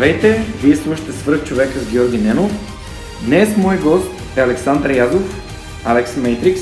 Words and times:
Здравейте, 0.00 0.44
вие 0.62 0.76
слушате 0.76 1.12
свръх 1.12 1.44
човека 1.44 1.78
с 1.78 1.90
Георги 1.90 2.18
Ненов. 2.18 2.52
Днес 3.24 3.56
мой 3.56 3.78
гост 3.78 4.10
е 4.36 4.40
Александър 4.40 4.90
Язов, 4.90 5.22
Алекс 5.84 6.16
Мейтрикс, 6.16 6.60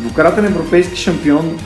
двукратен 0.00 0.44
европейски 0.44 0.96
шампион 0.96 1.58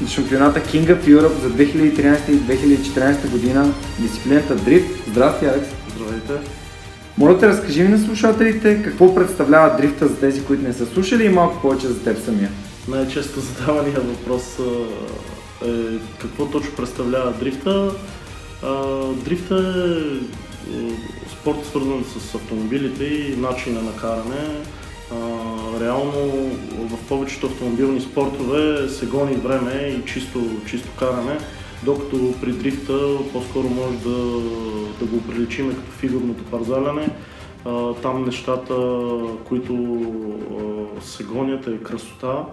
на 0.00 0.08
шампионата 0.08 0.60
King 0.60 0.86
of 0.86 1.04
Europe 1.04 1.40
за 1.40 1.50
2013 1.50 2.28
и 2.28 2.40
2014 2.40 3.30
година, 3.30 3.74
дисциплината 3.98 4.56
Дрифт. 4.56 5.08
Здрасти, 5.08 5.44
Алекс! 5.44 5.68
Здравейте! 5.96 6.48
Моля 7.18 7.38
те, 7.38 7.48
разкажи 7.48 7.82
ми 7.82 7.88
на 7.88 7.98
слушателите 7.98 8.82
какво 8.82 9.14
представлява 9.14 9.76
дрифта 9.76 10.08
за 10.08 10.16
тези, 10.16 10.44
които 10.44 10.62
не 10.62 10.72
са 10.72 10.86
слушали 10.86 11.24
и 11.24 11.28
малко 11.28 11.62
повече 11.62 11.86
за 11.86 12.04
теб 12.04 12.24
самия. 12.24 12.50
Най-често 12.88 13.40
задавания 13.40 14.00
въпрос 14.00 14.42
е 15.64 15.98
какво 16.20 16.46
точно 16.46 16.72
представлява 16.76 17.32
дрифта. 17.32 17.90
Дрифта 19.24 19.84
е 19.88 20.76
спорт 21.28 21.66
свързан 21.66 22.04
с 22.04 22.34
автомобилите 22.34 23.04
и 23.04 23.36
начина 23.36 23.82
на 23.82 23.96
каране. 23.96 24.62
Реално 25.80 26.12
в 26.72 27.08
повечето 27.08 27.46
автомобилни 27.46 28.00
спортове 28.00 28.88
се 28.88 29.06
гони 29.06 29.34
време 29.34 29.72
и 29.72 30.06
чисто, 30.06 30.40
чисто 30.66 30.88
каране, 30.98 31.38
докато 31.84 32.34
при 32.40 32.52
дрифта 32.52 33.18
по-скоро 33.32 33.68
може 33.68 33.96
да, 33.96 34.40
да 35.00 35.04
го 35.04 35.22
приличиме 35.28 35.74
като 35.74 35.90
фигурното 35.90 36.44
парзаляне. 36.44 37.08
Там 38.02 38.24
нещата, 38.24 39.00
които 39.44 40.00
се 41.00 41.24
гонят 41.24 41.66
е 41.66 41.78
красота, 41.78 42.44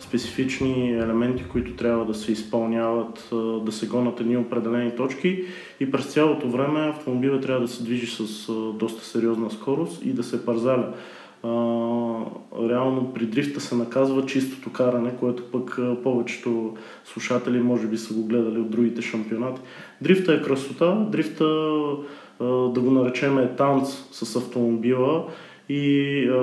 специфични 0.00 0.92
елементи, 0.92 1.44
които 1.52 1.76
трябва 1.76 2.04
да 2.04 2.14
се 2.14 2.32
изпълняват, 2.32 3.28
да 3.64 3.72
се 3.72 3.86
гонят 3.86 4.20
едни 4.20 4.36
определени 4.36 4.96
точки 4.96 5.44
и 5.80 5.90
през 5.90 6.06
цялото 6.06 6.48
време 6.48 6.80
автомобилът 6.80 7.42
трябва 7.42 7.60
да 7.60 7.68
се 7.68 7.82
движи 7.82 8.06
с 8.06 8.52
доста 8.72 9.04
сериозна 9.04 9.50
скорост 9.50 10.04
и 10.04 10.12
да 10.12 10.22
се 10.22 10.46
парзаля. 10.46 10.92
реално 12.68 13.12
при 13.14 13.26
дрифта 13.26 13.60
се 13.60 13.74
наказва 13.74 14.26
чистото 14.26 14.72
каране, 14.72 15.12
което 15.20 15.42
пък 15.42 15.78
повечето 16.02 16.76
слушатели 17.04 17.60
може 17.60 17.86
би 17.86 17.98
са 17.98 18.14
го 18.14 18.26
гледали 18.26 18.58
от 18.58 18.70
другите 18.70 19.02
шампионати. 19.02 19.60
Дрифта 20.00 20.34
е 20.34 20.42
красота, 20.42 21.06
дрифта 21.10 21.44
да 22.40 22.80
го 22.80 22.90
наречем 22.90 23.38
е 23.38 23.56
танц 23.56 23.88
с 24.12 24.36
автомобила 24.36 25.26
и 25.68 26.24
а, 26.28 26.36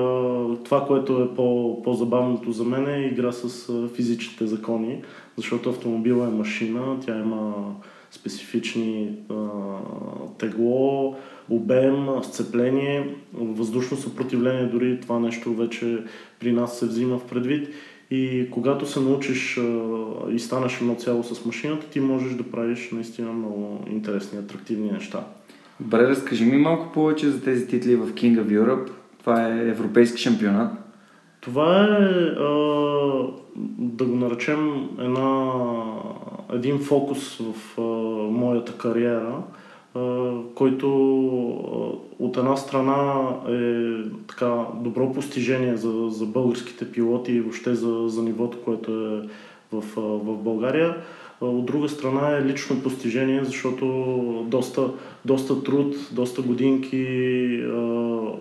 това, 0.63 0.85
което 0.87 1.21
е 1.21 1.35
по, 1.35 1.81
по-забавното 1.83 2.51
за 2.51 2.63
мен 2.63 2.87
е 2.87 3.07
игра 3.07 3.31
с 3.31 3.69
а, 3.69 3.87
физичните 3.95 4.47
закони, 4.47 5.01
защото 5.37 5.69
автомобила 5.69 6.27
е 6.27 6.31
машина, 6.31 6.97
тя 7.05 7.19
има 7.19 7.75
специфични 8.11 9.11
а, 9.29 9.35
тегло, 10.37 11.15
обем, 11.49 12.07
сцепление, 12.23 13.15
въздушно 13.33 13.97
съпротивление, 13.97 14.65
дори 14.65 14.99
това 15.01 15.19
нещо 15.19 15.53
вече 15.53 15.97
при 16.39 16.51
нас 16.51 16.79
се 16.79 16.85
взима 16.85 17.17
в 17.17 17.25
предвид. 17.25 17.69
И 18.11 18.47
когато 18.51 18.85
се 18.85 18.99
научиш 18.99 19.57
а, 19.57 19.61
и 20.31 20.39
станеш 20.39 20.81
едно 20.81 20.95
цяло 20.95 21.23
с 21.23 21.45
машината, 21.45 21.89
ти 21.89 21.99
можеш 21.99 22.33
да 22.33 22.43
правиш 22.43 22.89
наистина 22.91 23.31
много 23.33 23.79
интересни, 23.91 24.39
атрактивни 24.39 24.91
неща. 24.91 25.27
Добре, 25.79 26.07
разкажи 26.07 26.45
ми 26.45 26.57
малко 26.57 26.91
повече 26.93 27.29
за 27.29 27.43
тези 27.43 27.67
титли 27.67 27.95
в 27.95 28.13
King 28.13 28.43
of 28.43 28.47
Europe. 28.47 28.89
Това 29.25 29.47
е 29.47 29.67
европейски 29.67 30.21
шампионат. 30.21 30.71
Това 31.41 31.83
е, 31.83 32.03
а, 32.39 32.49
да 33.77 34.05
го 34.05 34.15
наречем, 34.15 34.89
една, 34.99 35.51
един 36.53 36.79
фокус 36.79 37.37
в 37.37 37.79
а, 37.79 37.81
моята 38.31 38.77
кариера, 38.77 39.43
а, 39.95 40.31
който 40.55 40.87
а, 40.89 42.23
от 42.23 42.37
една 42.37 42.55
страна 42.55 43.29
е 43.49 43.93
така 44.27 44.65
добро 44.75 45.13
постижение 45.13 45.75
за, 45.75 46.09
за 46.09 46.25
българските 46.25 46.91
пилоти 46.91 47.31
и 47.31 47.41
въобще 47.41 47.75
за, 47.75 48.03
за 48.07 48.23
нивото, 48.23 48.57
което 48.65 48.91
е 48.91 49.27
в, 49.71 49.83
в 49.97 50.37
България. 50.37 50.97
От 51.41 51.65
друга 51.65 51.89
страна 51.89 52.37
е 52.37 52.45
лично 52.45 52.83
постижение, 52.83 53.43
защото 53.43 53.85
доста, 54.47 54.89
доста 55.25 55.63
труд, 55.63 55.95
доста 56.11 56.41
годинки 56.41 57.05
а, 57.63 57.75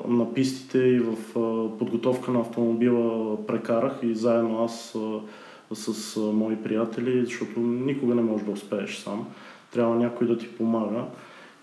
на 0.08 0.34
пистите 0.34 0.78
и 0.78 1.00
в 1.00 1.38
а, 1.38 1.78
подготовка 1.78 2.30
на 2.30 2.40
автомобила 2.40 3.36
прекарах 3.46 3.98
и 4.02 4.14
заедно 4.14 4.64
аз 4.64 4.94
а, 4.94 5.74
с 5.74 6.16
мои 6.20 6.56
приятели, 6.56 7.24
защото 7.24 7.60
никога 7.60 8.14
не 8.14 8.22
можеш 8.22 8.46
да 8.46 8.52
успееш 8.52 8.96
сам. 8.96 9.26
Трябва 9.72 9.94
някой 9.94 10.26
да 10.26 10.38
ти 10.38 10.48
помага. 10.48 11.04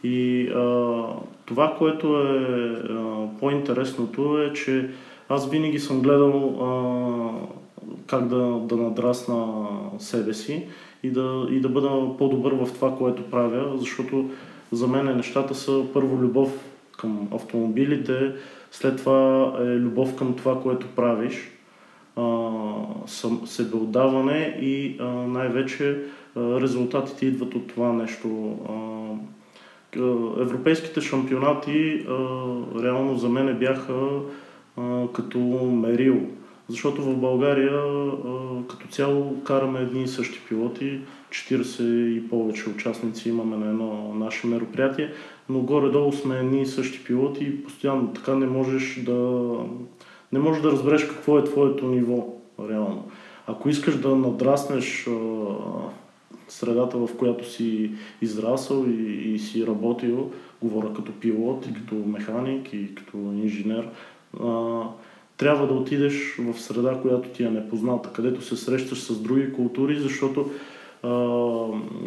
И 0.03 0.47
а, 0.47 1.03
това, 1.45 1.75
което 1.77 2.21
е 2.21 2.39
а, 2.89 3.27
по-интересното 3.39 4.41
е, 4.41 4.53
че 4.53 4.89
аз 5.29 5.49
винаги 5.49 5.79
съм 5.79 6.01
гледал 6.01 6.57
а, 6.61 7.31
как 8.07 8.27
да, 8.27 8.59
да 8.59 8.77
надрасна 8.77 9.67
себе 9.99 10.33
си 10.33 10.67
и 11.03 11.11
да, 11.11 11.47
и 11.49 11.59
да 11.59 11.69
бъда 11.69 12.17
по-добър 12.17 12.53
в 12.53 12.73
това, 12.73 12.97
което 12.97 13.23
правя, 13.23 13.77
защото 13.77 14.29
за 14.71 14.87
мен 14.87 15.17
нещата 15.17 15.55
са 15.55 15.83
първо 15.93 16.17
любов 16.17 16.65
към 16.97 17.27
автомобилите, 17.35 18.31
след 18.71 18.97
това 18.97 19.53
е 19.59 19.63
любов 19.63 20.15
към 20.15 20.35
това, 20.35 20.61
което 20.61 20.87
правиш, 20.87 21.51
себеотдаване 23.45 24.57
и 24.61 24.97
а, 24.99 25.05
най-вече 25.05 25.97
а, 26.35 26.61
резултатите 26.61 27.25
идват 27.25 27.55
от 27.55 27.67
това 27.67 27.93
нещо. 27.93 28.57
А, 28.69 28.81
европейските 30.41 31.01
шампионати 31.01 32.05
а, 32.09 32.13
реално 32.83 33.17
за 33.17 33.29
мен 33.29 33.57
бяха 33.59 34.09
а, 34.77 35.07
като 35.13 35.39
мерил 35.81 36.27
защото 36.71 37.01
в 37.01 37.17
България 37.17 37.81
като 38.69 38.87
цяло 38.89 39.43
караме 39.43 39.79
едни 39.79 40.03
и 40.03 40.07
същи 40.07 40.39
пилоти, 40.49 40.99
40 41.29 41.83
и 42.07 42.29
повече 42.29 42.69
участници 42.69 43.29
имаме 43.29 43.57
на 43.57 43.65
едно 43.65 44.13
наше 44.15 44.47
мероприятие, 44.47 45.11
но 45.49 45.59
горе-долу 45.59 46.13
сме 46.13 46.39
едни 46.39 46.61
и 46.61 46.65
същи 46.65 47.03
пилоти 47.03 47.43
и 47.43 47.63
постоянно 47.63 48.13
така 48.13 48.35
не 48.35 48.47
можеш 48.47 49.03
да, 49.03 49.51
не 50.31 50.39
можеш 50.39 50.61
да 50.61 50.71
разбереш 50.71 51.03
какво 51.03 51.37
е 51.37 51.43
твоето 51.43 51.87
ниво 51.87 52.27
реално. 52.69 53.05
Ако 53.47 53.69
искаш 53.69 53.95
да 53.95 54.15
надраснеш 54.15 55.07
средата, 56.47 56.97
в 56.97 57.09
която 57.17 57.49
си 57.49 57.91
израсъл 58.21 58.85
и, 58.87 59.33
и 59.33 59.39
си 59.39 59.67
работил, 59.67 60.31
говоря 60.61 60.93
като 60.93 61.11
пилот 61.11 61.65
и 61.65 61.73
като 61.73 61.95
механик 61.95 62.73
и 62.73 62.95
като 62.95 63.17
инженер, 63.17 63.89
трябва 65.41 65.67
да 65.67 65.73
отидеш 65.73 66.35
в 66.39 66.61
среда, 66.61 66.99
която 67.01 67.29
ти 67.29 67.43
е 67.43 67.49
непозната, 67.49 68.09
където 68.13 68.41
се 68.41 68.55
срещаш 68.55 68.99
с 68.99 69.21
други 69.21 69.53
култури, 69.53 69.99
защото 69.99 70.49
а, 71.03 71.09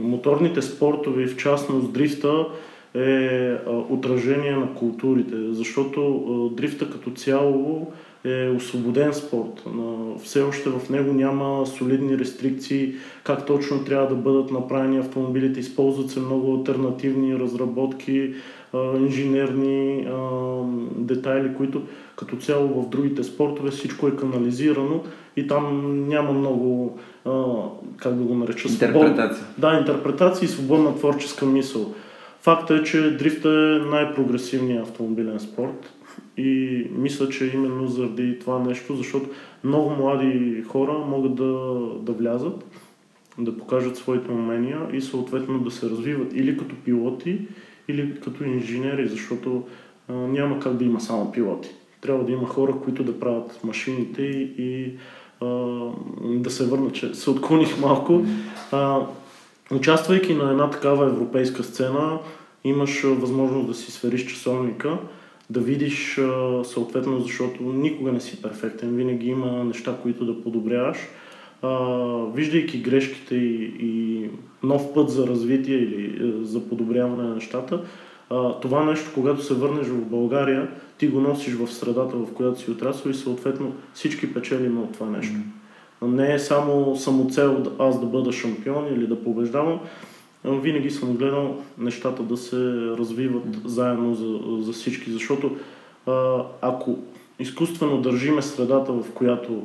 моторните 0.03 0.63
спортове, 0.63 1.27
в 1.27 1.37
частност 1.37 1.93
дрифта, 1.93 2.47
е 2.95 3.49
а, 3.49 3.71
отражение 3.71 4.53
на 4.53 4.75
културите, 4.75 5.37
защото 5.51 6.01
а, 6.17 6.57
дрифта 6.57 6.91
като 6.91 7.11
цяло 7.11 7.93
е 8.25 8.49
освободен 8.49 9.15
спорт. 9.15 9.65
Все 10.23 10.43
още 10.43 10.71
в 10.71 10.91
него 10.91 11.13
няма 11.13 11.67
солидни 11.67 12.19
рестрикции 12.19 12.95
как 13.25 13.47
точно 13.47 13.85
трябва 13.85 14.09
да 14.09 14.15
бъдат 14.15 14.51
направени 14.51 14.99
автомобилите. 14.99 15.61
Използват 15.61 16.11
се 16.11 16.21
много 16.21 16.55
альтернативни 16.55 17.39
разработки, 17.39 18.35
инженерни 18.99 20.07
детайли, 20.97 21.55
които 21.57 21.83
като 22.17 22.37
цяло 22.37 22.83
в 22.83 22.89
другите 22.89 23.25
спортове 23.25 23.71
всичко 23.71 24.09
е 24.09 24.17
канализирано 24.17 25.03
и 25.37 25.47
там 25.47 25.95
няма 26.09 26.33
много, 26.33 26.99
как 27.97 28.15
да 28.15 28.25
го 28.25 28.35
нареча, 28.35 28.69
интерпретация. 28.69 29.47
Да, 29.59 29.79
интерпретация 29.79 30.47
и 30.47 30.49
свободна 30.49 30.97
творческа 30.97 31.47
мисъл. 31.47 31.95
Факта 32.41 32.75
е, 32.75 32.83
че 32.83 33.17
дрифта 33.17 33.49
е 33.49 33.89
най-прогресивният 33.89 34.89
автомобилен 34.89 35.41
спорт 35.41 35.93
и 36.37 36.87
мисля, 36.91 37.29
че 37.29 37.51
именно 37.55 37.87
заради 37.87 38.39
това 38.39 38.59
нещо, 38.59 38.97
защото 38.97 39.31
много 39.65 39.91
млади 39.91 40.65
хора 40.69 40.93
могат 40.93 41.35
да, 41.35 41.81
да 42.01 42.13
влязат, 42.13 42.65
да 43.39 43.59
покажат 43.59 43.97
своите 43.97 44.31
умения 44.31 44.81
и 44.93 45.01
съответно 45.01 45.59
да 45.59 45.71
се 45.71 45.91
развиват 45.91 46.33
или 46.35 46.59
като 46.59 46.75
пилоти, 46.85 47.41
или 47.89 48.21
като 48.21 48.45
инженери, 48.45 49.09
защото 49.09 49.63
а, 50.09 50.13
няма 50.13 50.61
как 50.61 50.77
да 50.77 50.85
има 50.85 51.01
само 51.01 51.33
пилоти. 51.33 51.71
Трябва 52.01 52.25
да 52.25 52.33
има 52.33 52.49
хора, 52.49 52.75
които 52.85 53.05
да 53.05 53.21
правят 53.21 53.61
машините 53.65 54.23
и 54.59 54.93
а, 55.41 55.47
да 56.23 56.51
се 56.51 56.67
върна, 56.67 56.93
че 56.93 57.15
се 57.15 57.31
отклоних 57.31 57.81
малко. 57.81 58.23
А, 58.73 59.01
участвайки 59.71 60.35
на 60.35 60.51
една 60.51 60.71
такава 60.71 61.07
европейска 61.07 61.63
сцена, 61.63 62.19
имаш 62.65 63.03
възможност 63.03 63.67
да 63.67 63.75
си 63.75 63.93
свериш 63.93 64.27
часовника, 64.27 64.99
да 65.51 65.61
видиш 65.61 66.21
съответно, 66.65 67.21
защото 67.21 67.63
никога 67.63 68.13
не 68.13 68.21
си 68.21 68.43
перфектен, 68.43 68.97
винаги 68.97 69.27
има 69.27 69.65
неща, 69.65 69.97
които 70.03 70.27
да 70.27 70.43
подобряваш. 70.43 70.99
Виждайки 72.35 72.79
грешките 72.79 73.35
и, 73.35 73.75
и 73.81 74.31
нов 74.63 74.95
път 74.95 75.11
за 75.11 75.27
развитие 75.27 75.77
или 75.77 76.07
е, 76.07 76.45
за 76.45 76.69
подобряване 76.69 77.23
на 77.23 77.35
нещата, 77.35 77.81
това 78.63 78.85
нещо, 78.85 79.11
когато 79.15 79.43
се 79.43 79.55
върнеш 79.55 79.87
в 79.87 80.05
България, 80.05 80.71
ти 80.99 81.07
го 81.09 81.21
носиш 81.21 81.55
в 81.55 81.73
средата, 81.73 82.17
в 82.17 82.33
която 82.35 82.61
си 82.61 82.71
отрасъл 82.71 83.11
и 83.11 83.15
съответно 83.15 83.73
всички 83.95 84.35
печелим 84.35 84.79
от 84.79 84.93
това 84.93 85.07
нещо. 85.07 85.35
Mm-hmm. 85.35 86.07
Не 86.07 86.35
е 86.35 86.39
само 86.39 86.97
самоцел 86.97 87.63
аз 87.79 88.01
да 88.01 88.07
бъда 88.07 88.33
шампион 88.33 88.87
или 88.95 89.07
да 89.07 89.25
побеждавам, 89.25 89.81
винаги 90.45 90.91
съм 90.91 91.17
гледал 91.17 91.57
нещата 91.79 92.23
да 92.23 92.37
се 92.37 92.57
развиват 92.99 93.45
mm-hmm. 93.45 93.67
заедно 93.67 94.15
за, 94.15 94.63
за 94.65 94.73
всички, 94.73 95.11
защото 95.11 95.57
а, 96.07 96.43
ако 96.61 96.99
изкуствено 97.39 98.01
държиме 98.01 98.43
средата, 98.43 98.93
в 98.93 99.05
която 99.15 99.63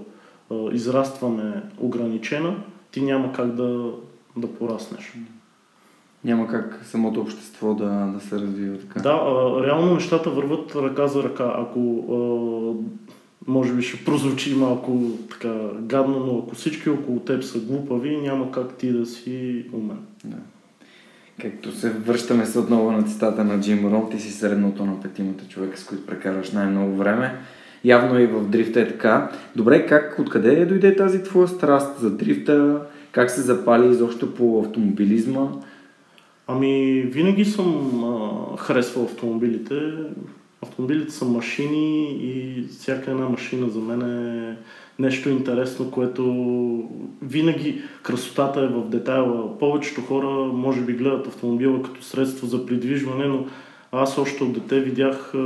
а, 0.51 0.55
израстваме 0.71 1.63
ограничена, 1.77 2.55
ти 2.91 3.01
няма 3.01 3.33
как 3.33 3.55
да, 3.55 3.91
да 4.37 4.47
пораснеш. 4.47 5.13
Няма 6.23 6.47
как 6.47 6.81
самото 6.83 7.21
общество 7.21 7.73
да, 7.73 7.89
да 8.13 8.19
се 8.19 8.39
развива 8.39 8.77
така. 8.77 8.99
Да, 8.99 9.09
а, 9.09 9.63
реално 9.65 9.93
нещата 9.93 10.29
върват 10.29 10.75
ръка 10.75 11.07
за 11.07 11.23
ръка. 11.23 11.53
Ако 11.57 11.79
а, 12.09 12.19
може 13.47 13.73
би 13.73 13.81
ще 13.81 14.05
прозвучи 14.05 14.55
малко 14.55 15.01
така 15.31 15.53
гадно, 15.79 16.19
но 16.19 16.39
ако 16.39 16.55
всички 16.55 16.89
около 16.89 17.19
теб 17.19 17.43
са 17.43 17.59
глупави, 17.59 18.17
няма 18.17 18.51
как 18.51 18.77
ти 18.77 18.91
да 18.91 19.05
си 19.05 19.65
умен. 19.73 19.99
Да. 20.25 20.37
Както 21.41 21.71
се 21.71 21.89
връщаме 21.89 22.45
се 22.45 22.59
отново 22.59 22.91
на 22.91 23.03
цитата 23.03 23.43
на 23.43 23.59
Джим 23.61 23.93
Рон, 23.93 24.09
ти 24.11 24.19
си 24.19 24.31
средното 24.31 24.85
на 24.85 25.01
петимата 25.01 25.47
човека, 25.47 25.77
с 25.77 25.85
които 25.85 26.05
прекарваш 26.05 26.51
най-много 26.51 26.95
време. 26.95 27.39
Явно 27.83 28.19
и 28.19 28.27
в 28.27 28.47
дрифта 28.47 28.81
е 28.81 28.87
така. 28.87 29.31
Добре, 29.55 29.85
как, 29.85 30.19
откъде 30.19 30.65
дойде 30.65 30.95
тази 30.95 31.23
твоя 31.23 31.47
страст 31.47 31.99
за 31.99 32.11
дрифта? 32.11 32.81
Как 33.11 33.31
се 33.31 33.41
запали 33.41 33.91
изобщо 33.91 34.33
по 34.33 34.59
автомобилизма? 34.65 35.47
Ами, 36.47 37.01
винаги 37.01 37.45
съм 37.45 38.03
а, 38.03 38.57
харесвал 38.57 39.05
автомобилите. 39.05 39.75
Автомобилите 40.61 41.13
са 41.13 41.25
машини 41.25 42.11
и 42.11 42.63
всяка 42.67 43.11
една 43.11 43.29
машина 43.29 43.69
за 43.69 43.79
мен 43.79 44.01
е 44.01 44.57
нещо 44.99 45.29
интересно, 45.29 45.91
което 45.91 46.23
винаги 47.21 47.81
красотата 48.03 48.59
е 48.59 48.67
в 48.67 48.89
детайла. 48.89 49.59
Повечето 49.59 50.01
хора 50.01 50.27
може 50.53 50.81
би 50.81 50.93
гледат 50.93 51.27
автомобила 51.27 51.83
като 51.83 52.03
средство 52.03 52.47
за 52.47 52.65
придвижване, 52.65 53.25
но 53.25 53.45
аз 53.91 54.17
още 54.17 54.43
от 54.43 54.53
дете 54.53 54.79
видях 54.79 55.31
а, 55.35 55.37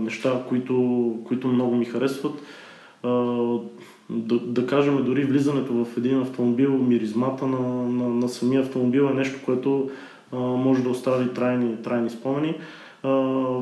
неща, 0.00 0.42
които, 0.48 1.16
които 1.24 1.48
много 1.48 1.76
ми 1.76 1.84
харесват. 1.84 2.42
А, 3.02 3.08
да, 4.10 4.38
да 4.38 4.66
кажем, 4.66 5.04
дори 5.04 5.24
влизането 5.24 5.84
в 5.84 5.96
един 5.96 6.20
автомобил, 6.20 6.78
миризмата 6.78 7.46
на, 7.46 7.58
на, 7.88 8.08
на 8.08 8.28
самия 8.28 8.60
автомобил 8.60 9.02
е 9.02 9.14
нещо, 9.14 9.38
което 9.44 9.90
а, 10.32 10.36
може 10.36 10.82
да 10.82 10.88
остави 10.88 11.34
трайни, 11.34 11.82
трайни 11.82 12.10
спомени. 12.10 12.54
А, 13.02 13.10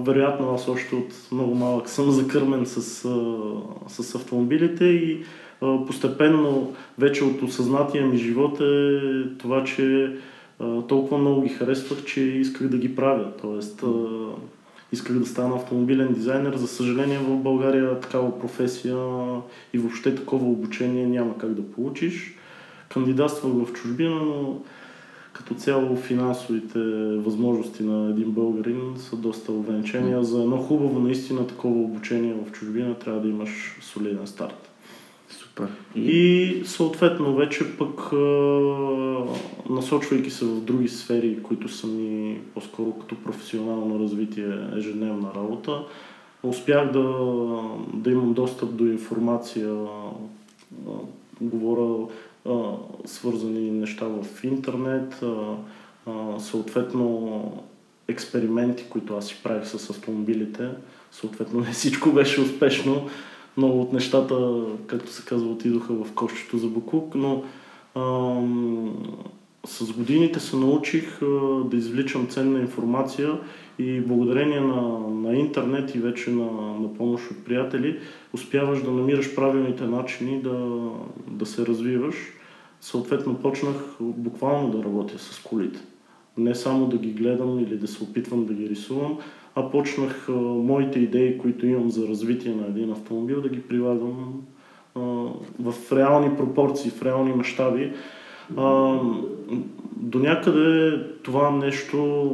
вероятно 0.04 0.54
аз 0.54 0.68
още 0.68 0.94
от 0.94 1.12
много 1.32 1.54
малък 1.54 1.88
съм 1.88 2.10
закърмен 2.10 2.66
с, 2.66 3.04
а, 3.04 3.34
с 3.88 4.14
автомобилите 4.14 4.84
и 4.84 5.22
а, 5.62 5.86
постепенно 5.86 6.72
вече 6.98 7.24
от 7.24 7.42
осъзнатия 7.42 8.06
ми 8.06 8.16
живот 8.16 8.60
е 8.60 9.00
това, 9.38 9.64
че 9.64 10.12
толкова 10.88 11.18
много 11.18 11.42
ги 11.42 11.48
харесвах, 11.48 12.04
че 12.04 12.20
исках 12.20 12.68
да 12.68 12.78
ги 12.78 12.96
правя. 12.96 13.32
Тоест, 13.42 13.84
исках 14.92 15.18
да 15.18 15.26
стана 15.26 15.54
автомобилен 15.54 16.12
дизайнер. 16.12 16.56
За 16.56 16.68
съжаление 16.68 17.18
в 17.18 17.36
България 17.36 18.00
такава 18.00 18.38
професия 18.40 18.96
и 19.72 19.78
въобще 19.78 20.14
такова 20.14 20.46
обучение 20.46 21.06
няма 21.06 21.38
как 21.38 21.54
да 21.54 21.72
получиш. 21.72 22.34
Кандидатствах 22.88 23.52
в 23.52 23.72
чужбина, 23.72 24.14
но 24.14 24.60
като 25.32 25.54
цяло 25.54 25.96
финансовите 25.96 26.78
възможности 27.16 27.82
на 27.82 28.10
един 28.10 28.30
българин 28.30 28.94
са 28.96 29.16
доста 29.16 29.52
ограничени. 29.52 30.24
За 30.24 30.42
едно 30.42 30.56
хубаво 30.56 31.00
наистина 31.00 31.46
такова 31.46 31.80
обучение 31.80 32.34
в 32.34 32.52
чужбина 32.52 32.94
трябва 32.94 33.20
да 33.20 33.28
имаш 33.28 33.78
солиден 33.80 34.26
старт. 34.26 34.73
Супер. 35.54 35.68
И 35.96 36.62
съответно 36.64 37.34
вече 37.34 37.76
пък 37.76 38.12
насочвайки 39.70 40.30
се 40.30 40.44
в 40.44 40.60
други 40.60 40.88
сфери, 40.88 41.42
които 41.42 41.68
са 41.68 41.86
ми 41.86 42.40
по-скоро 42.54 42.92
като 42.92 43.16
професионално 43.16 43.98
развитие, 43.98 44.58
ежедневна 44.76 45.28
работа, 45.36 45.84
успях 46.42 46.92
да, 46.92 47.02
да 47.94 48.10
имам 48.10 48.32
достъп 48.32 48.76
до 48.76 48.86
информация, 48.86 49.74
говоря 51.40 52.06
свързани 53.04 53.70
неща 53.70 54.06
в 54.06 54.44
интернет, 54.44 55.24
съответно 56.38 57.62
експерименти, 58.08 58.84
които 58.90 59.16
аз 59.16 59.26
си 59.26 59.40
правих 59.42 59.66
с 59.66 59.90
автомобилите. 59.90 60.68
Съответно 61.12 61.60
не 61.60 61.72
всичко 61.72 62.12
беше 62.12 62.40
успешно. 62.40 63.08
Много 63.56 63.80
от 63.80 63.92
нещата, 63.92 64.64
както 64.86 65.12
се 65.12 65.24
казва, 65.24 65.50
отидоха 65.50 65.94
в 65.94 66.12
кошчето 66.12 66.58
за 66.58 66.66
Бакук, 66.66 67.14
но 67.14 67.42
ам, 67.94 68.94
с 69.66 69.92
годините 69.92 70.40
се 70.40 70.56
научих 70.56 71.22
а, 71.22 71.26
да 71.64 71.76
извличам 71.76 72.26
ценна 72.26 72.60
информация 72.60 73.38
и 73.78 74.00
благодарение 74.00 74.60
на, 74.60 74.98
на 75.08 75.36
интернет 75.36 75.94
и 75.94 75.98
вече 75.98 76.30
на, 76.30 76.44
на 76.80 76.94
помощ 76.94 77.30
от 77.30 77.44
приятели, 77.44 77.98
успяваш 78.32 78.82
да 78.82 78.90
намираш 78.90 79.34
правилните 79.34 79.84
начини 79.84 80.42
да, 80.42 80.90
да 81.30 81.46
се 81.46 81.66
развиваш. 81.66 82.14
Съответно 82.80 83.34
почнах 83.34 83.96
буквално 84.00 84.70
да 84.70 84.84
работя 84.84 85.18
с 85.18 85.40
колите. 85.44 85.80
Не 86.38 86.54
само 86.54 86.86
да 86.86 86.98
ги 86.98 87.10
гледам 87.10 87.58
или 87.58 87.76
да 87.76 87.88
се 87.88 88.04
опитвам 88.04 88.46
да 88.46 88.54
ги 88.54 88.68
рисувам, 88.68 89.18
а 89.54 89.70
почнах 89.70 90.28
а, 90.28 90.32
моите 90.32 90.98
идеи, 90.98 91.38
които 91.38 91.66
имам 91.66 91.90
за 91.90 92.08
развитие 92.08 92.54
на 92.54 92.66
един 92.66 92.92
автомобил, 92.92 93.40
да 93.40 93.48
ги 93.48 93.62
прилагам 93.62 94.42
а, 94.94 95.00
в 95.60 95.92
реални 95.92 96.36
пропорции, 96.36 96.90
в 96.90 97.02
реални 97.02 97.32
мащаби. 97.32 97.92
До 99.96 100.18
някъде 100.18 101.02
това 101.22 101.50
нещо 101.50 102.28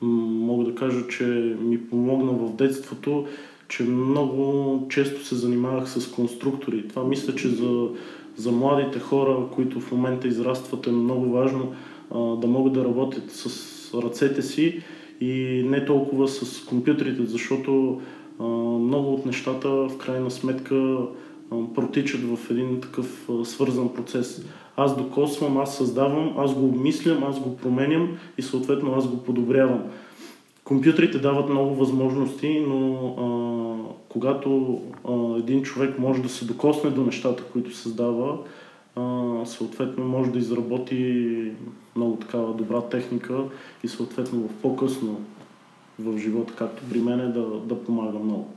мога 0.00 0.64
да 0.64 0.74
кажа, 0.74 1.08
че 1.08 1.56
ми 1.60 1.88
помогна 1.88 2.32
в 2.32 2.56
детството, 2.56 3.26
че 3.68 3.82
много 3.82 4.86
често 4.88 5.24
се 5.24 5.34
занимавах 5.34 5.88
с 5.88 6.10
конструктори. 6.12 6.88
Това 6.88 7.04
мисля, 7.04 7.34
че 7.34 7.48
за, 7.48 7.88
за 8.36 8.52
младите 8.52 8.98
хора, 8.98 9.38
които 9.54 9.80
в 9.80 9.92
момента 9.92 10.28
израстват, 10.28 10.86
е 10.86 10.90
много 10.90 11.30
важно 11.30 11.72
а, 12.14 12.18
да 12.18 12.46
могат 12.46 12.72
да 12.72 12.84
работят 12.84 13.30
с 13.30 13.94
ръцете 13.94 14.42
си 14.42 14.82
и 15.20 15.64
не 15.66 15.84
толкова 15.84 16.28
с 16.28 16.64
компютрите, 16.64 17.26
защото 17.26 18.00
много 18.80 19.14
от 19.14 19.26
нещата 19.26 19.68
в 19.68 19.98
крайна 19.98 20.30
сметка 20.30 20.98
протичат 21.74 22.20
в 22.20 22.50
един 22.50 22.80
такъв 22.80 23.28
свързан 23.44 23.94
процес. 23.94 24.46
Аз 24.76 24.96
докосвам, 24.96 25.58
аз 25.58 25.76
създавам, 25.76 26.34
аз 26.38 26.54
го 26.54 26.66
обмислям, 26.66 27.24
аз 27.24 27.40
го 27.40 27.56
променям 27.56 28.08
и 28.38 28.42
съответно 28.42 28.94
аз 28.94 29.08
го 29.08 29.22
подобрявам. 29.22 29.82
Компютрите 30.64 31.18
дават 31.18 31.48
много 31.48 31.74
възможности, 31.74 32.64
но 32.68 32.94
а, 33.18 33.94
когато 34.08 34.80
а, 35.08 35.38
един 35.38 35.62
човек 35.62 35.98
може 35.98 36.22
да 36.22 36.28
се 36.28 36.44
докосне 36.44 36.90
до 36.90 37.04
нещата, 37.04 37.42
които 37.52 37.76
създава, 37.76 38.38
съответно 39.44 40.04
може 40.04 40.30
да 40.30 40.38
изработи 40.38 41.52
много 41.96 42.16
такава 42.16 42.54
добра 42.54 42.80
техника 42.80 43.38
и 43.84 43.88
съответно 43.88 44.40
в 44.40 44.52
по-късно 44.62 45.20
в 45.98 46.18
живота, 46.18 46.52
както 46.56 46.82
при 46.90 47.00
мен, 47.00 47.32
да, 47.32 47.42
да 47.64 47.84
помага 47.84 48.18
много. 48.18 48.54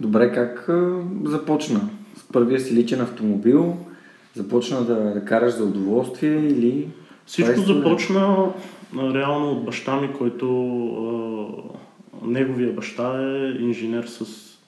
Добре, 0.00 0.32
как 0.32 0.70
започна? 1.24 1.80
С 2.16 2.32
първия 2.32 2.60
си 2.60 2.74
личен 2.74 3.00
автомобил? 3.00 3.76
Започна 4.34 4.84
да, 4.84 4.94
да 4.94 5.24
караш 5.24 5.54
за 5.54 5.64
удоволствие 5.64 6.36
или... 6.36 6.88
Всичко 7.26 7.60
започна 7.60 8.52
а, 8.96 9.14
реално 9.14 9.50
от 9.50 9.64
баща 9.64 10.00
ми, 10.00 10.12
който 10.18 10.46
а, 12.22 12.26
неговия 12.26 12.72
баща 12.72 13.22
е 13.22 13.62
инженер 13.62 14.04
с 14.04 14.20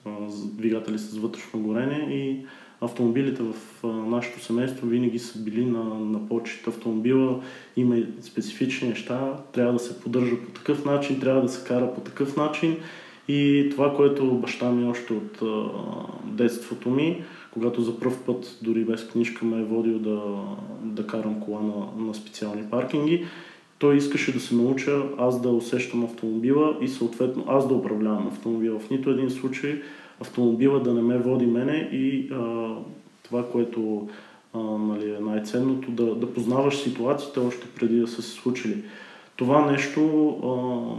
а, 0.05 0.09
двигатели 0.45 0.97
с 0.97 1.17
вътрешно 1.17 1.59
горене 1.59 2.07
и 2.09 2.45
автомобилите 2.81 3.43
в 3.43 3.83
нашето 3.83 4.43
семейство 4.43 4.87
винаги 4.87 5.19
са 5.19 5.39
били 5.39 5.65
на, 5.65 5.83
на 5.83 6.27
почет. 6.29 6.67
Автомобила 6.67 7.41
има 7.75 7.97
специфични 8.21 8.89
неща, 8.89 9.33
трябва 9.53 9.73
да 9.73 9.79
се 9.79 9.99
поддържа 9.99 10.35
по 10.45 10.51
такъв 10.51 10.85
начин, 10.85 11.19
трябва 11.19 11.41
да 11.41 11.49
се 11.49 11.67
кара 11.67 11.93
по 11.93 12.01
такъв 12.01 12.37
начин 12.37 12.77
и 13.27 13.67
това, 13.71 13.95
което 13.95 14.33
баща 14.33 14.71
ми 14.71 14.89
още 14.89 15.13
от 15.13 15.41
а, 15.41 15.69
детството 16.25 16.89
ми, 16.89 17.23
когато 17.51 17.81
за 17.81 17.99
първ 17.99 18.15
път, 18.25 18.59
дори 18.61 18.85
без 18.85 19.07
книжка, 19.07 19.45
ме 19.45 19.61
е 19.61 19.65
водил 19.65 19.99
да, 19.99 20.21
да 20.83 21.07
карам 21.07 21.39
кола 21.39 21.61
на, 21.61 22.05
на 22.05 22.13
специални 22.13 22.63
паркинги, 22.71 23.25
той 23.79 23.97
искаше 23.97 24.33
да 24.33 24.39
се 24.39 24.55
науча 24.55 25.03
аз 25.17 25.41
да 25.41 25.49
усещам 25.49 26.03
автомобила 26.03 26.77
и 26.81 26.87
съответно 26.87 27.45
аз 27.47 27.67
да 27.67 27.73
управлявам 27.73 28.27
автомобила. 28.27 28.79
В 28.79 28.89
нито 28.89 29.09
един 29.09 29.29
случай 29.29 29.81
автомобила 30.21 30.79
да 30.79 30.93
не 30.93 31.01
ме 31.01 31.17
води 31.17 31.45
мене 31.45 31.89
и 31.91 32.29
а, 32.33 32.75
това, 33.23 33.51
което 33.51 34.09
а, 34.53 34.59
нали, 34.59 35.15
е 35.15 35.19
най-ценното, 35.19 35.91
да, 35.91 36.15
да 36.15 36.33
познаваш 36.33 36.77
ситуациите 36.77 37.39
още 37.39 37.67
преди 37.75 37.99
да 37.99 38.07
са 38.07 38.21
се 38.21 38.31
случили. 38.31 38.83
Това 39.35 39.71
нещо 39.71 40.29
а, 40.43 40.47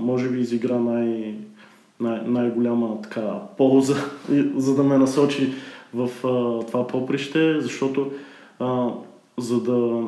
може 0.05 0.29
би 0.29 0.41
изигра 0.41 0.79
най- 0.79 1.35
най- 2.01 2.23
най-голяма 2.27 3.03
така 3.03 3.41
полза, 3.57 3.97
за 4.57 4.75
да 4.75 4.83
ме 4.83 4.99
насочи 4.99 5.53
в 5.95 6.11
а, 6.27 6.67
това 6.67 6.87
поприще, 6.87 7.61
защото 7.61 8.13
а, 8.59 8.91
за 9.39 9.63
да 9.63 10.03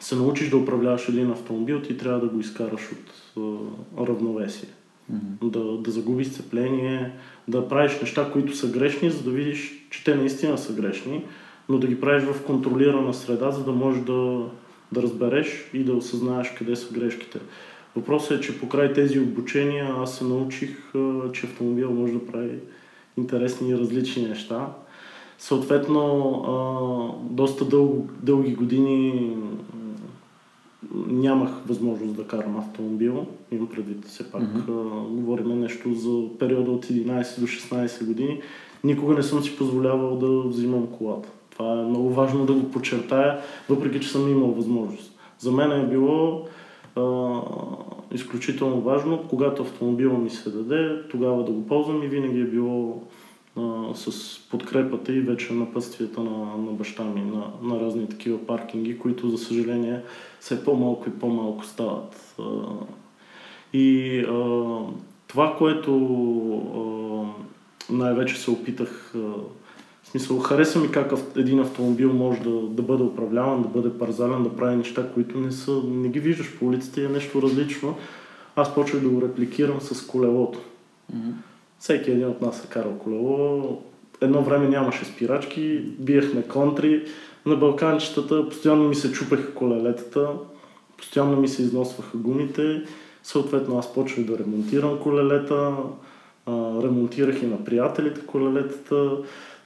се 0.00 0.16
научиш 0.16 0.50
да 0.50 0.56
управляваш 0.56 1.08
един 1.08 1.30
автомобил, 1.30 1.82
ти 1.82 1.96
трябва 1.96 2.20
да 2.20 2.26
го 2.26 2.40
изкараш 2.40 2.92
от 2.92 3.38
а, 3.38 4.06
равновесие. 4.06 4.68
Mm-hmm. 5.14 5.50
Да, 5.50 5.82
да 5.82 5.90
загубиш 5.90 6.26
сцепление, 6.26 7.12
да 7.48 7.68
правиш 7.68 8.00
неща, 8.00 8.30
които 8.32 8.56
са 8.56 8.68
грешни, 8.68 9.10
за 9.10 9.22
да 9.22 9.30
видиш, 9.30 9.86
че 9.90 10.04
те 10.04 10.14
наистина 10.14 10.58
са 10.58 10.72
грешни, 10.72 11.24
но 11.68 11.78
да 11.78 11.86
ги 11.86 12.00
правиш 12.00 12.24
в 12.24 12.44
контролирана 12.44 13.14
среда, 13.14 13.50
за 13.50 13.64
да 13.64 13.72
можеш 13.72 14.02
да, 14.02 14.46
да 14.92 15.02
разбереш 15.02 15.70
и 15.74 15.84
да 15.84 15.94
осъзнаеш 15.94 16.54
къде 16.58 16.76
са 16.76 16.94
грешките. 16.94 17.38
Въпросът 17.96 18.38
е, 18.38 18.40
че 18.40 18.60
покрай 18.60 18.92
тези 18.92 19.20
обучения 19.20 19.94
аз 19.98 20.18
се 20.18 20.24
научих, 20.24 20.92
че 21.32 21.46
автомобил 21.46 21.90
може 21.90 22.12
да 22.12 22.26
прави 22.26 22.58
интересни 23.18 23.70
и 23.70 23.76
различни 23.76 24.28
неща. 24.28 24.68
Съответно, 25.38 27.18
доста 27.30 27.64
дъл, 27.64 28.06
дълги 28.22 28.54
години 28.54 29.36
нямах 31.06 31.50
възможност 31.66 32.16
да 32.16 32.26
карам 32.26 32.56
автомобил. 32.56 33.26
Имам 33.50 33.68
предвид, 33.68 34.04
все 34.04 34.30
пак 34.30 34.42
mm-hmm. 34.42 35.08
говорим 35.08 35.60
нещо 35.60 35.94
за 35.94 36.38
периода 36.38 36.70
от 36.70 36.86
11 36.86 37.40
до 37.40 37.46
16 37.46 38.06
години. 38.06 38.40
Никога 38.84 39.14
не 39.14 39.22
съм 39.22 39.42
си 39.42 39.56
позволявал 39.56 40.16
да 40.16 40.48
взимам 40.48 40.86
колата. 40.86 41.28
Това 41.50 41.72
е 41.72 41.84
много 41.84 42.10
важно 42.10 42.46
да 42.46 42.52
го 42.52 42.70
подчертая, 42.70 43.38
въпреки 43.68 44.00
че 44.00 44.08
съм 44.08 44.28
имал 44.28 44.50
възможност. 44.50 45.18
За 45.38 45.52
мен 45.52 45.72
е 45.72 45.86
било 45.86 46.46
а, 46.96 47.40
изключително 48.14 48.80
важно, 48.80 49.24
когато 49.28 49.62
автомобила 49.62 50.18
ми 50.18 50.30
се 50.30 50.50
даде, 50.50 51.02
тогава 51.10 51.44
да 51.44 51.52
го 51.52 51.66
ползвам 51.66 52.02
и 52.02 52.08
винаги 52.08 52.40
е 52.40 52.44
било 52.44 53.02
а, 53.56 53.94
с 53.94 54.38
подкрепата 54.50 55.12
и 55.12 55.20
вече 55.20 55.52
напътствията 55.52 56.20
на, 56.20 56.56
на 56.56 56.72
баща 56.72 57.04
ми 57.04 57.20
на, 57.20 57.44
на 57.62 57.80
разни 57.80 58.08
такива 58.08 58.46
паркинги, 58.46 58.98
които 58.98 59.30
за 59.30 59.38
съжаление 59.38 60.00
все 60.40 60.64
по-малко 60.64 61.08
и 61.08 61.12
по-малко 61.12 61.64
стават. 61.64 62.34
А, 62.38 62.42
и 63.72 64.18
а, 64.20 64.78
това, 65.26 65.56
което 65.58 65.92
а, 66.74 67.92
най-вече 67.92 68.40
се 68.40 68.50
опитах, 68.50 69.12
а, 69.14 69.18
в 70.02 70.08
смисъл, 70.08 70.38
хареса 70.38 70.78
ми 70.78 70.90
как 70.90 71.12
един 71.36 71.60
автомобил 71.60 72.12
може 72.12 72.40
да, 72.40 72.50
да 72.50 72.82
бъде 72.82 73.02
управляван, 73.02 73.62
да 73.62 73.68
бъде 73.68 73.98
парзален, 73.98 74.42
да 74.42 74.56
прави 74.56 74.76
неща, 74.76 75.10
които 75.14 75.38
не, 75.38 75.52
са, 75.52 75.82
не 75.86 76.08
ги 76.08 76.20
виждаш 76.20 76.58
по 76.58 76.66
улицата 76.66 77.00
и 77.00 77.04
е 77.04 77.08
нещо 77.08 77.42
различно. 77.42 77.96
Аз 78.56 78.74
почвах 78.74 79.02
да 79.02 79.08
го 79.08 79.22
репликирам 79.22 79.80
с 79.80 80.06
колелото. 80.06 80.58
Mm-hmm. 81.14 81.32
Всеки 81.82 82.10
един 82.10 82.28
от 82.28 82.40
нас 82.40 82.64
е 82.64 82.68
карал 82.68 82.98
колело. 82.98 83.82
Едно 84.20 84.42
време 84.42 84.68
нямаше 84.68 85.04
спирачки, 85.04 85.78
биехме 85.98 86.42
контри. 86.42 87.04
На 87.46 87.56
Балканчетата 87.56 88.48
постоянно 88.48 88.88
ми 88.88 88.94
се 88.94 89.12
чупеха 89.12 89.54
колелетата, 89.54 90.28
постоянно 90.96 91.36
ми 91.36 91.48
се 91.48 91.62
износваха 91.62 92.16
гумите. 92.16 92.82
Съответно 93.22 93.78
аз 93.78 93.94
почвах 93.94 94.26
да 94.26 94.38
ремонтирам 94.38 94.98
колелета, 94.98 95.72
ремонтирах 96.82 97.42
и 97.42 97.46
на 97.46 97.64
приятелите 97.64 98.20
колелетата. 98.26 99.16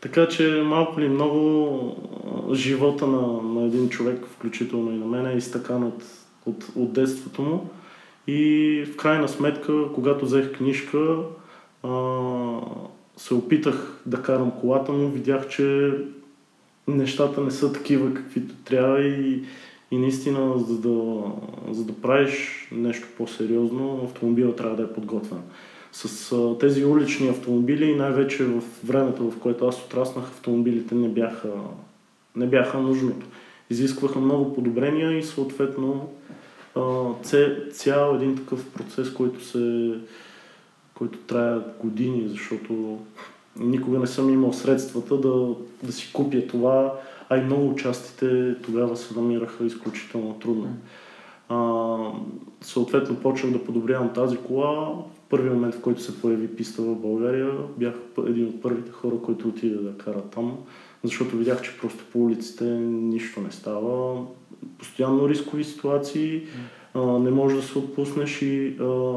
Така 0.01 0.29
че 0.29 0.63
малко 0.65 1.01
ли 1.01 1.09
много 1.09 1.97
живота 2.53 3.07
на, 3.07 3.43
на 3.43 3.67
един 3.67 3.89
човек, 3.89 4.27
включително 4.27 4.93
и 4.93 4.97
на 4.97 5.07
мен, 5.07 5.27
е 5.27 5.37
изтъкан 5.37 5.85
от, 5.85 6.05
от, 6.47 6.67
от 6.77 6.93
детството 6.93 7.43
му. 7.43 7.71
И 8.27 8.85
в 8.93 8.97
крайна 8.97 9.29
сметка, 9.29 9.73
когато 9.95 10.25
взех 10.25 10.53
книжка, 10.53 11.17
се 13.17 13.35
опитах 13.35 14.03
да 14.07 14.23
карам 14.23 14.53
колата, 14.61 14.93
но 14.93 15.09
видях, 15.09 15.49
че 15.49 15.95
нещата 16.89 17.41
не 17.41 17.51
са 17.51 17.73
такива 17.73 18.15
каквито 18.15 18.55
трябва 18.65 19.01
и, 19.01 19.43
и 19.91 19.99
наистина, 19.99 20.59
за 20.59 20.79
да, 20.79 21.23
за 21.71 21.85
да 21.85 21.93
правиш 21.93 22.69
нещо 22.73 23.09
по-сериозно, 23.17 24.01
автомобилът 24.05 24.57
трябва 24.57 24.77
да 24.77 24.83
е 24.83 24.93
подготвен. 24.93 25.39
С 25.93 26.33
а, 26.33 26.59
тези 26.59 26.85
улични 26.85 27.29
автомобили, 27.29 27.97
най-вече 27.97 28.45
в 28.45 28.63
времето, 28.85 29.31
в 29.31 29.39
което 29.39 29.67
аз 29.67 29.85
отраснах, 29.85 30.25
автомобилите 30.25 30.95
не 30.95 31.09
бяха, 31.09 31.51
не 32.37 32.47
бяха 32.47 32.79
нужното. 32.79 33.27
Изискваха 33.71 34.19
много 34.19 34.55
подобрения 34.55 35.19
и 35.19 35.23
съответно 35.23 36.09
а, 36.75 36.83
цял 37.73 38.15
един 38.15 38.37
такъв 38.37 38.67
процес, 38.71 39.13
който 39.13 39.45
се 39.45 39.95
който 40.99 41.19
трае 41.19 41.59
години, 41.81 42.29
защото 42.29 42.99
никога 43.57 43.99
не 43.99 44.07
съм 44.07 44.31
имал 44.31 44.53
средствата 44.53 45.17
да, 45.17 45.55
да 45.83 45.93
си 45.93 46.13
купя 46.13 46.47
това, 46.47 46.95
а 47.29 47.37
и 47.37 47.45
много 47.45 47.77
частите 47.77 48.57
тогава 48.63 48.97
се 48.97 49.21
намираха 49.21 49.65
изключително 49.65 50.35
трудно. 50.35 50.77
А, 51.49 51.97
съответно 52.61 53.17
почвах 53.17 53.53
да 53.53 53.65
подобрявам 53.65 54.13
тази 54.13 54.37
кола. 54.37 54.95
В 55.15 55.29
първи 55.29 55.51
момент, 55.51 55.75
в 55.75 55.81
който 55.81 56.03
се 56.03 56.21
появи 56.21 56.57
писта 56.57 56.83
в 56.83 56.95
България, 56.95 57.53
бях 57.77 57.95
един 58.27 58.47
от 58.47 58.63
първите 58.63 58.93
хора, 58.93 59.15
който 59.25 59.49
отиде 59.49 59.77
да 59.77 59.99
кара 59.99 60.23
там, 60.23 60.59
защото 61.05 61.37
видях, 61.37 61.63
че 61.63 61.79
просто 61.79 62.05
по 62.13 62.25
улиците 62.25 62.65
нищо 62.65 63.41
не 63.41 63.51
става. 63.51 64.25
Постоянно 64.79 65.29
рискови 65.29 65.65
ситуации, 65.65 66.43
а, 66.95 67.01
не 67.01 67.31
можеш 67.31 67.59
да 67.59 67.65
се 67.65 67.79
отпуснеш 67.79 68.43
и 68.43 68.77
а, 68.81 69.17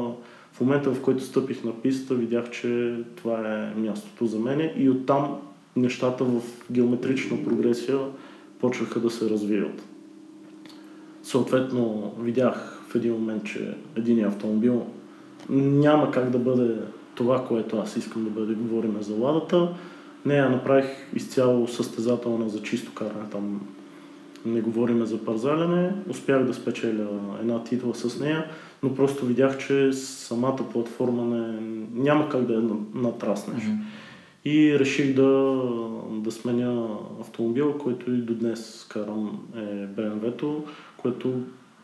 в 0.52 0.60
момента, 0.60 0.90
в 0.90 1.02
който 1.02 1.24
стъпих 1.24 1.64
на 1.64 1.72
пистата, 1.72 2.14
видях, 2.14 2.50
че 2.50 2.96
това 3.16 3.38
е 3.48 3.80
мястото 3.80 4.26
за 4.26 4.38
мене 4.38 4.74
и 4.76 4.90
оттам 4.90 5.38
нещата 5.76 6.24
в 6.24 6.40
геометрична 6.70 7.44
прогресия 7.44 7.98
почваха 8.60 9.00
да 9.00 9.10
се 9.10 9.30
развиват. 9.30 9.82
Съответно, 11.22 12.14
видях 12.18 12.82
в 12.88 12.94
един 12.94 13.12
момент, 13.12 13.44
че 13.44 13.74
един 13.96 14.24
автомобил 14.24 14.86
няма 15.48 16.10
как 16.10 16.30
да 16.30 16.38
бъде 16.38 16.76
това, 17.14 17.44
което 17.44 17.78
аз 17.78 17.96
искам 17.96 18.24
да 18.24 18.30
бъде. 18.30 18.54
Говорим 18.54 18.96
за 19.00 19.14
ладата. 19.14 19.68
Не, 20.24 20.34
я 20.34 20.48
направих 20.48 20.86
изцяло 21.14 21.68
състезателна 21.68 22.48
за 22.48 22.62
чисто 22.62 22.94
каране. 22.94 23.30
Там 23.30 23.60
не 24.46 24.60
говориме 24.60 25.06
за 25.06 25.24
парзаляне. 25.24 25.92
Успях 26.08 26.44
да 26.44 26.54
спечеля 26.54 27.06
една 27.40 27.64
титла 27.64 27.94
с 27.94 28.20
нея 28.20 28.46
но 28.82 28.94
просто 28.94 29.26
видях, 29.26 29.58
че 29.58 29.92
самата 29.92 30.58
платформа 30.72 31.24
не, 31.24 31.60
няма 31.94 32.28
как 32.28 32.42
да 32.42 32.54
я 32.54 32.62
натраснеш. 32.94 33.62
Mm-hmm. 33.62 33.78
И 34.44 34.78
реших 34.78 35.14
да, 35.14 35.62
да 36.10 36.32
сменя 36.32 36.98
автомобила, 37.20 37.78
който 37.78 38.10
и 38.10 38.16
до 38.16 38.34
днес 38.34 38.86
карам 38.88 39.40
е 39.56 39.60
BMW-то, 39.86 40.64
което 40.96 41.32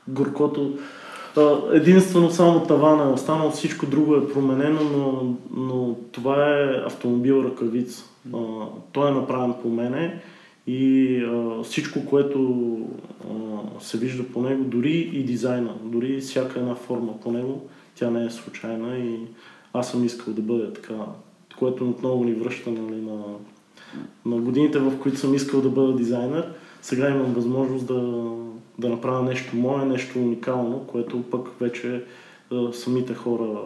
горкото 0.09 0.79
Единствено 1.73 2.31
само 2.31 2.63
тавана 2.63 3.05
е 3.05 3.13
останал, 3.13 3.51
всичко 3.51 3.87
друго 3.87 4.15
е 4.15 4.29
променено, 4.29 4.81
но, 4.85 5.35
но 5.63 5.97
това 6.13 6.53
е 6.53 6.83
автомобил 6.87 7.45
ръкавица. 7.45 8.05
Той 8.93 9.11
е 9.11 9.15
направен 9.15 9.55
по 9.63 9.69
мене 9.69 10.23
и 10.67 11.17
а, 11.25 11.63
всичко, 11.63 12.07
което 12.07 12.79
а, 13.25 13.35
се 13.81 13.99
вижда 13.99 14.25
по 14.29 14.43
него, 14.43 14.65
дори 14.65 15.11
и 15.13 15.25
дизайна, 15.25 15.75
дори 15.85 16.21
всяка 16.21 16.59
една 16.59 16.75
форма 16.75 17.21
по 17.21 17.33
него, 17.33 17.69
тя 17.95 18.11
не 18.11 18.25
е 18.25 18.31
случайна 18.31 18.99
и 18.99 19.19
аз 19.73 19.91
съм 19.91 20.05
искал 20.05 20.35
да 20.35 20.43
бъде 20.43 20.73
така, 20.73 20.95
което 21.59 21.91
отново 21.91 22.25
ни 22.25 22.33
връща 22.33 22.71
нали, 22.71 23.01
на, 23.01 23.23
на 24.27 24.37
годините, 24.37 24.79
в 24.79 24.99
които 24.99 25.19
съм 25.19 25.35
искал 25.35 25.61
да 25.61 25.69
бъда 25.69 25.97
дизайнер. 25.97 26.53
Сега 26.83 27.11
имам 27.11 27.35
възможност 27.35 27.87
да, 27.87 28.33
да 28.79 28.89
направя 28.89 29.23
нещо 29.23 29.57
мое, 29.57 29.85
нещо 29.85 30.19
уникално, 30.19 30.87
което 30.87 31.23
пък 31.23 31.49
вече 31.61 32.05
а, 32.53 32.73
самите 32.73 33.15
хора 33.15 33.63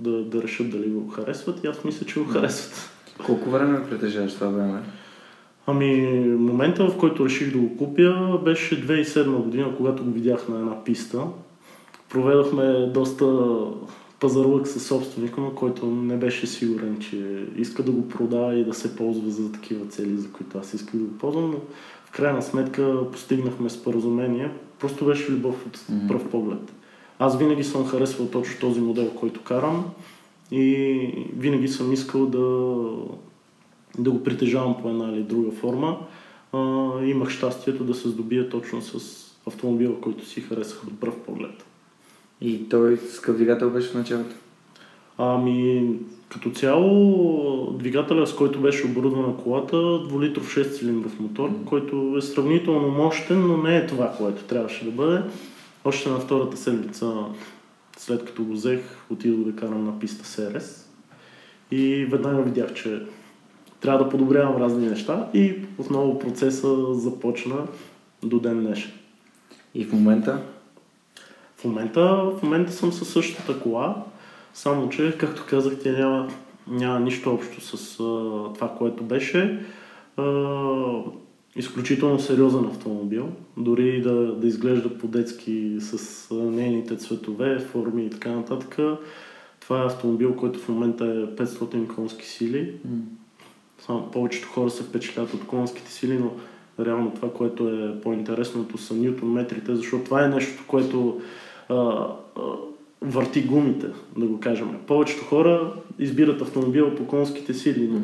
да, 0.00 0.24
да 0.24 0.42
решат 0.42 0.70
дали 0.70 0.88
го 0.88 1.08
харесват 1.08 1.64
и 1.64 1.66
аз 1.66 1.84
мисля, 1.84 2.06
че 2.06 2.20
го 2.20 2.26
харесват. 2.26 2.90
Колко 3.26 3.50
време 3.50 3.88
притежаваш 3.88 4.34
това 4.34 4.48
време? 4.48 4.82
Ами, 5.66 6.20
момента 6.38 6.88
в 6.88 6.96
който 6.98 7.24
реших 7.24 7.52
да 7.52 7.58
го 7.58 7.76
купя 7.76 8.40
беше 8.44 8.86
2007 8.86 9.42
година, 9.42 9.74
когато 9.76 10.04
го 10.04 10.10
видях 10.10 10.48
на 10.48 10.58
една 10.58 10.84
писта. 10.84 11.20
Проведохме 12.08 12.90
доста 12.94 13.56
пазарлък 14.20 14.68
със 14.68 14.86
собственика 14.86 15.40
му, 15.40 15.50
който 15.50 15.86
не 15.86 16.16
беше 16.16 16.46
сигурен, 16.46 16.98
че 17.00 17.46
иска 17.56 17.82
да 17.82 17.90
го 17.90 18.08
продава 18.08 18.54
и 18.54 18.64
да 18.64 18.74
се 18.74 18.96
ползва 18.96 19.30
за 19.30 19.52
такива 19.52 19.86
цели, 19.86 20.16
за 20.16 20.30
които 20.30 20.58
аз 20.58 20.74
исках 20.74 20.96
да 20.96 21.04
го 21.04 21.18
ползвам, 21.18 21.50
но 21.50 21.56
в 22.04 22.10
крайна 22.10 22.42
сметка 22.42 23.10
постигнахме 23.12 23.70
споразумение. 23.70 24.50
Просто 24.80 25.04
беше 25.04 25.32
любов 25.32 25.66
от 25.66 25.76
mm-hmm. 25.76 26.08
пръв 26.08 26.28
поглед. 26.28 26.72
Аз 27.18 27.38
винаги 27.38 27.64
съм 27.64 27.86
харесвал 27.86 28.28
точно 28.28 28.60
този 28.60 28.80
модел, 28.80 29.10
който 29.10 29.42
карам 29.42 29.84
и 30.50 30.98
винаги 31.36 31.68
съм 31.68 31.92
искал 31.92 32.26
да, 32.26 32.84
да 33.98 34.10
го 34.10 34.22
притежавам 34.22 34.82
по 34.82 34.88
една 34.88 35.08
или 35.12 35.22
друга 35.22 35.50
форма. 35.50 35.98
А, 36.52 36.58
имах 37.04 37.30
щастието 37.30 37.84
да 37.84 37.94
се 37.94 38.08
здобия 38.08 38.48
точно 38.48 38.82
с 38.82 39.26
автомобила, 39.46 40.00
който 40.00 40.26
си 40.26 40.40
харесах 40.40 40.84
от 40.84 41.00
пръв 41.00 41.18
поглед. 41.18 41.66
И 42.40 42.68
той 42.68 42.96
с 42.96 43.20
какъв 43.20 43.36
двигател 43.36 43.70
беше 43.70 43.88
в 43.88 43.94
началото? 43.94 44.34
Ами, 45.18 45.90
като 46.28 46.50
цяло, 46.50 47.72
двигателя, 47.78 48.26
с 48.26 48.34
който 48.34 48.60
беше 48.60 48.86
оборудвана 48.86 49.36
колата, 49.36 49.76
2 49.76 50.20
литров 50.20 50.54
6 50.54 50.78
цилиндров 50.78 51.20
мотор, 51.20 51.50
mm-hmm. 51.50 51.64
който 51.64 52.14
е 52.18 52.22
сравнително 52.22 52.88
мощен, 52.88 53.46
но 53.46 53.56
не 53.56 53.76
е 53.76 53.86
това, 53.86 54.14
което 54.18 54.44
трябваше 54.44 54.84
да 54.84 54.90
бъде. 54.90 55.22
Още 55.84 56.08
на 56.08 56.20
втората 56.20 56.56
седмица, 56.56 57.14
след 57.96 58.24
като 58.24 58.44
го 58.44 58.52
взех, 58.52 58.80
отидох 59.10 59.44
да 59.44 59.56
карам 59.56 59.84
на 59.84 59.98
писта 59.98 60.26
СРС 60.26 60.88
и 61.70 62.04
веднага 62.04 62.42
видях, 62.42 62.74
че 62.74 63.02
трябва 63.80 64.04
да 64.04 64.10
подобрявам 64.10 64.62
разни 64.62 64.88
неща 64.88 65.28
и 65.34 65.54
отново 65.78 66.18
процеса 66.18 66.94
започна 66.94 67.56
до 68.22 68.40
ден 68.40 68.60
днешен. 68.60 68.90
И 69.74 69.84
в 69.84 69.92
момента? 69.92 70.42
В 71.56 71.64
момента, 71.64 72.00
в 72.00 72.42
момента 72.42 72.72
съм 72.72 72.92
със 72.92 73.08
същата 73.08 73.60
кола, 73.60 74.04
само 74.54 74.88
че, 74.88 75.18
както 75.18 75.44
казах, 75.48 75.78
тя 75.82 75.92
няма, 75.92 76.28
няма 76.68 77.00
нищо 77.00 77.34
общо 77.34 77.60
с 77.60 78.00
а, 78.00 78.04
това, 78.54 78.74
което 78.78 79.04
беше. 79.04 79.64
А, 80.16 80.24
изключително 81.56 82.20
сериозен 82.20 82.64
автомобил, 82.64 83.28
дори 83.56 84.02
да, 84.02 84.34
да 84.34 84.46
изглежда 84.46 84.98
по-детски 84.98 85.76
с 85.80 86.26
нейните 86.34 86.96
цветове, 86.96 87.58
форми 87.58 88.04
и 88.06 88.10
така 88.10 88.30
нататък. 88.30 88.78
Това 89.60 89.82
е 89.82 89.86
автомобил, 89.86 90.36
който 90.36 90.58
в 90.58 90.68
момента 90.68 91.04
е 91.04 91.44
500 91.44 91.94
конски 91.94 92.26
сили. 92.26 92.72
Mm. 92.88 93.00
Само 93.78 94.10
повечето 94.10 94.48
хора 94.48 94.70
се 94.70 94.82
впечатлят 94.82 95.34
от 95.34 95.46
конските 95.46 95.92
сили, 95.92 96.18
но 96.18 96.30
реално 96.84 97.10
това, 97.10 97.32
което 97.32 97.68
е 97.68 98.00
по-интересното 98.00 98.78
са 98.78 98.94
ньютон 98.94 99.32
метрите, 99.32 99.76
защото 99.76 100.04
това 100.04 100.24
е 100.24 100.28
нещо, 100.28 100.64
което 100.66 101.20
а, 101.68 101.74
а, 101.74 102.14
върти 103.02 103.42
гумите, 103.42 103.86
да 104.18 104.26
го 104.26 104.40
кажем. 104.40 104.76
Повечето 104.86 105.24
хора 105.24 105.72
избират 105.98 106.42
автомобила 106.42 106.94
по 106.94 107.06
конските 107.06 107.54
сили, 107.54 107.88
но 107.92 108.00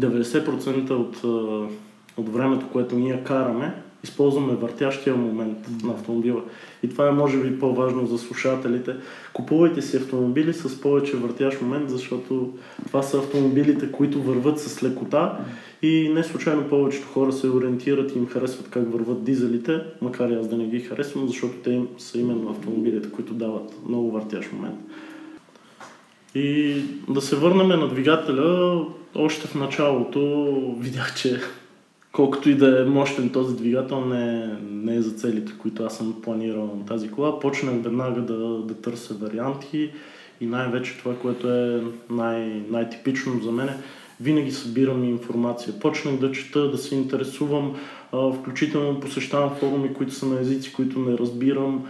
90% 0.00 0.90
от, 0.90 1.24
от 2.16 2.28
времето, 2.28 2.66
което 2.72 2.96
ние 2.96 3.24
караме, 3.24 3.82
използваме 4.04 4.54
въртящия 4.54 5.16
момент 5.16 5.58
на 5.84 5.92
автомобила. 5.92 6.42
И 6.82 6.88
това 6.88 7.08
е 7.08 7.12
може 7.12 7.38
би 7.38 7.58
по-важно 7.58 8.06
за 8.06 8.18
слушателите. 8.18 8.96
Купувайте 9.32 9.82
си 9.82 9.96
автомобили 9.96 10.52
с 10.52 10.80
повече 10.80 11.16
въртящ 11.16 11.62
момент, 11.62 11.90
защото 11.90 12.52
това 12.86 13.02
са 13.02 13.18
автомобилите, 13.18 13.92
които 13.92 14.22
върват 14.22 14.60
с 14.60 14.82
лекота 14.82 15.38
и 15.82 16.10
не 16.14 16.24
случайно 16.24 16.68
повечето 16.68 17.08
хора 17.08 17.32
се 17.32 17.48
ориентират 17.48 18.14
и 18.14 18.18
им 18.18 18.26
харесват 18.26 18.70
как 18.70 18.92
върват 18.92 19.24
дизелите, 19.24 19.80
макар 20.02 20.28
и 20.28 20.34
аз 20.34 20.48
да 20.48 20.56
не 20.56 20.66
ги 20.66 20.80
харесвам, 20.80 21.28
защото 21.28 21.54
те 21.54 21.82
са 21.98 22.18
именно 22.18 22.50
автомобилите, 22.50 23.10
които 23.10 23.34
дават 23.34 23.76
много 23.88 24.10
въртящ 24.10 24.52
момент. 24.52 24.78
И 26.34 26.76
да 27.08 27.20
се 27.20 27.36
върнем 27.36 27.68
на 27.68 27.88
двигателя, 27.88 28.84
още 29.14 29.48
в 29.48 29.54
началото 29.54 30.74
видях, 30.78 31.14
че 31.14 31.40
колкото 32.12 32.50
и 32.50 32.54
да 32.54 32.82
е 32.82 32.84
мощен 32.84 33.30
този 33.30 33.56
двигател, 33.56 34.04
не 34.04 34.58
не 34.88 34.96
е 34.96 35.02
за 35.02 35.10
целите, 35.10 35.52
които 35.58 35.84
аз 35.84 35.96
съм 35.96 36.22
планирал 36.22 36.76
на 36.78 36.86
тази 36.86 37.10
кола. 37.10 37.40
Почнах 37.40 37.74
веднага 37.82 38.20
да, 38.20 38.38
да 38.58 38.74
търся 38.74 39.14
варианти 39.14 39.90
и 40.40 40.46
най-вече 40.46 40.98
това, 40.98 41.14
което 41.16 41.50
е 41.50 41.82
най- 42.10 42.62
най-типично 42.70 43.40
за 43.42 43.52
мен, 43.52 43.68
винаги 44.20 44.50
събирам 44.52 45.04
информация. 45.04 45.80
Почнах 45.80 46.16
да 46.16 46.32
чета, 46.32 46.70
да 46.70 46.78
се 46.78 46.94
интересувам, 46.94 47.74
включително 48.40 49.00
посещавам 49.00 49.50
форуми, 49.60 49.94
които 49.94 50.14
са 50.14 50.26
на 50.26 50.40
езици, 50.40 50.72
които 50.72 50.98
не 50.98 51.18
разбирам, 51.18 51.84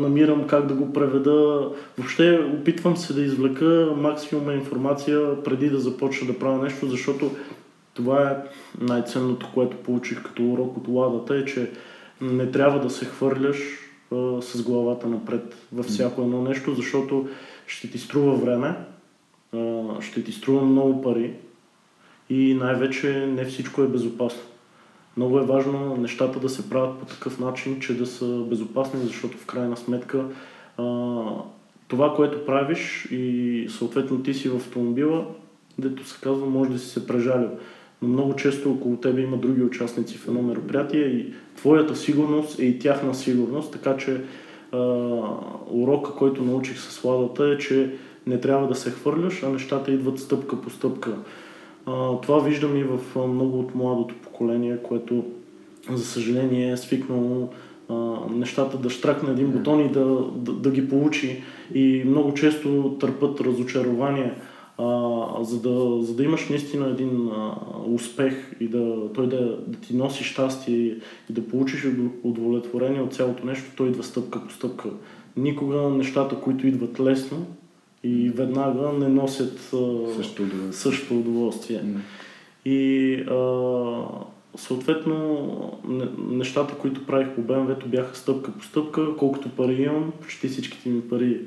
намирам 0.00 0.46
как 0.46 0.66
да 0.66 0.74
го 0.74 0.92
преведа. 0.92 1.68
Въобще 1.98 2.40
опитвам 2.60 2.96
се 2.96 3.12
да 3.12 3.22
извлека 3.22 3.92
максимума 3.96 4.52
информация 4.52 5.42
преди 5.42 5.70
да 5.70 5.78
започна 5.78 6.26
да 6.26 6.38
правя 6.38 6.62
нещо, 6.62 6.88
защото 6.88 7.30
това 7.94 8.30
е 8.30 8.36
най-ценното, 8.80 9.50
което 9.54 9.76
получих 9.76 10.22
като 10.22 10.52
урок 10.52 10.76
от 10.76 10.88
ладата, 10.88 11.36
е, 11.36 11.44
че 11.44 11.70
не 12.20 12.50
трябва 12.50 12.80
да 12.80 12.90
се 12.90 13.04
хвърляш 13.04 13.58
а, 14.12 14.42
с 14.42 14.62
главата 14.62 15.06
напред 15.06 15.56
във 15.72 15.86
всяко 15.86 16.22
едно 16.22 16.42
нещо, 16.42 16.74
защото 16.74 17.28
ще 17.66 17.90
ти 17.90 17.98
струва 17.98 18.36
време, 18.36 18.74
а, 19.54 19.82
ще 20.00 20.24
ти 20.24 20.32
струва 20.32 20.62
много 20.62 21.02
пари 21.02 21.34
и 22.30 22.54
най-вече 22.54 23.26
не 23.26 23.44
всичко 23.44 23.82
е 23.82 23.88
безопасно. 23.88 24.42
Много 25.16 25.38
е 25.38 25.46
важно 25.46 25.96
нещата 25.96 26.40
да 26.40 26.48
се 26.48 26.70
правят 26.70 26.98
по 26.98 27.06
такъв 27.06 27.38
начин, 27.38 27.80
че 27.80 27.98
да 27.98 28.06
са 28.06 28.26
безопасни, 28.26 29.00
защото 29.00 29.38
в 29.38 29.46
крайна 29.46 29.76
сметка 29.76 30.24
а, 30.78 30.84
това, 31.88 32.14
което 32.14 32.46
правиш 32.46 33.08
и 33.10 33.66
съответно 33.70 34.22
ти 34.22 34.34
си 34.34 34.48
в 34.48 34.56
автомобила, 34.56 35.26
дето 35.78 36.08
се 36.08 36.20
казва, 36.20 36.46
може 36.46 36.70
да 36.70 36.78
си 36.78 36.88
се 36.88 37.06
прежалил 37.06 37.50
но 38.04 38.12
много 38.12 38.36
често 38.36 38.70
около 38.70 38.96
тебе 38.96 39.22
има 39.22 39.36
други 39.36 39.62
участници 39.62 40.18
в 40.18 40.28
едно 40.28 40.42
мероприятие 40.42 41.06
и 41.06 41.32
твоята 41.56 41.96
сигурност 41.96 42.58
е 42.58 42.64
и 42.64 42.78
тяхна 42.78 43.14
сигурност, 43.14 43.72
така 43.72 43.96
че 43.96 44.20
а, 44.72 44.78
урока, 45.70 46.12
който 46.12 46.42
научих 46.42 46.80
с 46.80 47.04
ладата 47.04 47.44
е, 47.48 47.58
че 47.58 47.90
не 48.26 48.40
трябва 48.40 48.68
да 48.68 48.74
се 48.74 48.90
хвърляш, 48.90 49.42
а 49.42 49.48
нещата 49.48 49.90
идват 49.90 50.18
стъпка 50.18 50.60
по 50.60 50.70
стъпка. 50.70 51.16
А, 51.86 52.20
това 52.20 52.38
виждам 52.38 52.76
и 52.76 52.84
в 52.84 53.26
много 53.28 53.58
от 53.58 53.74
младото 53.74 54.14
поколение, 54.14 54.78
което 54.82 55.24
за 55.90 56.04
съжаление 56.04 56.72
е 56.72 56.76
свикнало 56.76 57.48
а, 57.88 57.94
нещата 58.30 58.78
да 58.78 58.90
штракне 58.90 59.30
един 59.30 59.50
бутон 59.50 59.80
и 59.80 59.88
да, 59.88 60.04
да, 60.36 60.52
да 60.52 60.70
ги 60.70 60.88
получи 60.88 61.42
и 61.74 62.02
много 62.06 62.34
често 62.34 62.96
търпат 63.00 63.40
разочарование 63.40 64.32
а, 64.78 65.44
за, 65.44 65.62
да, 65.62 66.02
за 66.02 66.14
да 66.14 66.24
имаш 66.24 66.48
наистина 66.48 66.90
един 66.90 67.28
а, 67.28 67.56
успех 67.86 68.56
и 68.60 68.68
да, 68.68 69.12
той 69.14 69.28
да, 69.28 69.58
да 69.66 69.78
ти 69.78 69.96
носи 69.96 70.24
щастие 70.24 70.76
и, 70.76 71.00
и 71.30 71.32
да 71.32 71.48
получиш 71.48 71.86
удовлетворение 72.22 73.00
от 73.00 73.14
цялото 73.14 73.46
нещо, 73.46 73.64
той 73.76 73.88
идва 73.88 74.02
стъпка 74.02 74.44
по 74.44 74.52
стъпка. 74.52 74.88
Никога 75.36 75.76
нещата, 75.76 76.40
които 76.40 76.66
идват 76.66 77.00
лесно 77.00 77.46
и 78.02 78.30
веднага 78.30 78.92
не 78.92 79.08
носят 79.08 79.58
а, 79.58 80.12
също 80.16 80.42
удоволствие. 80.42 80.72
Също 80.72 81.18
удоволствие. 81.18 81.80
Mm. 81.80 81.98
И 82.64 83.14
а, 83.14 84.04
съответно 84.56 85.80
нещата, 86.28 86.74
които 86.74 87.06
правих 87.06 87.34
по 87.34 87.40
БМВ, 87.40 87.76
бяха 87.86 88.16
стъпка 88.16 88.52
по 88.52 88.64
стъпка. 88.64 89.16
Колкото 89.16 89.48
пари 89.48 89.82
имам, 89.82 90.12
почти 90.22 90.48
всичките 90.48 90.88
ми 90.88 91.00
пари 91.00 91.40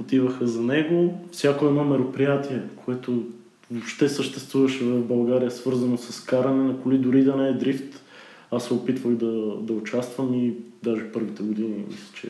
отиваха 0.00 0.46
за 0.46 0.62
него. 0.62 1.20
Всяко 1.32 1.66
едно 1.66 1.84
мероприятие, 1.84 2.62
което 2.84 3.22
въобще 3.70 4.08
съществуваше 4.08 4.84
в 4.84 5.04
България, 5.04 5.50
свързано 5.50 5.96
с 5.96 6.24
каране 6.24 6.64
на 6.64 6.80
коли, 6.80 6.98
дори 6.98 7.24
да 7.24 7.36
не 7.36 7.48
е 7.48 7.52
дрифт, 7.52 8.02
аз 8.50 8.64
се 8.64 8.74
опитвах 8.74 9.14
да, 9.14 9.56
да 9.60 9.72
участвам 9.72 10.34
и 10.34 10.54
даже 10.82 11.12
първите 11.12 11.42
години, 11.42 11.84
мисля, 11.88 12.06
че 12.14 12.28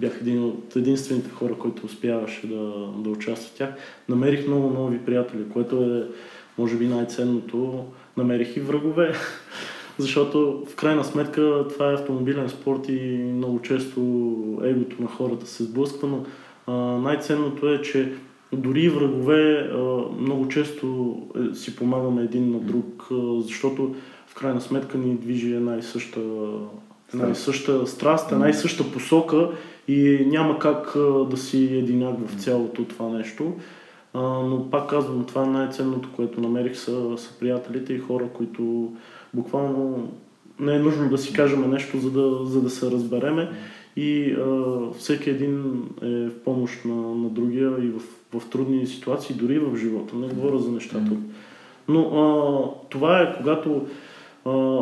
бях 0.00 0.18
един 0.20 0.44
от 0.44 0.76
единствените 0.76 1.30
хора, 1.30 1.54
които 1.58 1.86
успяваше 1.86 2.46
да, 2.46 2.92
да 2.98 3.10
участва 3.10 3.48
в 3.48 3.58
тях. 3.58 3.70
Намерих 4.08 4.46
много 4.46 4.70
нови 4.70 4.98
приятели, 4.98 5.42
което 5.52 5.82
е, 5.82 6.04
може 6.58 6.76
би, 6.76 6.86
най-ценното. 6.86 7.84
Намерих 8.16 8.56
и 8.56 8.60
врагове. 8.60 9.14
Защото 9.98 10.66
в 10.68 10.76
крайна 10.76 11.04
сметка 11.04 11.64
това 11.72 11.90
е 11.90 11.94
автомобилен 11.94 12.48
спорт 12.48 12.88
и 12.88 13.00
много 13.34 13.62
често 13.62 14.00
егото 14.64 15.02
на 15.02 15.08
хората 15.08 15.46
се 15.46 15.64
сблъсква, 15.64 16.08
но 16.08 16.24
най-ценното 16.72 17.68
е, 17.68 17.82
че 17.82 18.12
дори 18.52 18.80
и 18.80 18.88
врагове 18.88 19.70
много 20.20 20.48
често 20.48 21.16
е, 21.36 21.54
си 21.54 21.76
помагаме 21.76 22.22
един 22.22 22.50
на 22.50 22.58
друг, 22.58 23.08
защото 23.40 23.94
в 24.26 24.34
крайна 24.34 24.60
сметка 24.60 24.98
ни 24.98 25.14
движи 25.14 25.54
една 25.54 25.76
и 25.76 25.82
съща, 25.82 26.20
една 27.14 27.30
и 27.30 27.34
съща 27.34 27.86
страст, 27.86 28.32
една 28.32 28.48
и 28.48 28.54
съща 28.54 28.92
посока 28.92 29.50
и 29.88 30.26
няма 30.26 30.58
как 30.58 30.92
да 31.30 31.36
си 31.36 31.64
единак 31.64 32.28
в 32.28 32.42
цялото 32.42 32.84
това 32.84 33.08
нещо. 33.08 33.52
Но 34.14 34.68
пак 34.70 34.90
казвам, 34.90 35.24
това 35.24 35.42
е 35.42 35.46
най-ценното, 35.46 36.08
което 36.16 36.40
намерих 36.40 36.76
са, 36.76 37.18
са 37.18 37.38
приятелите 37.38 37.92
и 37.92 37.98
хора, 37.98 38.24
които 38.34 38.92
буквално 39.34 40.08
не 40.60 40.74
е 40.74 40.78
нужно 40.78 41.08
да 41.08 41.18
си 41.18 41.32
кажем 41.32 41.70
нещо, 41.70 41.98
за 41.98 42.10
да, 42.10 42.44
за 42.44 42.62
да 42.62 42.70
се 42.70 42.90
разбереме 42.90 43.50
и 43.96 44.32
а, 44.32 44.76
всеки 44.98 45.30
един 45.30 45.82
е 46.02 46.06
в 46.06 46.42
помощ 46.44 46.84
на, 46.84 46.94
на 46.94 47.28
другия 47.28 47.70
и 47.82 47.88
в, 47.88 48.02
в 48.38 48.50
трудни 48.50 48.86
ситуации, 48.86 49.36
дори 49.36 49.58
в 49.58 49.76
живота. 49.76 50.16
Не 50.16 50.28
говоря 50.28 50.58
за 50.58 50.72
нещата. 50.72 51.10
Но 51.88 52.00
а, 52.00 52.88
това 52.90 53.20
е 53.20 53.36
когато 53.36 53.86
а, 54.44 54.80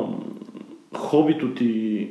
хобито 0.96 1.55
ти 1.55 1.64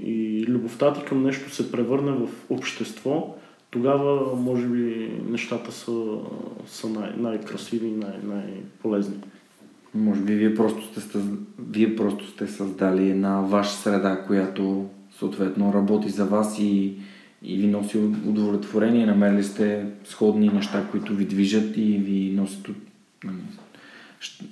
и 0.05 0.45
любовта 0.47 0.93
ти 0.93 1.05
към 1.05 1.23
нещо 1.23 1.49
се 1.49 1.71
превърне 1.71 2.11
в 2.11 2.27
общество, 2.49 3.35
тогава 3.71 4.35
може 4.35 4.67
би 4.67 5.11
нещата 5.29 5.71
са, 5.71 6.17
са 6.65 6.89
най- 6.89 7.13
най-красиви 7.17 7.87
и 7.87 7.95
най- 7.95 8.35
най-полезни. 8.35 9.15
Може 9.95 10.21
би 10.21 10.35
вие 10.35 10.55
просто 10.55 11.01
сте, 11.01 11.19
вие 11.59 11.95
просто 11.95 12.27
сте 12.27 12.47
създали 12.47 13.09
една 13.09 13.41
ваша 13.41 13.71
среда, 13.71 14.23
която 14.27 14.85
съответно 15.23 15.73
работи 15.73 16.09
за 16.09 16.25
вас 16.25 16.59
и, 16.59 16.93
и 17.43 17.57
ви 17.57 17.67
носи 17.67 17.97
удовлетворение. 17.97 19.05
Намерили 19.05 19.43
сте 19.43 19.85
сходни 20.05 20.49
неща, 20.49 20.87
които 20.91 21.13
ви 21.13 21.25
движат 21.25 21.77
и 21.77 21.81
ви 21.81 22.33
носят 22.35 22.67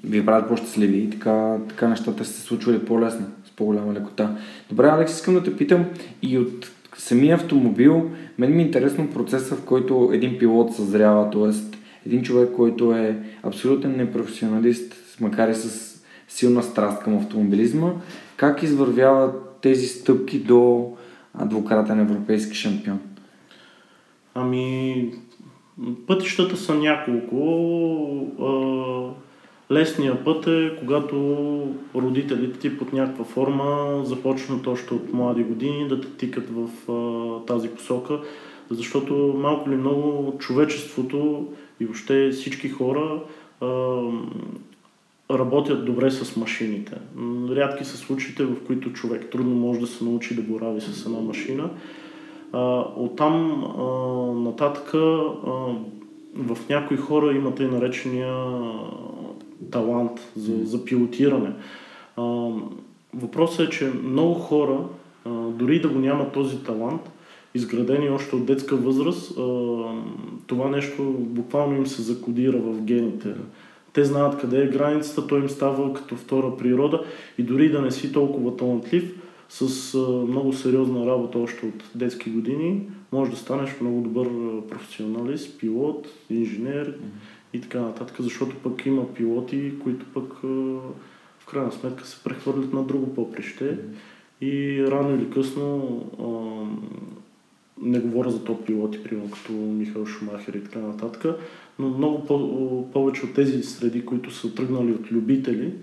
ви 0.04 0.26
правят 0.26 0.48
по-щастливи 0.48 0.98
и 0.98 1.10
така, 1.10 1.58
така 1.70 1.88
нещата 1.88 2.26
се 2.26 2.42
случвали 2.42 2.86
по-лесно, 2.86 3.26
с 3.46 3.56
по-голяма 3.56 3.94
лекота. 3.94 4.38
Добре, 4.70 4.88
Алекс, 4.88 5.14
искам 5.14 5.34
да 5.34 5.44
те 5.44 5.58
питам 5.58 5.86
и 6.22 6.38
от 6.38 6.72
самия 6.98 7.36
автомобил, 7.36 8.12
мен 8.38 8.56
ми 8.56 8.64
е 8.64 8.66
интересно 8.66 9.08
процеса, 9.14 9.56
в 9.56 9.66
който 9.66 10.10
един 10.14 10.38
пилот 10.38 10.76
съзрява, 10.76 11.30
т.е. 11.30 11.80
един 12.06 12.24
човек, 12.24 12.50
който 12.56 12.94
е 12.94 13.18
абсолютен 13.44 13.98
непрофесионалист, 13.98 14.96
макар 15.22 15.50
и 15.50 15.56
с 15.56 15.96
силна 16.28 16.64
страст 16.64 17.04
към 17.04 17.18
автомобилизма, 17.18 17.92
как 18.38 18.64
извървява 18.64 19.34
тези 19.62 19.88
стъпки 19.88 20.40
до 20.40 20.92
двукратен 21.46 22.00
европейски 22.00 22.56
шампион? 22.56 23.00
Ами, 24.36 25.14
пътищата 26.08 26.58
са 26.58 26.76
няколко. 26.76 27.38
Лесният 29.72 30.26
път 30.26 30.48
е, 30.48 30.76
когато 30.80 31.16
родителите 31.96 32.60
ти 32.60 32.78
под 32.78 32.94
някаква 32.94 33.26
форма 33.26 34.02
започнат 34.06 34.68
още 34.68 34.94
от 34.94 35.14
млади 35.14 35.44
години 35.44 35.88
да 35.88 36.02
те 36.02 36.08
тикат 36.08 36.50
в 36.50 36.70
тази 37.48 37.70
посока, 37.70 38.20
защото 38.70 39.36
малко 39.38 39.70
ли 39.70 39.76
много 39.76 40.38
човечеството 40.38 41.48
и 41.80 41.86
въобще 41.86 42.30
всички 42.30 42.70
хора 42.70 43.20
работят 45.40 45.86
добре 45.86 46.12
с 46.12 46.36
машините. 46.38 46.96
Рядки 47.50 47.86
са 47.86 47.98
случаите, 47.98 48.46
в 48.46 48.56
които 48.68 48.94
човек 48.94 49.30
трудно 49.32 49.56
може 49.56 49.80
да 49.80 49.88
се 49.88 50.04
научи 50.04 50.36
да 50.36 50.42
борави 50.42 50.82
с 50.82 51.06
една 51.06 51.20
машина. 51.20 51.70
Оттам 52.96 53.64
нататък 54.44 54.92
в 56.36 56.58
някои 56.70 56.98
хора 56.98 57.36
има 57.36 57.56
тъй 57.56 57.68
наречения 57.68 58.36
талант 59.72 60.32
за, 60.36 60.66
за 60.66 60.86
пилотиране. 60.86 61.54
Въпросът 63.14 63.68
е, 63.68 63.70
че 63.70 63.92
много 64.04 64.34
хора, 64.34 64.80
дори 65.50 65.82
да 65.82 65.90
го 65.90 66.00
няма 66.00 66.32
този 66.32 66.64
талант, 66.64 67.02
изградени 67.56 68.10
още 68.10 68.36
от 68.36 68.46
детска 68.46 68.76
възраст, 68.76 69.36
това 70.48 70.70
нещо 70.70 71.04
буквално 71.20 71.76
им 71.78 71.88
се 71.88 72.02
закодира 72.02 72.58
в 72.58 72.82
гените. 72.82 73.34
Те 73.94 74.06
знаят 74.06 74.42
къде 74.42 74.64
е 74.64 74.70
границата, 74.70 75.28
той 75.28 75.40
им 75.40 75.50
става 75.50 75.94
като 75.94 76.16
втора 76.16 76.58
природа 76.58 77.04
и 77.38 77.44
дори 77.44 77.70
да 77.70 77.82
не 77.82 77.92
си 77.92 78.14
толкова 78.14 78.58
талантлив, 78.58 79.16
с 79.50 79.98
много 80.28 80.54
сериозна 80.54 81.06
работа 81.06 81.40
още 81.40 81.66
от 81.66 81.84
детски 81.96 82.30
години, 82.30 82.90
може 83.12 83.32
да 83.32 83.38
станеш 83.38 83.82
много 83.82 84.02
добър 84.02 84.28
професионалист, 84.70 85.60
пилот, 85.60 86.08
инженер 86.30 86.92
mm-hmm. 86.92 87.54
и 87.54 87.62
така 87.62 87.82
нататък, 87.82 88.16
защото 88.20 88.56
пък 88.56 88.86
има 88.86 89.14
пилоти, 89.14 89.74
които 89.84 90.06
пък 90.14 90.34
в 91.40 91.46
крайна 91.52 91.72
сметка 91.72 92.06
се 92.08 92.24
прехвърлят 92.24 92.74
на 92.74 92.84
друго 92.84 93.16
поприще 93.16 93.64
mm-hmm. 93.64 94.46
и 94.46 94.86
рано 94.88 95.16
или 95.16 95.30
късно 95.30 96.02
не 97.82 98.00
говоря 98.00 98.30
за 98.30 98.44
топ 98.44 98.66
пилоти, 98.66 99.04
примерно 99.04 99.32
като 99.32 99.52
Михаил 99.54 100.06
Шумахер 100.06 100.54
и 100.54 100.64
така 100.64 100.80
нататък, 100.80 101.40
но 101.82 101.90
много 101.90 102.26
по- 102.26 102.92
повече 102.94 103.26
от 103.26 103.34
тези 103.34 103.64
среди, 103.64 104.06
които 104.06 104.32
са 104.32 104.56
тръгнали 104.56 104.92
от 104.92 105.12
любители, 105.12 105.74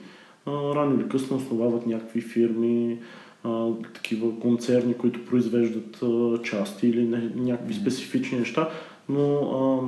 рано 0.46 1.00
или 1.00 1.08
късно 1.08 1.36
основават 1.36 1.86
някакви 1.86 2.20
фирми, 2.20 2.98
а, 3.44 3.68
такива 3.94 4.40
концерни, 4.40 4.94
които 4.94 5.24
произвеждат 5.24 6.02
а, 6.02 6.42
части 6.42 6.88
или 6.88 7.06
не, 7.06 7.30
някакви 7.36 7.74
специфични 7.74 8.38
неща, 8.38 8.68
но 9.08 9.34
а, 9.36 9.80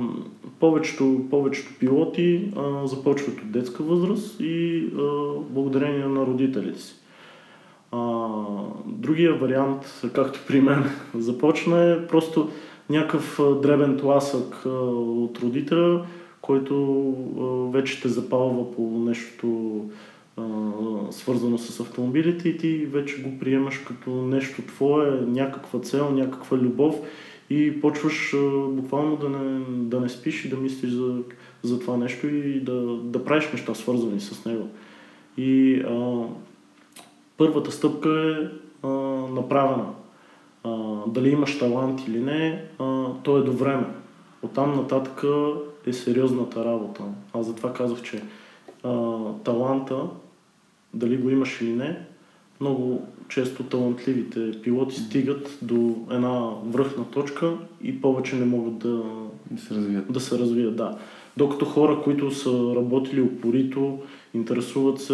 повечето, 0.59 1.25
повечето 1.29 1.73
пилоти 1.79 2.51
а, 2.55 2.87
започват 2.87 3.41
от 3.41 3.51
детска 3.51 3.83
възраст 3.83 4.39
и 4.39 4.85
а, 4.85 5.01
благодарение 5.49 6.05
на 6.05 6.25
родителите 6.25 6.81
си. 6.81 6.93
А, 7.91 8.27
другия 8.85 9.33
вариант, 9.33 10.01
както 10.13 10.39
при 10.47 10.61
мен 10.61 10.83
започна, 11.15 11.91
е 11.91 12.07
просто 12.07 12.49
някакъв 12.91 13.39
дребен 13.61 13.97
тласък 13.97 14.65
от 14.65 15.39
родителя, 15.39 16.05
който 16.41 17.15
вече 17.73 18.01
те 18.01 18.09
запалва 18.09 18.71
по 18.75 18.81
нещо 18.81 19.79
свързано 21.11 21.57
с 21.57 21.79
автомобилите 21.79 22.49
и 22.49 22.57
ти 22.57 22.85
вече 22.85 23.21
го 23.21 23.39
приемаш 23.39 23.77
като 23.77 24.11
нещо 24.11 24.61
твое, 24.61 25.11
някаква 25.27 25.79
цел, 25.79 26.11
някаква 26.11 26.57
любов 26.57 26.95
и 27.49 27.81
почваш 27.81 28.35
буквално 28.69 29.15
да 29.15 29.29
не, 29.29 29.65
да 29.67 29.99
не 29.99 30.09
спиш 30.09 30.45
и 30.45 30.49
да 30.49 30.57
мислиш 30.57 30.91
за, 30.91 31.17
за 31.63 31.79
това 31.79 31.97
нещо 31.97 32.27
и 32.27 32.59
да, 32.59 32.81
да 33.03 33.25
правиш 33.25 33.51
неща 33.51 33.75
свързани 33.75 34.19
с 34.19 34.45
него. 34.45 34.67
И 35.37 35.81
а, 35.87 36.23
първата 37.37 37.71
стъпка 37.71 38.09
е 38.09 38.47
а, 38.87 38.89
направена. 39.35 39.85
А, 40.63 40.69
дали 41.07 41.29
имаш 41.29 41.59
талант 41.59 42.07
или 42.07 42.19
не, 42.19 42.65
а, 42.79 43.05
то 43.23 43.37
е 43.37 43.41
до 43.41 43.51
време. 43.51 43.85
Оттам 44.41 44.75
нататък 44.75 45.23
е 45.85 45.93
сериозната 45.93 46.65
работа. 46.65 47.03
Аз 47.33 47.45
затова 47.45 47.73
казах, 47.73 48.01
че 48.01 48.23
а, 48.83 49.19
таланта, 49.43 50.03
дали 50.93 51.17
го 51.17 51.29
имаш 51.29 51.61
или 51.61 51.73
не, 51.73 52.05
много 52.61 53.07
често 53.29 53.63
талантливите 53.63 54.61
пилоти 54.61 54.95
стигат 54.95 55.57
до 55.61 55.95
една 56.11 56.49
връхна 56.65 57.05
точка 57.05 57.53
и 57.83 58.01
повече 58.01 58.35
не 58.35 58.45
могат 58.45 58.77
да, 58.77 59.03
да 59.51 59.61
се 59.61 59.75
развият. 59.75 60.11
Да 60.13 60.19
се 60.19 60.39
развият 60.39 60.75
да. 60.75 60.97
Докато 61.37 61.65
хора, 61.65 62.01
които 62.03 62.31
са 62.31 62.73
работили 62.75 63.21
упорито, 63.21 63.99
интересуват 64.33 65.01
се 65.01 65.13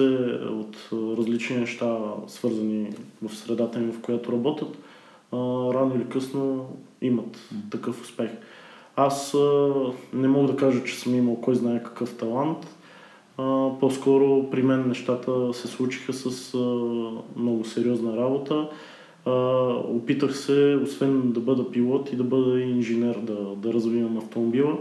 от 0.49 0.89
различни 0.91 1.57
неща, 1.57 1.97
свързани 2.27 2.89
в 3.21 3.35
средата 3.35 3.79
им, 3.79 3.91
в 3.91 4.01
която 4.01 4.31
работят, 4.31 4.77
рано 5.33 5.95
или 5.95 6.09
късно 6.09 6.69
имат 7.01 7.49
такъв 7.71 8.01
успех. 8.01 8.29
Аз 8.95 9.35
не 10.13 10.27
мога 10.27 10.47
да 10.47 10.55
кажа, 10.55 10.83
че 10.83 10.99
съм 10.99 11.15
имал 11.15 11.35
кой 11.35 11.55
знае 11.55 11.83
какъв 11.83 12.17
талант. 12.17 12.57
По-скоро 13.79 14.49
при 14.51 14.63
мен 14.63 14.87
нещата 14.87 15.53
се 15.53 15.67
случиха 15.67 16.13
с 16.13 16.57
много 17.35 17.65
сериозна 17.65 18.17
работа. 18.17 18.69
Опитах 19.95 20.37
се, 20.37 20.79
освен 20.83 21.31
да 21.31 21.39
бъда 21.39 21.71
пилот 21.71 22.13
и 22.13 22.15
да 22.15 22.23
бъда 22.23 22.61
инженер, 22.61 23.17
да, 23.17 23.55
да 23.55 23.73
развивам 23.73 24.17
автомобила 24.17 24.77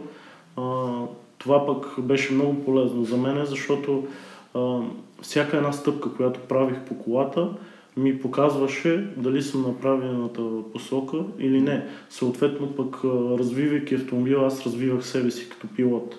това 1.38 1.66
пък 1.66 2.00
беше 2.00 2.32
много 2.32 2.64
полезно 2.64 3.04
за 3.04 3.16
мен, 3.16 3.44
защото 3.44 4.06
а, 4.54 4.80
всяка 5.22 5.56
една 5.56 5.72
стъпка, 5.72 6.14
която 6.14 6.40
правих 6.40 6.80
по 6.80 6.98
колата, 6.98 7.48
ми 7.96 8.18
показваше 8.18 9.10
дали 9.16 9.42
съм 9.42 9.62
на 9.62 9.80
правилната 9.80 10.42
посока 10.72 11.16
или 11.38 11.60
не. 11.60 11.86
Съответно 12.10 12.72
пък 12.76 13.04
развивайки 13.38 13.94
автомобила, 13.94 14.46
аз 14.46 14.66
развивах 14.66 15.06
себе 15.06 15.30
си 15.30 15.48
като 15.48 15.66
пилот. 15.76 16.14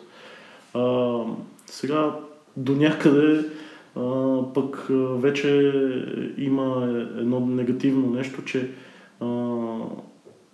А, 0.73 1.17
сега 1.65 2.15
до 2.57 2.75
някъде 2.75 3.45
а, 3.95 4.41
пък 4.53 4.87
вече 5.15 5.73
има 6.37 6.87
едно 7.17 7.39
негативно 7.39 8.09
нещо, 8.09 8.43
че 8.45 8.69
а, 9.19 9.27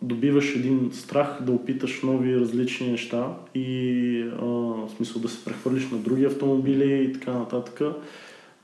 добиваш 0.01 0.55
един 0.55 0.89
страх 0.93 1.38
да 1.41 1.51
опиташ 1.51 2.01
нови 2.01 2.39
различни 2.39 2.91
неща 2.91 3.27
и 3.55 4.21
а, 4.41 4.45
в 4.45 4.89
смисъл 4.95 5.21
да 5.21 5.29
се 5.29 5.45
прехвърлиш 5.45 5.89
на 5.89 5.97
други 5.97 6.25
автомобили 6.25 7.03
и 7.03 7.13
така 7.13 7.31
нататък. 7.31 7.81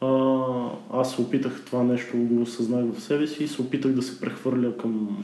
А, 0.02 0.08
аз 0.94 1.16
се 1.16 1.22
опитах 1.22 1.62
това 1.66 1.84
нещо, 1.84 2.18
го 2.18 2.42
осъзнах 2.42 2.86
в 2.94 3.02
себе 3.02 3.28
си 3.28 3.44
и 3.44 3.48
се 3.48 3.62
опитах 3.62 3.92
да 3.92 4.02
се 4.02 4.22
прехвърля 4.22 4.78
към 4.78 5.24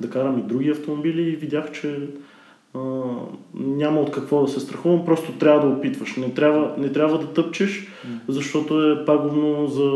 да 0.00 0.10
карам 0.10 0.38
и 0.38 0.42
други 0.42 0.70
автомобили 0.70 1.22
и 1.22 1.36
видях, 1.36 1.72
че 1.72 2.08
а, 2.74 2.80
няма 3.54 4.00
от 4.00 4.10
какво 4.10 4.42
да 4.42 4.48
се 4.48 4.60
страхувам, 4.60 5.04
просто 5.04 5.32
трябва 5.32 5.68
да 5.68 5.76
опитваш. 5.76 6.16
Не 6.16 6.34
трябва, 6.34 6.74
не 6.78 6.92
трябва 6.92 7.18
да 7.18 7.32
тъпчеш, 7.32 7.88
защото 8.28 8.90
е 8.90 9.04
пагубно 9.04 9.66
за, 9.66 9.90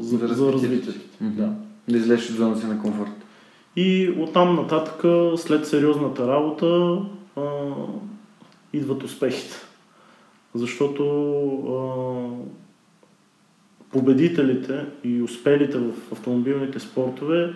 за, 0.00 0.26
за, 0.26 0.34
за 0.34 0.52
развитието. 0.52 1.00
Mm-hmm. 1.22 1.30
Да. 1.30 1.52
да 1.88 1.96
излезеш 1.96 2.30
от 2.30 2.36
зоната 2.36 2.60
си 2.60 2.66
на 2.66 2.82
комфорт. 2.82 3.10
И 3.76 4.14
оттам 4.18 4.56
нататък, 4.56 5.04
след 5.38 5.66
сериозната 5.66 6.28
работа, 6.28 6.98
а, 7.36 7.42
идват 8.72 9.02
успехите. 9.02 9.56
Защото 10.54 11.04
а, 11.68 11.82
победителите 13.96 14.84
и 15.04 15.22
успелите 15.22 15.78
в 15.78 15.92
автомобилните 16.12 16.80
спортове, 16.80 17.52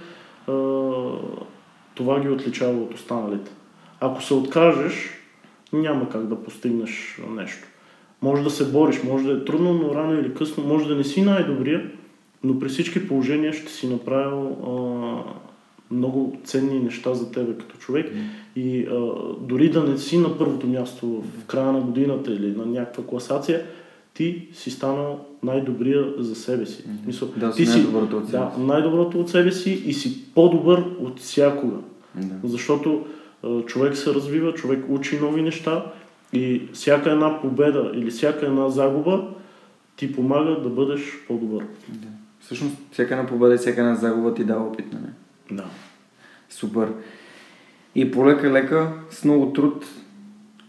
това 1.95 2.21
ги 2.21 2.29
отличава 2.29 2.83
от 2.83 2.95
останалите. 2.95 3.51
Ако 4.01 4.23
се 4.23 4.35
откажеш, 4.35 5.11
няма 5.73 6.09
как 6.09 6.27
да 6.27 6.43
постигнеш 6.43 7.21
нещо. 7.37 7.69
Може 8.23 8.43
да 8.43 8.51
се 8.51 8.73
бориш, 8.73 9.03
може 9.03 9.25
да 9.25 9.33
е 9.33 9.45
трудно, 9.45 9.73
но 9.73 9.95
рано 9.95 10.21
или 10.21 10.35
късно, 10.35 10.65
може 10.65 10.89
да 10.89 10.97
не 10.97 11.05
си 11.05 11.23
най-добрия, 11.23 11.91
но 12.45 12.59
при 12.59 12.69
всички 12.69 13.09
положения 13.09 13.53
ще 13.53 13.73
си 13.73 13.89
направил 13.89 14.47
а, 14.47 15.95
много 15.95 16.41
ценни 16.45 16.81
неща 16.81 17.15
за 17.15 17.33
тебе 17.33 17.53
като 17.59 17.77
човек. 17.77 18.13
И 18.57 18.87
а, 18.91 19.13
дори 19.41 19.71
да 19.71 19.85
не 19.85 19.99
си 19.99 20.19
на 20.19 20.39
първото 20.39 20.67
място 20.67 21.07
в 21.07 21.47
края 21.47 21.73
на 21.73 21.81
годината 21.81 22.33
или 22.33 22.57
на 22.57 22.67
някаква 22.67 23.05
класация, 23.05 23.67
ти 24.21 24.49
си 24.53 24.71
станал 24.71 25.27
най-добрия 25.43 26.15
за 26.19 26.35
себе 26.35 26.67
си. 26.67 26.83
Mm-hmm. 26.83 27.07
Мисъл, 27.07 27.29
да, 27.37 27.53
ти 27.53 27.67
си 27.67 27.73
най-доброто 27.73 28.17
от 28.17 28.31
да, 28.31 28.53
най-доброто 28.59 29.21
от 29.21 29.31
себе 29.31 29.53
си 29.53 29.71
и 29.71 29.95
си 29.95 30.25
по-добър 30.35 30.85
от 30.99 31.21
всякога. 31.21 31.77
Да. 32.15 32.49
Защото 32.49 33.07
а, 33.43 33.63
човек 33.63 33.97
се 33.97 34.15
развива, 34.15 34.55
човек 34.55 34.85
учи 34.89 35.21
нови 35.21 35.43
неща 35.43 35.93
и 36.33 36.63
всяка 36.73 37.11
една 37.11 37.41
победа 37.41 37.91
или 37.95 38.11
всяка 38.11 38.47
една 38.47 38.69
загуба 38.69 39.29
ти 39.97 40.13
помага 40.13 40.61
да 40.61 40.69
бъдеш 40.69 41.01
по-добър. 41.29 41.65
Да. 41.89 42.09
Всъщност, 42.41 42.77
всяка 42.93 43.15
една 43.15 43.27
победа 43.27 43.55
и 43.55 43.59
всяка 43.59 43.81
една 43.81 43.95
загуба 43.95 44.35
ти 44.35 44.45
дава 44.45 44.69
опит, 44.69 44.93
нали? 44.93 45.13
Да. 45.51 45.65
Супер. 46.51 46.93
И 47.95 48.11
полека-лека, 48.11 48.93
с 49.11 49.25
много 49.25 49.53
труд, 49.53 49.87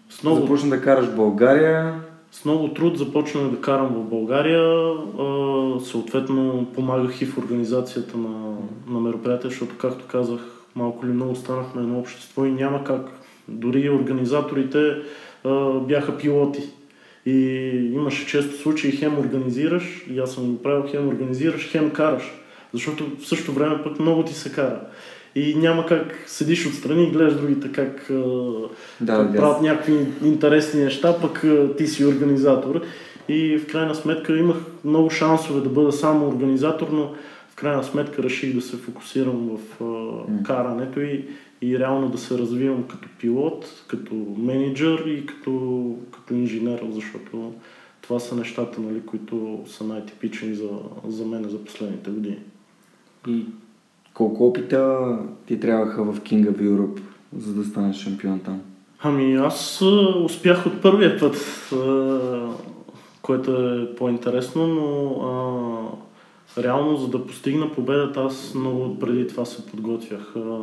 С 0.09 0.23
много, 0.23 0.41
започна 0.41 0.69
да 0.69 0.81
караш 0.81 1.15
България. 1.15 1.93
С 2.31 2.45
много 2.45 2.73
труд 2.73 2.97
започнах 2.97 3.49
да 3.49 3.61
карам 3.61 3.87
в 3.87 4.09
България. 4.09 4.93
Съответно 5.85 6.67
помагах 6.75 7.21
и 7.21 7.25
в 7.25 7.37
организацията 7.37 8.17
на, 8.17 8.57
на 8.87 8.99
мероприятия, 8.99 9.49
защото, 9.49 9.77
както 9.77 10.05
казах, 10.07 10.39
малко 10.75 11.05
или 11.05 11.13
много 11.13 11.35
станахме 11.35 11.81
едно 11.81 11.99
общество 11.99 12.45
и 12.45 12.51
няма 12.51 12.83
как. 12.83 13.09
Дори 13.47 13.89
организаторите 13.89 14.95
бяха 15.81 16.17
пилоти. 16.17 16.63
И 17.25 17.35
имаше 17.93 18.27
често 18.27 18.57
случаи, 18.57 18.91
хем 18.91 19.19
организираш, 19.19 20.05
и 20.09 20.19
аз 20.19 20.33
съм 20.33 20.51
го 20.51 20.63
правил, 20.63 20.83
хем 20.91 21.07
организираш, 21.07 21.71
хем 21.71 21.91
караш. 21.91 22.23
Защото 22.73 23.05
в 23.19 23.27
същото 23.27 23.51
време 23.51 23.83
пък 23.83 23.99
много 23.99 24.23
ти 24.23 24.33
се 24.33 24.51
кара. 24.51 24.81
И 25.35 25.55
няма 25.55 25.85
как 25.85 26.23
седиш 26.27 26.67
отстрани 26.67 27.03
и 27.03 27.11
гледаш 27.11 27.33
другите 27.35 27.71
как, 27.71 28.05
Да, 29.01 29.17
как 29.17 29.31
да. 29.31 29.37
правят 29.37 29.61
някакви 29.61 30.05
интересни 30.23 30.83
неща, 30.83 31.15
пък 31.21 31.45
ти 31.77 31.87
си 31.87 32.05
организатор. 32.05 32.81
И 33.29 33.57
в 33.57 33.67
крайна 33.67 33.95
сметка 33.95 34.37
имах 34.37 34.57
много 34.85 35.09
шансове 35.09 35.61
да 35.61 35.69
бъда 35.69 35.91
само 35.91 36.27
организатор, 36.27 36.87
но 36.91 37.13
в 37.49 37.55
крайна 37.55 37.83
сметка 37.83 38.23
реших 38.23 38.55
да 38.55 38.61
се 38.61 38.77
фокусирам 38.77 39.57
в 39.57 39.81
карането 40.43 40.99
и, 40.99 41.25
и 41.61 41.79
реално 41.79 42.09
да 42.09 42.17
се 42.17 42.37
развивам 42.37 42.83
като 42.83 43.07
пилот, 43.19 43.83
като 43.87 44.15
менеджер 44.37 45.05
и 45.07 45.25
като, 45.25 45.95
като 46.11 46.33
инженер, 46.33 46.81
защото 46.91 47.53
това 48.01 48.19
са 48.19 48.35
нещата, 48.35 48.81
нали, 48.81 49.01
които 49.05 49.63
са 49.67 49.83
най-типични 49.83 50.55
за, 50.55 50.69
за 51.07 51.25
мен 51.25 51.49
за 51.49 51.65
последните 51.65 52.09
години. 52.09 52.39
И 53.27 53.45
колко 54.21 54.47
опита 54.47 55.17
ти 55.45 55.60
трябваха 55.60 56.03
в 56.03 56.19
King 56.21 56.49
of 56.49 56.62
Europe, 56.62 57.01
за 57.38 57.53
да 57.53 57.63
станеш 57.63 57.95
шампион 57.95 58.39
там? 58.39 58.62
Ами 59.03 59.34
аз 59.34 59.81
успях 60.25 60.65
от 60.65 60.81
първия 60.81 61.19
път, 61.19 61.36
което 63.21 63.51
е 63.51 63.95
по-интересно, 63.95 64.67
но 64.67 65.15
а, 66.57 66.62
реално 66.63 66.97
за 66.97 67.07
да 67.07 67.25
постигна 67.25 67.71
победата 67.71 68.21
аз 68.21 68.53
много 68.55 68.99
преди 68.99 69.27
това 69.27 69.45
се 69.45 69.65
подготвях. 69.65 70.36
А, 70.36 70.60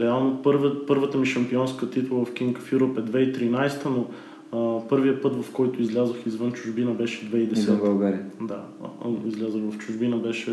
реално 0.00 0.42
първа, 0.42 0.86
първата 0.86 1.18
ми 1.18 1.26
шампионска 1.26 1.90
титла 1.90 2.24
в 2.24 2.32
King 2.32 2.58
of 2.58 2.78
Europe 2.78 2.98
е 2.98 3.32
2013, 3.32 3.86
но 3.86 4.06
а, 4.52 4.88
първият 4.88 5.22
път, 5.22 5.42
в 5.42 5.52
който 5.52 5.82
излязох 5.82 6.26
извън 6.26 6.52
чужбина 6.52 6.90
беше 6.90 7.26
И 7.26 7.28
2010. 7.28 7.54
за 7.54 7.76
България. 7.76 8.24
Да, 8.40 8.64
а, 8.84 9.08
излязах 9.28 9.62
в 9.62 9.78
чужбина 9.78 10.16
беше 10.16 10.52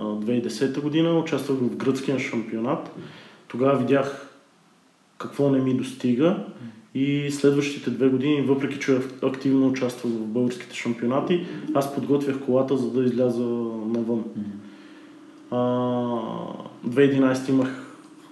2010 0.00 0.80
година, 0.80 1.18
участвах 1.18 1.58
в 1.58 1.76
гръцкия 1.76 2.18
шампионат. 2.18 2.90
Тогава 3.48 3.78
видях 3.78 4.26
какво 5.18 5.50
не 5.50 5.58
ми 5.58 5.74
достига 5.74 6.36
и 6.94 7.30
следващите 7.30 7.90
две 7.90 8.08
години, 8.08 8.42
въпреки 8.42 8.78
че 8.78 8.98
активно 9.22 9.68
участвах 9.68 10.12
в 10.12 10.26
българските 10.26 10.76
шампионати, 10.76 11.46
аз 11.74 11.94
подготвях 11.94 12.40
колата, 12.40 12.76
за 12.76 12.90
да 12.90 13.04
изляза 13.04 13.44
навън. 13.86 14.24
А, 15.50 15.56
2011 16.86 17.48
имах 17.48 17.86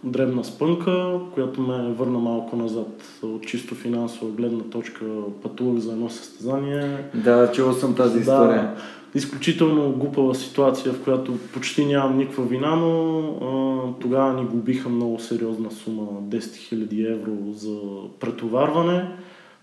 дребна 0.05 0.45
спънка, 0.45 1.21
която 1.35 1.61
ме 1.61 1.93
върна 1.93 2.19
малко 2.19 2.57
назад 2.57 3.21
от 3.23 3.47
чисто 3.47 3.75
финансова 3.75 4.31
гледна 4.31 4.63
точка. 4.65 5.05
Пътувах 5.43 5.79
за 5.79 5.93
едно 5.93 6.09
състезание. 6.09 6.99
Да, 7.15 7.53
чувал 7.53 7.75
съм 7.75 7.95
тази 7.95 8.19
история. 8.19 8.63
Да, 8.63 8.75
изключително 9.15 9.93
глупава 9.93 10.35
ситуация, 10.35 10.93
в 10.93 11.05
която 11.05 11.39
почти 11.53 11.87
нямам 11.87 12.19
никаква 12.19 12.45
вина, 12.45 12.77
но 12.77 13.19
а, 13.21 14.01
тогава 14.01 14.33
ни 14.33 14.47
губиха 14.47 14.89
много 14.89 15.19
сериозна 15.19 15.71
сума 15.71 16.03
10 16.03 16.39
000 16.39 17.13
евро 17.13 17.53
за 17.53 17.79
претоварване. 18.21 19.11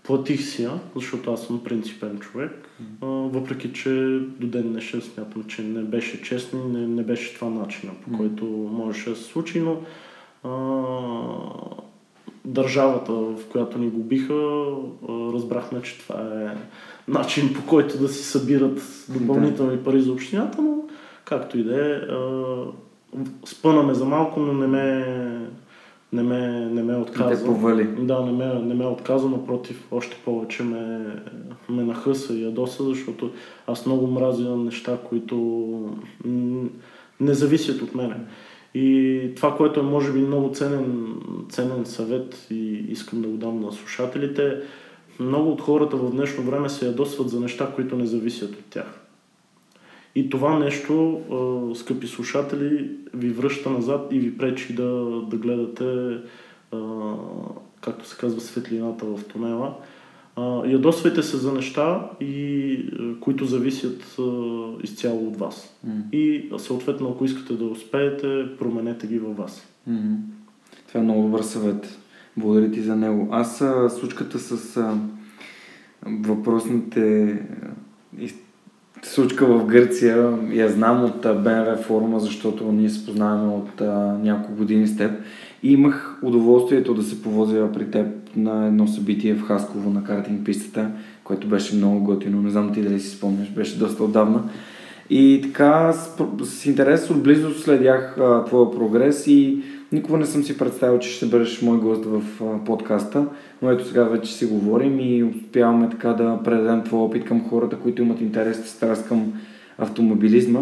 Платих 0.02 0.42
си 0.42 0.62
я, 0.62 0.80
защото 0.96 1.32
аз 1.32 1.46
съм 1.46 1.64
принципен 1.64 2.18
човек, 2.18 2.68
а, 3.02 3.06
въпреки 3.06 3.72
че 3.72 4.20
до 4.40 4.46
ден 4.46 4.62
днешен 4.62 5.00
смятам, 5.00 5.44
че 5.44 5.62
не 5.62 5.82
беше 5.82 6.22
честно 6.22 6.60
и 6.60 6.72
не, 6.72 6.86
не 6.86 7.02
беше 7.02 7.34
това 7.34 7.50
начина, 7.50 7.92
по 8.04 8.18
който 8.18 8.44
можеше 8.72 9.10
да 9.10 9.16
се 9.16 9.24
случи, 9.24 9.60
но 9.60 9.76
а, 10.44 10.50
държавата, 12.44 13.12
в 13.12 13.36
която 13.52 13.78
ни 13.78 13.88
го 13.88 13.98
биха, 13.98 14.64
разбрахме, 15.08 15.82
че 15.82 15.98
това 15.98 16.20
е 16.20 16.56
начин 17.08 17.54
по 17.54 17.66
който 17.66 17.98
да 17.98 18.08
си 18.08 18.24
събират 18.24 19.06
допълнителни 19.08 19.78
пари 19.78 20.00
за 20.00 20.12
общината, 20.12 20.62
но 20.62 20.82
както 21.24 21.58
и 21.58 21.64
да 21.64 21.96
е, 21.96 22.00
спънаме 23.46 23.94
за 23.94 24.04
малко, 24.04 24.40
но 24.40 24.52
не 24.52 24.66
ме, 24.66 25.06
не 26.12 26.22
ме, 26.22 26.66
не 26.66 26.82
ме 26.82 26.92
Не 26.92 26.98
отказа. 26.98 27.38
те 27.38 27.46
повали. 27.46 27.84
Да, 27.84 28.26
не 28.26 28.32
ме, 28.32 28.54
не 28.54 28.74
ме 28.74 28.84
е 28.84 28.88
отказа, 28.88 29.28
напротив, 29.28 29.86
още 29.90 30.16
повече 30.24 30.62
ме, 30.62 31.06
ме 31.68 31.82
нахъса 31.82 32.34
и 32.34 32.44
ядоса, 32.44 32.84
защото 32.84 33.30
аз 33.66 33.86
много 33.86 34.06
мразя 34.06 34.56
неща, 34.56 34.98
които 35.08 35.46
не 37.20 37.34
зависят 37.34 37.82
от 37.82 37.94
мене. 37.94 38.16
И 38.74 39.20
това, 39.36 39.56
което 39.56 39.80
е 39.80 39.82
може 39.82 40.12
би 40.12 40.18
много 40.18 40.54
ценен, 40.54 41.14
ценен 41.48 41.86
съвет 41.86 42.46
и 42.50 42.84
искам 42.88 43.22
да 43.22 43.28
го 43.28 43.36
дам 43.36 43.60
на 43.60 43.72
слушателите, 43.72 44.56
много 45.20 45.50
от 45.50 45.60
хората 45.60 45.96
в 45.96 46.10
днешно 46.10 46.44
време 46.44 46.68
се 46.68 46.86
ядосват 46.86 47.28
за 47.28 47.40
неща, 47.40 47.72
които 47.74 47.96
не 47.96 48.06
зависят 48.06 48.50
от 48.50 48.64
тях. 48.64 49.00
И 50.14 50.30
това 50.30 50.58
нещо, 50.58 51.20
скъпи 51.74 52.06
слушатели, 52.06 52.90
ви 53.14 53.30
връща 53.30 53.70
назад 53.70 54.08
и 54.10 54.18
ви 54.18 54.38
пречи 54.38 54.74
да, 54.74 55.22
да 55.30 55.36
гледате, 55.36 56.18
както 57.80 58.08
се 58.08 58.16
казва, 58.16 58.40
светлината 58.40 59.04
в 59.04 59.24
тунела. 59.24 59.74
Ядосвайте 60.66 61.22
се 61.22 61.36
за 61.36 61.52
неща, 61.52 62.10
и, 62.20 62.78
които 63.20 63.44
зависят 63.44 64.16
изцяло 64.82 65.28
от 65.28 65.36
вас. 65.36 65.76
М. 65.84 65.92
И 66.12 66.50
съответно, 66.58 67.08
ако 67.08 67.24
искате 67.24 67.54
да 67.54 67.64
успеете, 67.64 68.46
променете 68.58 69.06
ги 69.06 69.18
във 69.18 69.36
вас. 69.36 69.68
Мгм. 69.86 70.14
Това 70.88 71.00
е 71.00 71.02
много 71.02 71.22
добър 71.22 71.42
съвет. 71.42 71.98
Благодаря 72.36 72.70
ти 72.70 72.80
за 72.80 72.96
него. 72.96 73.28
Аз 73.30 73.60
а, 73.60 73.90
случката 73.90 74.38
с 74.38 74.76
а, 74.76 74.94
въпросните 76.06 77.22
а, 77.22 77.34
из- 78.22 78.34
случка 79.02 79.46
в 79.46 79.66
Гърция 79.66 80.38
я 80.52 80.68
знам 80.68 81.04
от 81.04 81.24
а, 81.26 81.34
БНР 81.34 81.76
форума, 81.82 82.20
защото 82.20 82.72
ние 82.72 82.90
се 82.90 83.06
познаваме 83.06 83.52
от 83.52 83.80
а, 83.80 84.18
няколко 84.22 84.54
години 84.54 84.86
с 84.86 84.96
теб. 84.96 85.12
И 85.62 85.72
имах 85.72 86.18
удоволствието 86.22 86.94
да 86.94 87.02
се 87.02 87.22
повозя 87.22 87.68
при 87.74 87.90
теб 87.90 88.06
на 88.36 88.66
едно 88.66 88.86
събитие 88.86 89.34
в 89.34 89.42
Хасково 89.42 89.90
на 89.90 90.04
картинг 90.04 90.44
пистата, 90.44 90.90
което 91.24 91.48
беше 91.48 91.76
много 91.76 92.04
готино. 92.04 92.42
Не 92.42 92.50
знам 92.50 92.74
ти 92.74 92.82
дали 92.82 93.00
си 93.00 93.16
спомняш, 93.16 93.50
беше 93.50 93.78
доста 93.78 94.04
отдавна. 94.04 94.42
И 95.10 95.40
така 95.42 95.92
с, 95.92 96.16
с 96.44 96.66
интерес 96.66 97.10
отблизо 97.10 97.50
следях 97.54 98.18
а, 98.18 98.44
твоя 98.44 98.70
прогрес 98.70 99.26
и 99.26 99.62
никога 99.92 100.18
не 100.18 100.26
съм 100.26 100.42
си 100.42 100.58
представил, 100.58 100.98
че 100.98 101.10
ще 101.10 101.26
бъдеш 101.26 101.62
мой 101.62 101.78
гост 101.78 102.04
в 102.04 102.22
подкаста, 102.64 103.26
но 103.62 103.70
ето 103.70 103.86
сега 103.86 104.04
вече 104.04 104.32
си 104.32 104.46
говорим 104.46 105.00
и 105.00 105.24
успяваме 105.24 105.90
така 105.90 106.12
да 106.12 106.40
предадем 106.44 106.82
твоя 106.84 107.02
опит 107.02 107.24
към 107.24 107.48
хората, 107.48 107.76
които 107.76 108.02
имат 108.02 108.20
интерес 108.20 108.66
и 108.66 108.68
страст 108.68 109.08
към 109.08 109.32
автомобилизма. 109.78 110.60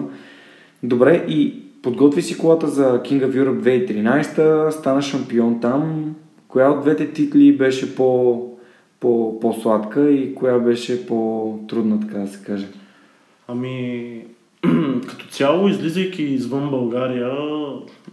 Добре, 0.83 1.25
и 1.29 1.63
подготви 1.83 2.23
си 2.23 2.39
колата 2.39 2.69
за 2.69 3.03
King 3.03 3.27
of 3.27 3.45
Europe 3.45 3.87
2013, 3.89 4.71
стана 4.71 5.03
шампион 5.03 5.61
там. 5.61 6.15
Коя 6.49 6.71
от 6.71 6.83
двете 6.83 7.13
титли 7.13 7.57
беше 7.57 7.95
по, 7.97 8.41
по, 9.01 9.41
по-сладка 9.41 10.11
и 10.11 10.35
коя 10.35 10.59
беше 10.59 11.07
по-трудна, 11.07 12.01
така 12.01 12.19
да 12.19 12.29
се 12.29 12.45
каже? 12.45 12.67
Ами, 13.49 14.25
като 15.09 15.27
цяло, 15.27 15.69
излизайки 15.69 16.23
извън 16.23 16.71
България, 16.71 17.33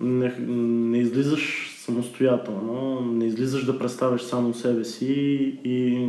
не, 0.02 0.36
не 0.48 0.98
излизаш 0.98 1.76
самостоятелно, 1.78 3.02
не 3.02 3.26
излизаш 3.26 3.66
да 3.66 3.80
представяш 3.80 4.22
само 4.22 4.54
себе 4.54 4.84
си 4.84 5.14
и 5.66 6.08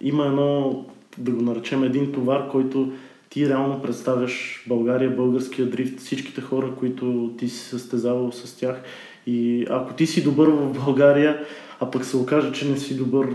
има 0.00 0.26
едно, 0.26 0.84
да 1.18 1.30
го 1.30 1.42
наречем, 1.42 1.84
един 1.84 2.12
товар, 2.12 2.48
който 2.48 2.92
ти 3.30 3.48
реално 3.48 3.82
представяш 3.82 4.64
България, 4.68 5.16
българския 5.16 5.70
дрифт, 5.70 6.00
всичките 6.00 6.40
хора, 6.40 6.72
които 6.78 7.34
ти 7.38 7.48
си 7.48 7.58
състезавал 7.58 8.32
с 8.32 8.56
тях. 8.56 8.82
И 9.26 9.66
ако 9.70 9.94
ти 9.94 10.06
си 10.06 10.24
добър 10.24 10.48
в 10.48 10.84
България, 10.84 11.44
а 11.80 11.90
пък 11.90 12.04
се 12.04 12.16
окаже, 12.16 12.52
че 12.52 12.68
не 12.68 12.76
си 12.76 12.96
добър 12.96 13.26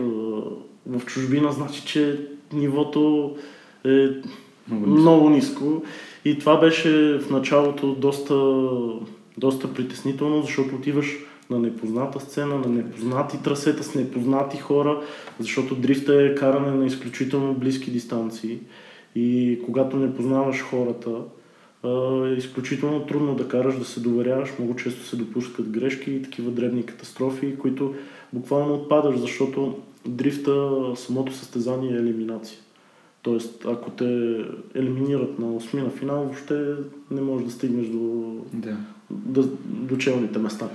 в 0.85 1.05
чужбина, 1.05 1.51
значи, 1.51 1.85
че 1.85 2.19
нивото 2.53 3.35
е 3.85 4.07
Много 4.71 4.87
много 4.87 5.29
ниско. 5.29 5.83
И 6.25 6.39
това 6.39 6.59
беше 6.59 7.19
в 7.19 7.29
началото 7.29 7.95
доста, 7.95 8.59
доста 9.37 9.73
притеснително, 9.73 10.41
защото 10.41 10.75
отиваш 10.75 11.17
на 11.49 11.59
непозната 11.59 12.19
сцена, 12.19 12.57
на 12.57 12.67
непознати 12.67 13.43
трасета, 13.43 13.83
с 13.83 13.95
непознати 13.95 14.57
хора, 14.57 15.01
защото 15.39 15.75
дрифта 15.75 16.23
е 16.23 16.35
каране 16.35 16.71
на 16.71 16.85
изключително 16.85 17.53
близки 17.53 17.91
дистанции. 17.91 18.59
И 19.15 19.59
когато 19.65 19.97
не 19.97 20.15
познаваш 20.15 20.61
хората, 20.61 21.11
е 22.27 22.37
изключително 22.37 23.05
трудно 23.05 23.35
да 23.35 23.47
караш, 23.47 23.77
да 23.77 23.85
се 23.85 23.99
доверяваш. 23.99 24.49
Много 24.59 24.75
често 24.75 25.05
се 25.05 25.15
допускат 25.15 25.69
грешки 25.69 26.11
и 26.11 26.21
такива 26.21 26.51
дребни 26.51 26.85
катастрофи, 26.85 27.55
които 27.59 27.93
буквално 28.33 28.73
отпадаш, 28.73 29.17
защото 29.17 29.77
дрифта, 30.05 30.71
самото 30.95 31.33
състезание 31.33 31.91
е 31.91 31.99
елиминация. 31.99 32.59
Тоест, 33.21 33.65
ако 33.65 33.91
те 33.91 34.37
елиминират 34.75 35.39
на 35.39 35.53
осмина 35.55 35.89
финал, 35.89 36.23
въобще 36.23 36.73
не 37.11 37.21
можеш 37.21 37.45
да 37.45 37.51
стигнеш 37.51 37.87
до, 37.87 38.35
Да. 38.53 38.77
до, 39.09 39.43
до 39.65 39.97
челните 39.97 40.39
места. 40.39 40.69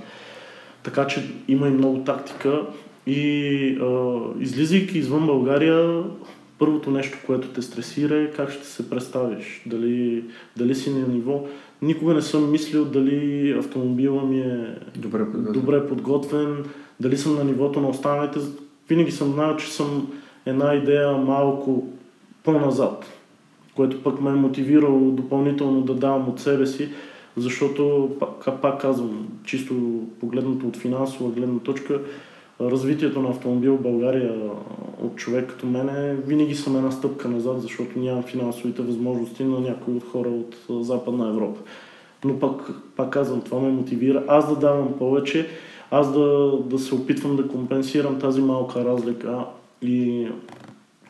Така 0.83 1.07
че 1.07 1.23
има 1.47 1.67
и 1.67 1.71
много 1.71 2.03
тактика 2.03 2.61
и 3.07 3.77
а, 3.81 4.19
излизайки 4.39 4.97
извън 4.97 5.25
България, 5.25 6.03
първото 6.59 6.91
нещо, 6.91 7.17
което 7.25 7.47
те 7.47 7.61
стресира 7.61 8.15
е 8.15 8.31
как 8.31 8.51
ще 8.51 8.65
се 8.67 8.89
представиш, 8.89 9.63
дали, 9.65 10.23
дали 10.57 10.75
си 10.75 10.93
на 10.93 11.07
ниво. 11.07 11.47
Никога 11.81 12.13
не 12.13 12.21
съм 12.21 12.51
мислил 12.51 12.85
дали 12.85 13.51
автомобила 13.59 14.23
ми 14.23 14.39
е 14.39 14.75
Добре 14.97 15.25
подготвен. 15.31 15.53
добре 15.53 15.87
подготвен, 15.87 16.65
дали 16.99 17.17
съм 17.17 17.35
на 17.35 17.43
нивото 17.43 17.81
на 17.81 17.87
останалите. 17.87 18.39
Винаги 18.89 19.11
съм 19.11 19.33
знал, 19.33 19.55
че 19.57 19.73
съм 19.73 20.11
една 20.45 20.73
идея 20.73 21.11
малко 21.11 21.87
по-назад, 22.45 23.05
което 23.75 24.03
пък 24.03 24.21
ме 24.21 24.29
е 24.29 24.33
мотивирало 24.33 25.11
допълнително 25.11 25.81
да 25.81 25.93
давам 25.93 26.29
от 26.29 26.39
себе 26.39 26.65
си, 26.65 26.89
защото, 27.37 28.09
пак, 28.19 28.61
пак 28.61 28.81
казвам, 28.81 29.27
чисто 29.43 30.01
погледнато 30.19 30.67
от 30.67 30.77
финансова 30.77 31.31
гледна 31.31 31.59
точка, 31.59 32.01
развитието 32.61 33.21
на 33.21 33.29
автомобил 33.29 33.75
в 33.75 33.81
България 33.81 34.33
от 35.01 35.15
човек 35.15 35.49
като 35.49 35.65
мене 35.65 36.13
винаги 36.13 36.55
съм 36.55 36.75
една 36.75 36.91
стъпка 36.91 37.27
назад, 37.27 37.61
защото 37.61 37.99
нямам 37.99 38.23
финансовите 38.23 38.81
възможности 38.81 39.43
на 39.43 39.59
някои 39.59 39.93
от 39.93 40.03
хора 40.11 40.29
от 40.29 40.85
Западна 40.85 41.29
Европа. 41.29 41.59
Но 42.25 42.39
пак, 42.39 42.71
пак 42.95 43.09
казвам, 43.09 43.41
това 43.41 43.59
ме 43.59 43.69
мотивира 43.69 44.23
аз 44.27 44.49
да 44.49 44.55
давам 44.55 44.93
повече, 44.97 45.47
аз 45.91 46.13
да, 46.13 46.57
да 46.65 46.79
се 46.79 46.95
опитвам 46.95 47.35
да 47.35 47.47
компенсирам 47.47 48.19
тази 48.19 48.41
малка 48.41 48.85
разлика. 48.85 49.45
И 49.81 50.27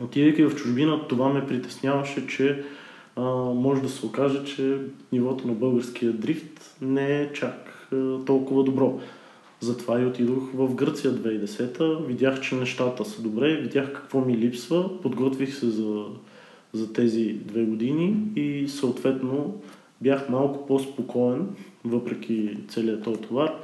отидейки 0.02 0.44
в 0.44 0.56
чужбина, 0.56 1.08
това 1.08 1.30
ме 1.30 1.48
притесняваше, 1.48 2.28
че 2.28 2.64
а, 3.16 3.22
може 3.54 3.82
да 3.82 3.90
се 3.90 4.06
окаже, 4.06 4.44
че 4.46 4.78
нивото 5.12 5.48
на 5.48 5.54
българския 5.54 6.14
дрифт 6.14 6.76
не 6.82 7.22
е 7.22 7.34
чак 7.34 7.88
а, 7.94 8.26
толкова 8.26 8.64
добро. 8.64 9.00
Затова 9.60 10.02
и 10.02 10.06
отидох 10.06 10.50
в 10.54 10.76
Гърция 10.76 11.12
2010-та, 11.12 12.06
видях, 12.08 12.42
че 12.42 12.56
нещата 12.56 13.06
са 13.06 13.22
добре, 13.22 13.62
видях 13.62 13.94
какво 13.94 14.22
ми 14.22 14.38
липсва, 14.38 15.02
подготвих 15.02 15.56
се 15.56 15.70
за, 15.70 16.06
за 16.74 16.94
тези 16.94 17.34
две 17.34 17.64
години 17.64 18.18
и 18.36 18.68
съответно 18.68 19.62
бях 20.02 20.30
малко 20.30 20.68
по-спокоен, 20.68 21.48
въпреки 21.86 22.58
целият 22.68 23.04
този 23.04 23.22
товар. 23.22 23.56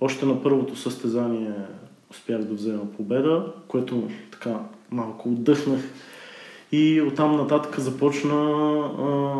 Още 0.00 0.26
на 0.26 0.42
първото 0.42 0.76
състезание 0.76 1.52
успях 2.10 2.44
да 2.44 2.54
взема 2.54 2.92
победа, 2.96 3.52
което 3.68 4.08
така 4.30 4.60
малко 4.90 5.28
отдъхнах. 5.28 5.80
И 6.72 7.00
оттам 7.00 7.36
нататък 7.36 7.80
започна 7.80 8.34
а, 8.34 9.32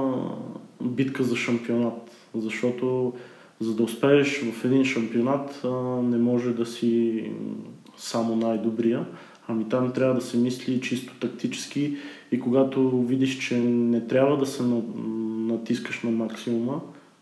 битка 0.85 1.24
за 1.24 1.37
шампионат, 1.37 2.11
защото 2.35 3.12
за 3.61 3.74
да 3.74 3.82
успееш 3.82 4.42
в 4.42 4.64
един 4.64 4.85
шампионат 4.85 5.61
а, 5.64 5.68
не 6.02 6.16
може 6.16 6.50
да 6.50 6.66
си 6.66 7.24
само 7.96 8.37
най-добрия, 8.37 9.06
ами 9.48 9.68
там 9.68 9.92
трябва 9.92 10.14
да 10.14 10.20
се 10.20 10.37
мисли 10.37 10.80
чисто 10.80 11.12
тактически 11.20 11.96
и 12.32 12.40
когато 12.40 13.00
видиш, 13.02 13.38
че 13.38 13.59
не 13.59 14.06
трябва 14.06 14.37
да 14.37 14.46
се 14.46 14.62
на- 14.62 14.82
натискаш 15.54 16.02
на 16.02 16.11
максимума, 16.11 16.80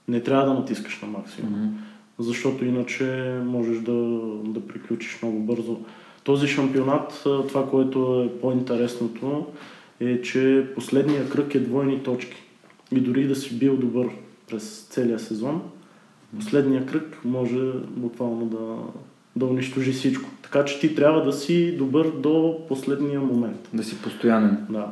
не 0.09 0.21
трябва 0.21 0.47
да 0.47 0.55
натискаш 0.55 1.01
на 1.03 1.09
максимума, 1.09 1.57
Мгм. 1.57 1.77
защото 2.19 2.65
иначе 2.65 3.39
можеш 3.45 3.79
да, 3.79 3.93
да 4.45 4.61
приключиш 4.61 5.19
много 5.23 5.39
бързо. 5.39 5.79
Този 6.25 6.47
шампионат, 6.47 7.21
това, 7.49 7.71
което 7.71 8.29
е 8.29 8.41
по-интересното, 8.41 9.47
е, 10.01 10.23
че 10.23 10.67
последния 10.75 11.29
кръг 11.29 11.55
е 11.55 11.61
двойни 11.61 12.03
точки. 12.03 12.43
И 12.93 13.01
дори 13.01 13.27
да 13.27 13.37
си 13.37 13.59
бил 13.59 13.77
добър 13.77 14.09
през 14.49 14.87
целия 14.91 15.19
сезон, 15.19 15.63
последния 16.39 16.87
кръг 16.87 17.21
може 17.25 17.61
буквално 17.89 18.47
да, 18.47 18.77
да 19.37 19.47
унищожи 19.47 19.93
всичко. 19.93 20.31
Така 20.43 20.65
че 20.65 20.81
ти 20.81 20.95
трябва 20.95 21.23
да 21.23 21.33
си 21.33 21.77
добър 21.77 22.11
до 22.11 22.61
последния 22.69 23.21
момент. 23.21 23.69
Да 23.75 23.85
си 23.85 24.03
постоянен. 24.03 24.67
Да. 24.71 24.87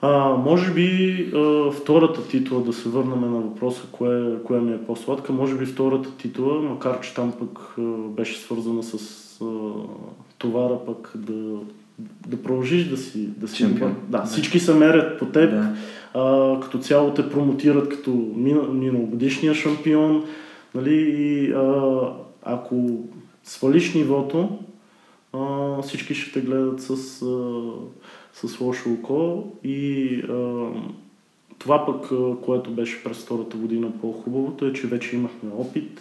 А, 0.00 0.28
може 0.28 0.74
би 0.74 1.12
а, 1.34 1.70
втората 1.70 2.28
титла, 2.28 2.60
да 2.60 2.72
се 2.72 2.88
върнем 2.88 3.20
на 3.20 3.40
въпроса, 3.40 3.82
кое, 3.92 4.42
кое 4.44 4.60
ми 4.60 4.72
е 4.72 4.84
по-сладка, 4.86 5.32
може 5.32 5.54
би 5.54 5.66
втората 5.66 6.16
титла, 6.16 6.62
макар 6.62 7.00
че 7.00 7.14
там 7.14 7.32
пък 7.38 7.74
а, 7.78 7.82
беше 8.08 8.38
свързана 8.38 8.82
с 8.82 9.25
а, 9.42 9.72
товара 10.38 10.78
пък 10.86 11.12
да, 11.16 11.58
да 12.28 12.42
продължиш 12.42 12.84
да 12.84 12.96
си, 12.96 13.28
да 13.36 13.48
си 13.48 13.56
Чемпион. 13.56 13.96
Да, 14.08 14.24
всички 14.24 14.60
се 14.60 14.74
мерят 14.74 15.18
по 15.18 15.26
теб, 15.26 15.50
Да. 15.50 15.74
а, 16.14 16.60
като 16.60 16.78
цяло 16.78 17.14
те 17.14 17.30
промотират 17.30 17.88
като 17.88 18.10
мина- 18.36 18.68
миналогодишния 18.72 19.54
шампион. 19.54 20.24
Нали? 20.74 20.94
И, 21.18 21.52
а, 21.52 22.00
ако 22.42 23.00
свалиш 23.44 23.94
нивото, 23.94 24.58
а, 25.32 25.82
всички 25.82 26.14
ще 26.14 26.32
те 26.32 26.46
гледат 26.46 26.80
с, 26.82 26.90
а, 27.22 27.62
с 28.32 28.60
лошо 28.60 28.92
око 28.92 29.44
и 29.64 30.06
а, 30.28 30.66
това 31.58 31.86
пък, 31.86 32.10
което 32.42 32.70
беше 32.70 33.04
през 33.04 33.16
втората 33.18 33.56
година 33.56 33.92
по-хубавото 34.00 34.66
е, 34.66 34.72
че 34.72 34.86
вече 34.86 35.16
имахме 35.16 35.50
опит, 35.58 36.00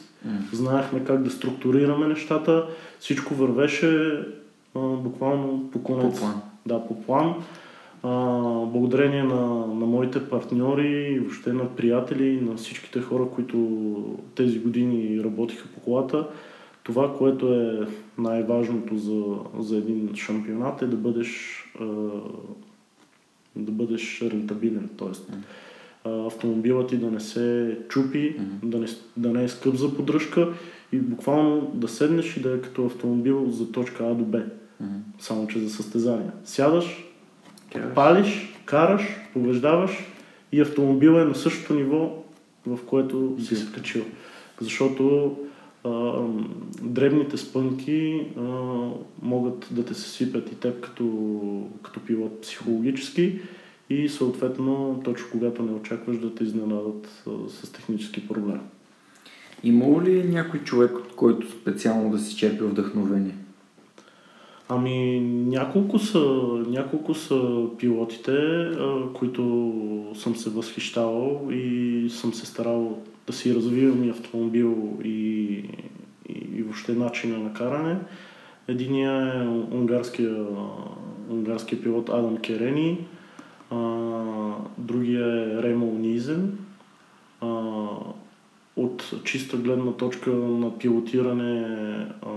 Знаехме 0.52 1.04
как 1.04 1.24
да 1.24 1.30
структурираме 1.30 2.08
нещата, 2.08 2.68
всичко 3.00 3.34
вървеше 3.34 4.20
а, 4.76 4.80
буквално 4.80 5.70
по 5.72 5.84
конец. 5.84 6.14
По 6.14 6.20
план. 6.20 6.42
Да, 6.66 6.88
по 6.88 7.02
план. 7.02 7.36
А, 8.04 8.10
благодарение 8.66 9.24
на, 9.24 9.46
на 9.68 9.86
моите 9.86 10.30
партньори, 10.30 11.20
въобще 11.20 11.54
на 11.54 11.76
приятели, 11.76 12.42
на 12.42 12.56
всичките 12.56 13.02
хора, 13.02 13.28
които 13.36 13.58
тези 14.36 14.60
години 14.60 15.24
работиха 15.24 15.68
по 15.68 15.80
колата, 15.80 16.28
това, 16.84 17.18
което 17.18 17.54
е 17.54 17.88
най-важното 18.18 18.98
за, 18.98 19.24
за 19.60 19.78
един 19.78 20.16
шампионат 20.16 20.82
е 20.82 20.88
да 20.88 20.96
бъдеш, 20.96 21.64
а, 21.80 21.86
да 23.56 23.72
бъдеш 23.72 24.22
рентабилен. 24.22 24.90
Тоест, 24.98 25.30
а, 25.32 25.36
автомобилът 26.06 26.90
ти 26.90 26.98
да 26.98 27.12
не 27.12 27.20
се 27.20 27.78
чупи, 27.90 28.36
да, 28.64 28.80
не, 28.80 28.88
да 29.18 29.30
не 29.30 29.44
е 29.44 29.48
скъп 29.48 29.76
за 29.76 29.96
поддръжка 29.96 30.54
и 30.92 30.98
буквално 30.98 31.72
да 31.74 31.88
седнеш 31.88 32.38
и 32.38 32.42
да 32.42 32.56
е 32.56 32.62
като 32.62 32.86
автомобил 32.86 33.50
за 33.50 33.72
точка 33.72 34.04
А 34.04 34.14
до 34.14 34.26
Б. 34.26 34.44
Само 35.20 35.48
че 35.48 35.60
за 35.60 35.70
състезания. 35.70 36.32
Сядаш, 36.44 37.06
Караш. 37.74 37.96
палиш, 37.96 38.60
караш, 38.66 39.02
побеждаваш 39.34 39.92
и 40.52 40.62
автомобил 40.62 41.12
е 41.12 41.26
на 41.26 41.36
същото 41.36 41.74
ниво, 41.74 42.24
в 42.66 42.80
което 42.86 43.36
си 43.40 43.56
се 43.56 43.72
качил. 43.72 44.06
Защото 44.62 45.36
а, 45.84 46.22
дребните 46.82 47.38
спънки 47.38 48.28
а, 48.38 48.42
могат 49.22 49.68
да 49.72 49.86
те 49.86 49.94
се 49.94 50.10
сипят 50.10 50.52
и 50.52 50.56
теб 50.56 50.82
като, 50.82 51.68
като 51.84 52.00
пилот 52.00 52.42
психологически 52.42 53.40
и 53.90 54.10
съответно 54.10 55.02
точно 55.04 55.28
когато 55.32 55.64
не 55.64 55.72
очакваш 55.72 56.18
да 56.18 56.36
те 56.36 56.44
изненадат 56.44 57.24
а, 57.28 57.50
с 57.50 57.72
технически 57.72 58.28
проблем. 58.28 58.60
Имало 59.64 60.02
ли 60.02 60.20
е 60.20 60.24
някой 60.24 60.60
човек, 60.60 60.98
от 60.98 61.16
който 61.16 61.52
специално 61.52 62.10
да 62.10 62.20
си 62.20 62.38
черпи 62.38 62.64
вдъхновение? 62.64 63.36
Ами, 64.70 65.20
няколко 65.48 66.00
са, 66.00 66.20
няколко 66.68 67.14
са 67.14 67.66
пилотите, 67.78 68.32
а, 68.32 69.14
които 69.14 70.12
съм 70.16 70.36
се 70.36 70.50
възхищавал 70.50 71.48
и 71.52 72.08
съм 72.10 72.34
се 72.34 72.46
старал 72.46 73.00
да 73.28 73.34
си 73.34 73.56
развивам 73.56 74.04
и 74.04 74.10
автомобил 74.10 75.00
и, 75.04 75.10
и, 76.30 76.48
и 76.56 76.64
въобще 76.64 76.94
начина 76.94 77.40
на 77.40 77.54
каране. 77.54 77.98
Единият 78.68 79.36
е 79.36 79.48
унгарския, 79.76 80.46
унгарския 81.30 81.82
пилот 81.82 82.10
Адам 82.10 82.38
Керени, 82.38 83.08
а, 83.72 83.78
другия 84.78 85.26
е 85.26 85.64
Ремо 85.64 85.86
Низен. 85.86 86.58
А, 87.42 87.48
от 88.76 89.14
чиста 89.24 89.58
гледна 89.58 89.92
точка 89.92 90.30
на 90.30 90.78
пилотиране 90.78 91.66
а, 92.22 92.30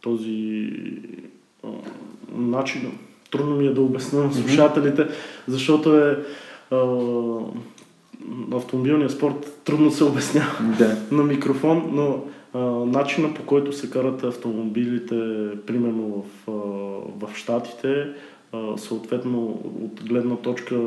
този 0.00 0.72
а, 1.64 1.68
начин. 2.34 2.98
Трудно 3.30 3.56
ми 3.56 3.66
е 3.66 3.72
да 3.72 3.80
обясня 3.80 4.24
на 4.24 4.32
слушателите, 4.32 5.08
защото 5.48 5.98
е 5.98 6.18
а, 6.70 6.76
автомобилният 8.52 9.12
спорт 9.12 9.60
трудно 9.64 9.90
се 9.90 10.04
обяснява 10.04 10.74
Да. 10.78 10.96
на 11.16 11.22
микрофон, 11.22 11.90
но 11.92 12.24
а, 12.54 12.58
начина 12.86 13.34
по 13.34 13.42
който 13.42 13.72
се 13.72 13.90
карат 13.90 14.24
автомобилите, 14.24 15.14
примерно 15.66 16.24
в, 16.24 16.50
а, 16.50 16.52
в 17.26 17.36
Штатите, 17.36 18.06
а, 18.52 18.78
съответно 18.78 19.60
от 19.82 20.08
гледна 20.08 20.36
точка 20.36 20.80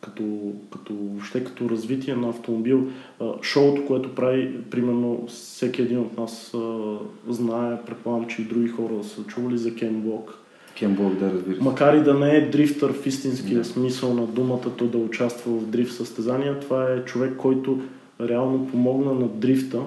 като, 0.00 0.52
като, 0.72 0.94
въобще 0.94 1.44
като 1.44 1.70
развитие 1.70 2.14
на 2.14 2.28
автомобил, 2.28 2.86
а, 3.20 3.32
шоуто, 3.42 3.86
което 3.86 4.14
прави, 4.14 4.62
примерно 4.70 5.26
всеки 5.28 5.82
един 5.82 5.98
от 5.98 6.18
нас 6.18 6.54
а, 6.54 6.96
знае, 7.28 7.82
предполагам, 7.86 8.28
че 8.28 8.42
и 8.42 8.44
други 8.44 8.68
хора 8.68 9.04
са 9.04 9.24
чували 9.24 9.58
за 9.58 9.74
Кен 9.74 10.00
Блок. 10.00 10.38
Кемблок, 10.78 11.14
да, 11.14 11.32
разбира 11.32 11.56
се. 11.56 11.62
Макар 11.62 11.94
и 11.94 12.02
да 12.02 12.14
не 12.14 12.36
е 12.36 12.48
дрифтър 12.48 12.92
в 12.92 13.06
истинския 13.06 13.58
Да. 13.58 13.64
смисъл 13.64 14.14
на 14.14 14.26
думата, 14.26 14.76
то 14.76 14.86
да 14.86 14.98
участва 14.98 15.52
в 15.52 15.66
дрифт 15.66 15.94
състезания, 15.94 16.60
това 16.60 16.92
е 16.92 17.04
човек, 17.04 17.36
който 17.36 17.80
реално 18.20 18.66
помогна 18.66 19.14
на 19.14 19.28
дрифта 19.28 19.80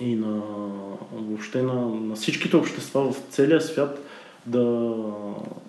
и 0.00 0.14
на 0.14 0.40
въобще 1.12 1.62
на, 1.62 1.86
на 1.86 2.14
всичките 2.14 2.56
общества 2.56 3.12
в 3.12 3.22
целия 3.30 3.60
свят 3.60 4.05
да, 4.46 4.94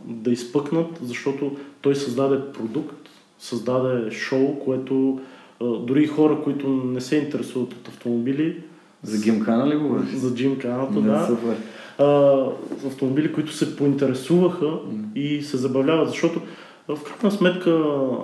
да 0.05 0.31
изпъкнат, 0.31 0.99
защото 1.03 1.51
той 1.81 1.95
създаде 1.95 2.51
продукт, 2.53 3.09
създаде 3.39 4.11
шоу, 4.11 4.59
което 4.59 5.19
дори 5.61 6.07
хора, 6.07 6.41
които 6.43 6.67
не 6.69 7.01
се 7.01 7.15
интересуват 7.15 7.73
от 7.73 7.87
автомобили, 7.87 8.63
За 9.03 9.23
Гимкана 9.23 9.67
ли 9.67 9.75
говориш? 9.75 10.09
за 10.09 10.35
Джим 10.35 10.59
Каната, 10.59 11.01
да, 11.01 11.25
Супер. 11.27 11.57
а, 11.97 12.43
автомобили, 12.87 13.33
които 13.33 13.53
се 13.53 13.75
поинтересуваха 13.75 14.73
и 15.15 15.41
се 15.41 15.57
забавляват, 15.57 16.09
защото 16.09 16.41
в 16.87 16.99
крайна 17.03 17.37
сметка 17.37 17.69
а, 17.69 18.15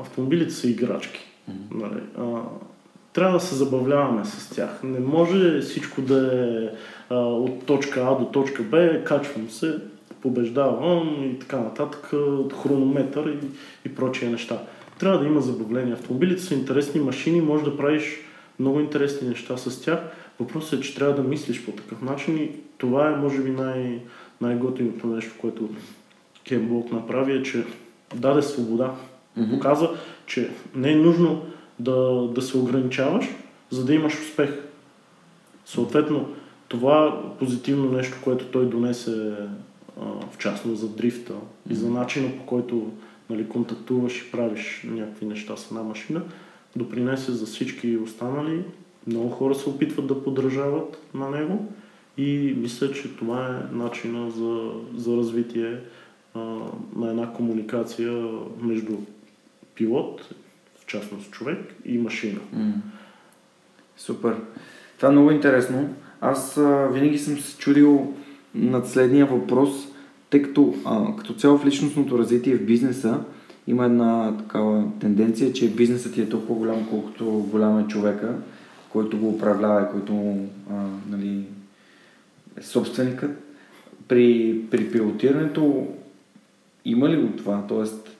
автомобилите 0.00 0.50
са 0.54 0.68
играчки. 0.70 1.20
Нали? 1.74 2.00
А, 2.18 2.24
трябва 3.14 3.34
да 3.34 3.40
се 3.40 3.54
забавляваме 3.54 4.24
с 4.24 4.50
тях. 4.50 4.82
Не 4.82 5.00
може 5.00 5.60
всичко 5.60 6.00
да 6.02 6.30
е 6.34 6.76
а, 7.10 7.16
от 7.16 7.66
точка 7.66 8.00
А 8.00 8.18
до 8.18 8.24
точка 8.24 8.62
Б, 8.62 9.04
качвам 9.04 9.50
се, 9.50 9.78
побеждавам 10.22 11.24
и 11.24 11.38
така 11.38 11.58
нататък, 11.58 12.10
хронометър 12.62 13.26
и, 13.26 13.38
и 13.88 13.94
прочие 13.94 14.30
неща. 14.30 14.58
Трябва 14.98 15.18
да 15.18 15.26
има 15.26 15.40
забавление. 15.40 15.92
Автомобилите 15.92 16.42
са 16.42 16.54
интересни 16.54 17.00
машини, 17.00 17.40
може 17.40 17.64
да 17.64 17.76
правиш 17.76 18.20
много 18.60 18.80
интересни 18.80 19.28
неща 19.28 19.56
с 19.56 19.82
тях. 19.82 19.98
Въпросът 20.40 20.80
е, 20.80 20.82
че 20.82 20.94
трябва 20.94 21.14
да 21.14 21.22
мислиш 21.22 21.64
по 21.64 21.72
такъв 21.72 22.02
начин 22.02 22.36
и 22.36 22.50
това 22.78 23.10
е, 23.10 23.16
може 23.16 23.42
би, 23.42 23.50
най- 23.50 24.00
най-готиното 24.40 25.06
нещо, 25.06 25.34
което 25.40 25.68
Кен 26.44 26.68
Блок 26.68 26.92
направи, 26.92 27.32
е, 27.32 27.42
че 27.42 27.64
даде 28.14 28.42
свобода. 28.42 28.94
Показа, 29.50 29.88
че 30.26 30.50
не 30.74 30.92
е 30.92 30.96
нужно 30.96 31.42
да, 31.78 32.28
да 32.34 32.42
се 32.42 32.58
ограничаваш, 32.58 33.26
за 33.70 33.84
да 33.84 33.94
имаш 33.94 34.20
успех. 34.20 34.50
Съответно, 35.66 36.28
това 36.68 37.22
позитивно 37.38 37.92
нещо, 37.92 38.18
което 38.24 38.44
той 38.44 38.68
донесе 38.68 39.32
а, 40.00 40.04
в 40.30 40.38
частност 40.38 40.80
за 40.80 40.88
дрифта 40.88 41.34
и 41.70 41.74
за 41.74 41.90
начина 41.90 42.38
по 42.38 42.46
който 42.46 42.90
нали, 43.30 43.48
контактуваш 43.48 44.18
и 44.18 44.30
правиш 44.30 44.86
някакви 44.90 45.26
неща 45.26 45.56
с 45.56 45.70
една 45.70 45.82
машина, 45.82 46.22
допринесе 46.76 47.32
за 47.32 47.46
всички 47.46 47.96
останали. 47.96 48.64
Много 49.06 49.28
хора 49.28 49.54
се 49.54 49.68
опитват 49.68 50.06
да 50.06 50.24
подражават 50.24 51.02
на 51.14 51.30
него 51.30 51.72
и 52.16 52.54
мисля, 52.56 52.92
че 52.92 53.16
това 53.16 53.46
е 53.46 53.74
начина 53.74 54.30
за, 54.30 54.70
за 54.96 55.16
развитие 55.16 55.80
а, 56.34 56.40
на 56.96 57.10
една 57.10 57.32
комуникация 57.32 58.12
между 58.60 58.96
пилот, 59.74 60.34
в 60.84 60.86
частност 60.86 61.30
човек, 61.30 61.74
и 61.84 61.98
машина. 61.98 62.40
М. 62.52 62.72
Супер. 63.96 64.36
Това 64.96 65.08
е 65.08 65.12
много 65.12 65.30
интересно. 65.30 65.94
Аз 66.20 66.56
а, 66.56 66.88
винаги 66.92 67.18
съм 67.18 67.38
се 67.38 67.58
чудил 67.58 68.14
над 68.54 68.88
следния 68.88 69.26
въпрос, 69.26 69.70
тъй 70.30 70.42
като 70.42 70.74
а, 70.84 71.16
като 71.16 71.34
цяло 71.34 71.58
в 71.58 71.66
личностното 71.66 72.18
развитие 72.18 72.56
в 72.56 72.66
бизнеса 72.66 73.20
има 73.66 73.84
една 73.84 74.36
такава 74.38 74.84
тенденция, 75.00 75.52
че 75.52 75.70
бизнесът 75.70 76.14
ти 76.14 76.20
е 76.20 76.28
толкова 76.28 76.54
голям, 76.54 76.88
колкото 76.90 77.24
голям 77.50 77.78
е 77.78 77.88
човека, 77.88 78.34
който 78.88 79.18
го 79.18 79.28
управлява, 79.28 79.90
който 79.90 80.36
а, 80.70 80.74
нали, 81.10 81.44
е 82.58 82.62
собственикът. 82.62 83.30
При, 84.08 84.60
при 84.70 84.90
пилотирането 84.90 85.86
има 86.84 87.08
ли 87.08 87.16
го 87.16 87.36
това? 87.36 87.64
Тоест, 87.68 88.13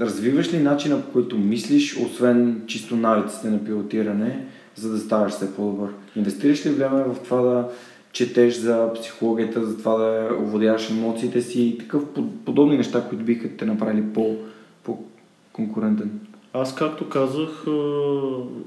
развиваш 0.00 0.52
ли 0.52 0.58
начина 0.58 1.02
по 1.02 1.12
който 1.12 1.38
мислиш, 1.38 1.96
освен 1.96 2.62
чисто 2.66 2.96
навиците 2.96 3.50
на 3.50 3.64
пилотиране, 3.64 4.46
за 4.74 4.90
да 4.90 4.98
ставаш 4.98 5.32
все 5.32 5.56
по-добър? 5.56 5.90
Инвестираш 6.16 6.66
ли 6.66 6.70
време 6.70 7.02
в 7.02 7.16
това 7.24 7.40
да 7.40 7.68
четеш 8.12 8.54
за 8.54 8.92
психологията, 8.94 9.66
за 9.66 9.78
това 9.78 9.96
да 9.96 10.28
овладяваш 10.42 10.90
емоциите 10.90 11.42
си 11.42 11.62
и 11.62 11.78
такъв 11.78 12.04
под- 12.04 12.44
подобни 12.44 12.76
неща, 12.76 13.08
които 13.08 13.24
биха 13.24 13.56
те 13.56 13.64
направили 13.64 14.04
по, 14.14 14.36
по-конкурентен? 14.82 16.20
Аз, 16.52 16.74
както 16.74 17.08
казах, 17.08 17.64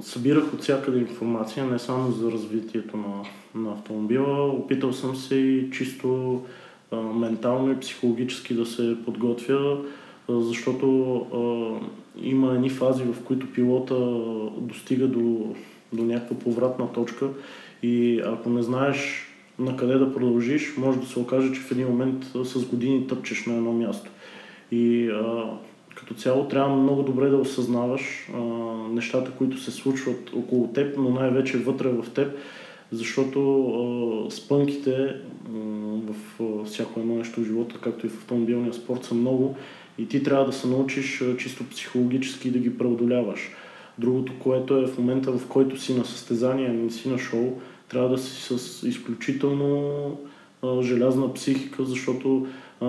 събирах 0.02 0.54
от 0.54 0.62
всякъде 0.62 1.00
информация, 1.00 1.66
не 1.66 1.80
само 1.80 2.12
за 2.12 2.32
развитието 2.32 2.98
на, 2.98 3.24
на 3.62 3.72
автомобила. 3.72 4.48
Опитал 4.48 4.94
съм 4.94 5.16
се 5.16 5.36
и 5.36 5.72
чисто 5.72 6.42
ментално 7.16 7.72
и 7.72 7.80
психологически 7.80 8.54
да 8.54 8.66
се 8.66 8.98
подготвя, 9.06 9.78
защото 10.30 11.16
а, 11.34 11.40
има 12.22 12.54
едни 12.54 12.70
фази, 12.70 13.04
в 13.04 13.24
които 13.24 13.54
пилота 13.54 13.96
достига 14.58 15.08
до, 15.08 15.56
до 15.94 16.04
някаква 16.04 16.40
повратна 16.40 16.92
точка 16.92 17.30
и 17.84 18.22
ако 18.26 18.50
не 18.50 18.62
знаеш 18.62 19.28
на 19.60 19.78
къде 19.78 19.94
да 19.94 20.14
продължиш, 20.14 20.78
може 20.78 21.00
да 21.00 21.06
се 21.06 21.20
окаже, 21.20 21.54
че 21.54 21.62
в 21.62 21.72
един 21.72 21.88
момент 21.88 22.26
а, 22.36 22.46
с 22.46 22.66
години 22.66 23.08
тъпчеш 23.08 23.46
на 23.46 23.54
едно 23.54 23.74
място. 23.74 24.12
И 24.72 25.10
а, 25.10 25.44
като 25.96 26.14
цяло 26.14 26.48
трябва 26.48 26.76
много 26.76 27.04
добре 27.04 27.30
да 27.30 27.38
осъзнаваш 27.38 28.30
а, 28.34 28.40
нещата, 28.94 29.32
които 29.32 29.58
се 29.58 29.72
случват 29.72 30.32
около 30.34 30.68
теб, 30.68 30.98
но 30.98 31.10
най-вече 31.10 31.58
вътре 31.58 31.90
в 31.90 32.06
теб, 32.16 32.38
защото 32.92 33.66
а, 33.68 34.32
спънките 34.32 35.16
в 36.08 36.44
а, 36.44 36.66
всяко 36.66 37.00
едно 37.00 37.16
нещо 37.16 37.42
в 37.42 37.46
живота, 37.46 37.76
както 37.82 38.06
и 38.06 38.10
в 38.10 38.18
автомобилния 38.18 38.74
спорт, 38.74 39.04
са 39.04 39.16
много 39.16 39.56
и 39.98 40.08
ти 40.08 40.24
трябва 40.24 40.45
да 40.45 40.54
се 40.54 40.68
научиш 40.68 41.24
чисто 41.38 41.70
психологически 41.70 42.52
да 42.52 42.60
ги 42.60 42.78
преодоляваш. 42.78 43.39
Другото, 43.98 44.34
което 44.39 44.78
е 44.78 44.88
в 44.88 44.98
момента, 44.98 45.32
в 45.32 45.48
който 45.48 45.82
си 45.82 45.98
на 45.98 46.06
състезание, 46.06 46.70
не 46.70 46.91
си 46.91 47.10
на 47.10 47.18
шоу, 47.18 47.60
трябва 47.89 48.10
да 48.10 48.18
си 48.18 48.58
с 48.58 48.88
изключително 48.88 49.91
а, 50.64 50.82
желязна 50.82 51.34
психика, 51.34 51.86
защото 51.86 52.48
а, 52.82 52.86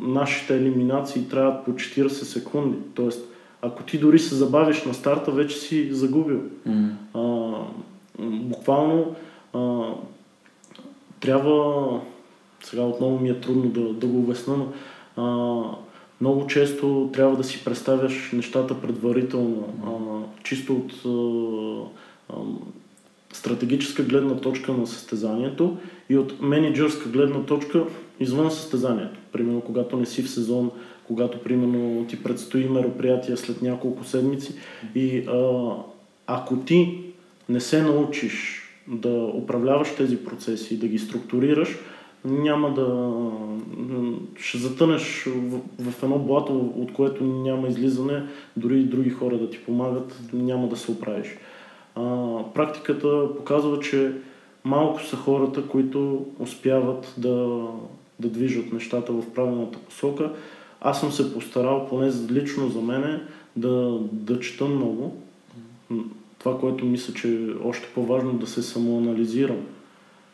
нашите 0.00 0.56
елиминации 0.56 1.28
трябват 1.28 1.64
по 1.64 1.70
40 1.70 2.08
секунди. 2.08 2.76
Тоест, 2.94 3.28
ако 3.62 3.82
ти 3.82 3.98
дори 3.98 4.18
се 4.18 4.34
забавиш 4.34 4.84
на 4.84 4.94
старта, 4.94 5.30
вече 5.30 5.56
си 5.56 5.94
загубил. 5.94 6.40
Mm. 6.68 6.90
А, 7.14 7.52
буквално 8.24 9.14
а, 9.54 9.80
трябва, 11.20 12.00
сега 12.62 12.82
отново 12.82 13.18
ми 13.18 13.28
е 13.28 13.40
трудно 13.40 13.68
да, 13.68 13.92
да 13.92 14.06
го 14.06 14.18
обясна, 14.18 14.56
но 14.56 14.72
а, 15.16 15.62
много 16.20 16.46
често 16.46 17.10
трябва 17.12 17.36
да 17.36 17.44
си 17.44 17.64
представяш 17.64 18.30
нещата 18.32 18.80
предварително, 18.80 19.74
а, 19.86 20.42
чисто 20.42 20.76
от 20.76 20.92
а, 21.06 21.12
а, 22.32 22.36
стратегическа 23.32 24.02
гледна 24.02 24.36
точка 24.36 24.72
на 24.72 24.86
състезанието 24.86 25.76
и 26.08 26.16
от 26.16 26.40
менеджерска 26.40 27.08
гледна 27.08 27.42
точка 27.42 27.84
извън 28.20 28.50
състезанието. 28.50 29.20
Примерно, 29.32 29.60
когато 29.60 29.96
не 29.96 30.06
си 30.06 30.22
в 30.22 30.30
сезон, 30.30 30.70
когато, 31.06 31.38
примерно, 31.38 32.06
ти 32.08 32.22
предстои 32.22 32.64
мероприятие 32.64 33.36
след 33.36 33.62
няколко 33.62 34.04
седмици 34.04 34.54
и 34.94 35.18
а, 35.18 35.70
ако 36.26 36.56
ти 36.56 37.04
не 37.48 37.60
се 37.60 37.82
научиш 37.82 38.62
да 38.88 39.32
управляваш 39.34 39.94
тези 39.96 40.16
процеси, 40.16 40.78
да 40.78 40.88
ги 40.88 40.98
структурираш, 40.98 41.78
няма 42.24 42.74
да... 42.74 43.16
ще 44.36 44.58
затънеш 44.58 45.24
в, 45.26 45.60
в 45.90 46.02
едно 46.02 46.18
блато, 46.18 46.72
от 46.76 46.92
което 46.92 47.24
няма 47.24 47.68
излизане, 47.68 48.22
дори 48.56 48.80
и 48.80 48.84
други 48.84 49.10
хора 49.10 49.38
да 49.38 49.50
ти 49.50 49.58
помагат, 49.58 50.20
няма 50.32 50.68
да 50.68 50.76
се 50.76 50.90
оправиш. 50.90 51.28
А, 51.94 52.36
практиката 52.54 53.28
показва, 53.36 53.80
че 53.80 54.12
малко 54.64 55.02
са 55.02 55.16
хората, 55.16 55.66
които 55.66 56.26
успяват 56.38 57.14
да, 57.18 57.66
да 58.20 58.28
движат 58.28 58.72
нещата 58.72 59.12
в 59.12 59.30
правилната 59.34 59.78
посока. 59.78 60.32
Аз 60.80 61.00
съм 61.00 61.12
се 61.12 61.34
постарал, 61.34 61.86
поне 61.88 62.12
лично 62.30 62.68
за 62.68 62.80
мене, 62.80 63.20
да, 63.56 63.98
да 64.12 64.40
чета 64.40 64.64
много. 64.64 65.16
Това, 66.38 66.58
което 66.58 66.84
мисля, 66.84 67.14
че 67.14 67.34
е 67.34 67.64
още 67.64 67.88
по-важно 67.94 68.32
да 68.32 68.46
се 68.46 68.62
самоанализирам. 68.62 69.66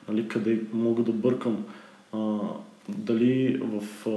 Нали, 0.09 0.29
къде 0.29 0.61
мога 0.73 1.03
да 1.03 1.13
бъркам. 1.13 1.65
А, 2.13 2.39
дали 2.89 3.61
в 3.63 4.09
а, 4.09 4.13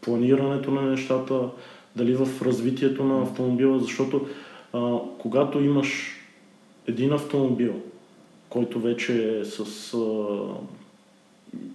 планирането 0.00 0.70
на 0.70 0.82
нещата, 0.82 1.48
дали 1.96 2.14
в 2.14 2.42
развитието 2.42 3.04
на 3.04 3.22
автомобила, 3.22 3.78
защото 3.78 4.26
а, 4.72 4.98
когато 5.18 5.60
имаш 5.60 6.18
един 6.86 7.12
автомобил, 7.12 7.74
който 8.48 8.80
вече 8.80 9.38
е 9.38 9.44
с 9.44 9.94
а, 9.94 10.38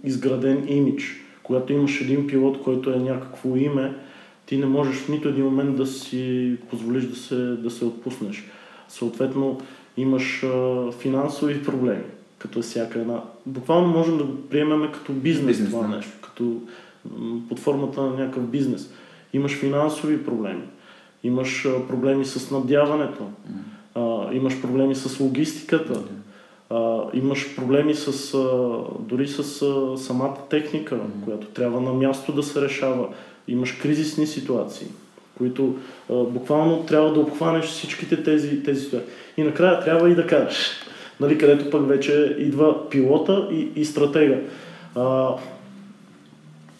изграден 0.03 0.65
имидж, 0.67 1.03
когато 1.43 1.73
имаш 1.73 2.01
един 2.01 2.27
пилот, 2.27 2.61
който 2.63 2.91
е 2.91 2.99
някакво 2.99 3.55
име, 3.55 3.95
ти 4.45 4.57
не 4.57 4.65
можеш 4.65 4.95
в 4.95 5.09
нито 5.09 5.29
един 5.29 5.45
момент 5.45 5.75
да 5.75 5.85
си 5.85 6.55
позволиш 6.69 7.03
да 7.03 7.15
се, 7.15 7.35
да 7.35 7.71
се 7.71 7.85
отпуснеш. 7.85 8.43
Съответно, 8.87 9.61
имаш 9.97 10.43
а, 10.43 10.91
финансови 10.91 11.63
проблеми, 11.63 12.03
като 12.37 12.61
всяка 12.61 12.99
една. 12.99 13.21
Буквално 13.45 13.87
можем 13.87 14.17
да 14.17 14.23
го 14.23 14.41
приемем 14.49 14.91
като 14.93 15.13
бизнес, 15.13 15.47
бизнес 15.47 15.69
това 15.69 15.87
да. 15.87 15.95
нещо, 15.95 16.11
като 16.21 16.61
под 17.49 17.59
формата 17.59 18.01
на 18.01 18.09
някакъв 18.09 18.43
бизнес. 18.43 18.89
Имаш 19.33 19.59
финансови 19.59 20.25
проблеми, 20.25 20.63
имаш 21.23 21.67
проблеми 21.87 22.25
с 22.25 22.51
надяването, 22.51 23.27
а, 23.95 24.33
имаш 24.33 24.61
проблеми 24.61 24.95
с 24.95 25.19
логистиката, 25.19 25.93
mm 25.93 26.17
а, 26.69 27.01
имаш 27.13 27.55
проблеми 27.55 27.95
с, 27.95 28.33
а, 28.33 28.79
дори 28.99 29.27
с 29.27 29.61
а, 29.61 29.97
самата 29.97 30.37
техника, 30.49 30.99
която 31.25 31.47
трябва 31.47 31.81
на 31.81 31.93
място 31.93 32.31
да 32.31 32.43
се 32.43 32.61
решава. 32.61 33.07
Имаш 33.47 33.71
кризисни 33.71 34.27
ситуации, 34.27 34.87
които 35.37 35.75
а, 36.09 36.13
буквално 36.23 36.83
трябва 36.83 37.13
да 37.13 37.19
обхванеш 37.19 37.65
всичките 37.65 38.23
тези, 38.23 38.63
тези 38.63 38.81
ситуации. 38.81 39.09
И 39.37 39.43
накрая 39.43 39.83
трябва 39.83 40.09
и 40.09 40.15
да 40.15 40.27
кажеш, 40.27 40.71
нали, 41.19 41.37
където 41.37 41.69
пък 41.69 41.87
вече 41.87 42.35
идва 42.39 42.89
пилота 42.89 43.47
и, 43.51 43.69
и 43.75 43.85
стратега. 43.85 44.39
А, 44.95 45.29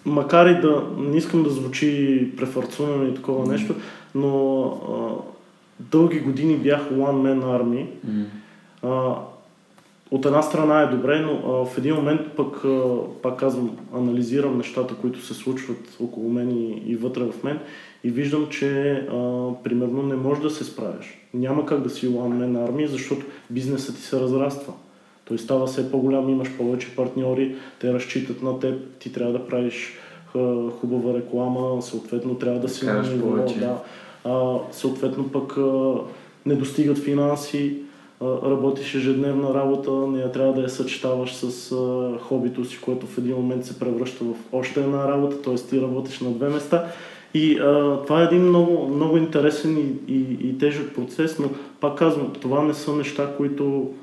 макар 0.06 0.46
и 0.46 0.62
да 0.62 0.84
не 0.98 1.18
искам 1.18 1.44
да 1.44 1.50
звучи 1.50 2.32
префарцунено 2.38 3.08
и 3.08 3.16
такова 3.16 3.46
mm-hmm. 3.46 3.52
нещо, 3.52 3.76
но 4.16 4.64
а, 4.66 4.96
дълги 5.80 6.20
години 6.20 6.58
бях 6.58 6.90
One 6.92 7.40
Man 7.40 7.42
Army. 7.42 7.86
Mm-hmm. 7.86 8.26
А, 8.84 9.16
от 10.12 10.26
една 10.26 10.42
страна 10.42 10.82
е 10.82 10.88
добре, 10.88 11.20
но 11.20 11.32
а, 11.32 11.66
в 11.66 11.78
един 11.78 11.96
момент 11.96 12.22
пък, 12.38 12.66
а, 12.66 12.96
пак 13.24 13.40
казвам, 13.40 13.78
анализирам 13.96 14.58
нещата, 14.58 14.96
които 14.96 15.26
се 15.26 15.34
случват 15.34 15.98
около 16.00 16.30
мен 16.30 16.52
и, 16.52 16.84
и 16.86 16.96
вътре 16.96 17.24
в 17.24 17.44
мен 17.44 17.60
и 18.08 18.12
виждам, 18.12 18.48
че 18.50 18.92
а, 18.92 19.50
примерно 19.64 20.04
не 20.04 20.16
можеш 20.16 20.44
да 20.44 20.50
се 20.50 20.64
справиш. 20.64 21.06
Няма 21.34 21.66
как 21.66 21.82
да 21.82 21.90
си 21.90 22.08
one 22.08 22.46
на 22.46 22.64
армия, 22.64 22.88
защото 22.88 23.26
бизнесът 23.50 23.96
ти 23.96 24.02
се 24.02 24.20
разраства. 24.20 24.74
Той 25.26 25.38
става 25.38 25.68
все 25.68 25.92
по-голям, 25.92 26.30
имаш 26.30 26.58
повече 26.58 26.96
партньори, 26.96 27.56
те 27.80 27.94
разчитат 27.94 28.42
на 28.42 28.60
теб, 28.60 28.82
ти 29.00 29.14
трябва 29.14 29.34
да 29.34 29.48
правиш 29.48 29.94
а, 30.36 30.70
хубава 30.70 31.18
реклама, 31.18 31.82
съответно 31.82 32.36
трябва 32.36 32.60
да 32.60 32.70
си 32.70 32.86
на 32.86 33.02
ниво, 33.02 33.36
да, 33.60 33.78
а, 34.24 34.58
съответно 34.72 35.32
пък 35.32 35.58
а, 35.58 35.94
не 36.46 36.56
достигат 36.56 36.98
финанси, 36.98 37.78
работиш 38.22 38.96
ежедневна 38.96 39.54
работа, 39.54 39.92
не 39.92 40.32
трябва 40.32 40.54
да 40.54 40.62
я 40.62 40.70
съчетаваш 40.70 41.36
с 41.36 41.72
а, 41.72 42.12
хобито 42.20 42.66
си, 42.66 42.80
което 42.82 43.06
в 43.06 43.18
един 43.18 43.36
момент 43.36 43.66
се 43.66 43.80
превръща 43.80 44.24
в 44.24 44.34
още 44.52 44.80
една 44.80 45.08
работа, 45.08 45.42
т.е. 45.42 45.56
ти 45.56 45.82
работиш 45.82 46.20
на 46.20 46.32
две 46.32 46.50
места. 46.50 46.86
И 47.38 47.58
а, 47.60 48.02
това 48.04 48.22
е 48.22 48.26
един 48.26 48.42
много, 48.42 48.88
много 48.88 49.18
интересен 49.18 49.78
и, 49.78 50.14
и, 50.14 50.50
и 50.50 50.58
тежък 50.58 50.96
процес, 50.96 51.40
но 51.40 51.50
пак 51.80 51.98
казвам, 51.98 52.34
това 52.42 52.64
не 52.64 52.74
са 52.74 52.96
неща, 52.96 53.34
които 53.38 53.94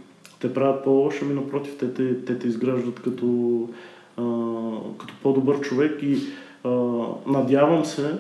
те 0.41 0.55
правят 0.55 0.85
по-лошо, 0.85 1.19
ами 1.23 1.35
напротив, 1.35 1.77
те 1.79 1.95
те, 1.95 2.25
те 2.25 2.39
те 2.39 2.49
изграждат 2.49 3.01
като, 3.01 3.59
а, 4.17 4.23
като 4.99 5.15
по-добър 5.23 5.61
човек 5.61 6.03
и 6.03 6.19
а, 6.65 6.71
надявам 7.27 7.85
се 7.85 8.13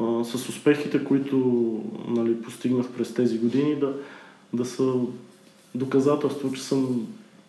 а, 0.00 0.24
с 0.24 0.34
успехите, 0.34 1.04
които 1.04 1.36
нали, 2.08 2.42
постигнах 2.42 2.88
през 2.88 3.14
тези 3.14 3.38
години, 3.38 3.76
да, 3.76 3.92
да 4.52 4.64
са 4.64 4.92
доказателство, 5.74 6.52
че 6.52 6.62
съм 6.62 7.06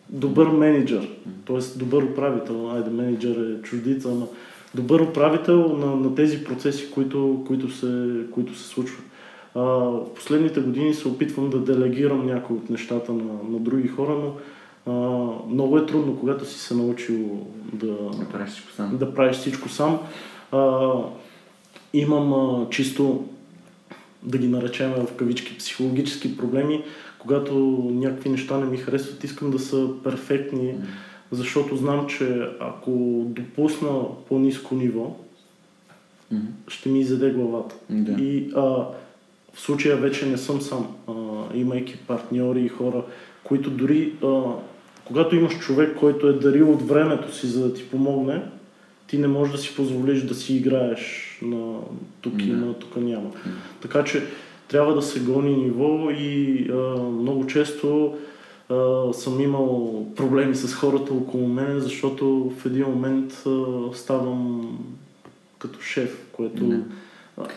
добър 0.09 0.47
менеджер, 0.47 1.09
т.е. 1.47 1.79
добър 1.79 2.03
управител. 2.03 2.71
Айде, 2.71 2.89
менеджер 2.89 3.35
е 3.35 3.61
чуждица, 3.61 4.09
но 4.09 4.27
добър 4.75 4.99
управител 4.99 5.77
на, 5.77 5.95
на 5.95 6.15
тези 6.15 6.43
процеси, 6.43 6.91
които, 6.91 7.43
които, 7.47 7.71
се, 7.71 8.21
които 8.31 8.55
се 8.55 8.67
случват. 8.67 9.05
А, 9.55 9.61
в 9.61 10.13
последните 10.15 10.59
години 10.59 10.93
се 10.93 11.07
опитвам 11.07 11.49
да 11.49 11.59
делегирам 11.59 12.25
някои 12.25 12.55
от 12.55 12.69
нещата 12.69 13.13
на, 13.13 13.33
на 13.49 13.59
други 13.59 13.87
хора, 13.87 14.15
но 14.15 14.33
а, 14.93 14.93
много 15.49 15.77
е 15.77 15.85
трудно, 15.85 16.19
когато 16.19 16.45
си 16.45 16.59
се 16.59 16.75
научил 16.75 17.47
да, 17.73 17.95
да 18.19 18.25
правиш 18.31 18.49
всичко 18.49 18.71
сам. 18.71 18.97
Да 18.97 19.13
правиш 19.13 19.37
всичко 19.37 19.69
сам. 19.69 19.99
А, 20.51 20.91
имам 21.93 22.33
а, 22.33 22.69
чисто, 22.69 23.25
да 24.23 24.37
ги 24.37 24.47
наречем 24.47 24.91
в 24.91 25.13
кавички, 25.15 25.57
психологически 25.57 26.37
проблеми, 26.37 26.83
когато 27.19 27.53
някакви 27.93 28.29
неща 28.29 28.57
не 28.57 28.65
ми 28.65 28.77
харесват, 28.77 29.23
искам 29.23 29.51
да 29.51 29.59
са 29.59 29.89
перфектни, 30.03 30.75
защото 31.31 31.75
знам, 31.75 32.07
че 32.07 32.49
ако 32.59 32.91
допусна 33.25 34.01
по-низко 34.29 34.75
ниво, 34.75 35.15
ще 36.67 36.89
ми 36.89 36.99
изяде 36.99 37.29
главата. 37.29 37.75
Да. 37.89 38.23
И 38.23 38.51
а, 38.55 38.61
в 39.53 39.59
случая 39.59 39.97
вече 39.97 40.25
не 40.25 40.37
съм 40.37 40.61
сам, 40.61 40.87
а, 41.07 41.13
имайки 41.53 41.97
партньори 42.07 42.61
и 42.61 42.69
хора, 42.69 43.03
които 43.43 43.69
дори, 43.69 44.13
а, 44.23 44.41
когато 45.05 45.35
имаш 45.35 45.59
човек, 45.59 45.97
който 45.99 46.27
е 46.27 46.33
дарил 46.33 46.71
от 46.71 46.87
времето 46.87 47.35
си, 47.35 47.47
за 47.47 47.67
да 47.67 47.73
ти 47.73 47.89
помогне, 47.89 48.41
ти 49.07 49.17
не 49.17 49.27
можеш 49.27 49.51
да 49.51 49.57
си 49.57 49.75
позволиш 49.75 50.21
да 50.21 50.35
си 50.35 50.55
играеш 50.55 51.37
на 51.41 51.79
тук 52.21 52.41
и 52.41 52.51
на 52.51 52.73
тук 52.73 52.95
няма. 52.95 53.31
Така 53.81 54.03
че 54.03 54.23
трябва 54.67 54.95
да 54.95 55.01
се 55.01 55.19
гони 55.19 55.55
ниво 55.55 56.09
и 56.09 56.67
а, 56.71 57.01
много 57.01 57.47
често 57.47 58.17
а, 58.71 59.13
съм 59.13 59.41
имал 59.41 60.05
проблеми 60.15 60.55
с 60.55 60.73
хората 60.73 61.13
около 61.13 61.47
мен, 61.47 61.79
защото 61.79 62.51
в 62.57 62.65
един 62.65 62.85
момент 62.85 63.43
а, 63.47 63.49
ставам 63.93 64.61
като 65.59 65.81
шеф, 65.81 66.27
което... 66.31 66.63
Не. 66.63 66.79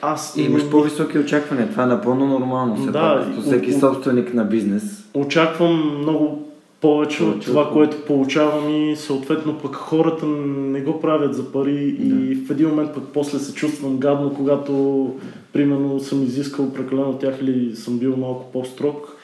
Аз 0.03 0.37
и 0.37 0.43
имаш 0.43 0.71
по-високи 0.71 1.19
очаквания. 1.19 1.71
Това 1.71 1.83
е 1.83 1.87
напълно 1.87 2.27
нормално. 2.27 2.77
Все 2.77 2.91
да, 2.91 3.27
пак, 3.35 3.45
всеки 3.45 3.75
о, 3.75 3.79
собственик 3.79 4.35
на 4.35 4.45
бизнес. 4.45 4.83
Очаквам 5.15 5.99
много 5.99 6.49
повече 6.81 7.25
от 7.25 7.41
това, 7.41 7.71
което 7.73 8.05
получавам 8.05 8.71
и 8.71 8.97
съответно 8.97 9.59
пък 9.59 9.75
хората 9.75 10.27
не 10.27 10.81
го 10.81 11.01
правят 11.01 11.35
за 11.35 11.53
пари 11.53 11.97
и 12.01 12.35
в 12.35 12.51
един 12.51 12.69
момент 12.69 12.95
пък 12.95 13.05
после 13.15 13.39
се 13.39 13.55
чувствам 13.55 13.99
гадно, 13.99 14.35
когато 14.35 15.11
примерно 15.53 16.01
съм 16.01 16.23
изискал 16.23 16.73
прекалено 16.73 17.11
от 17.11 17.21
тях 17.21 17.39
или 17.41 17.77
съм 17.77 17.99
бил 17.99 18.17
малко 18.17 18.53
по-строг. 18.53 19.17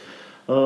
А, 0.49 0.57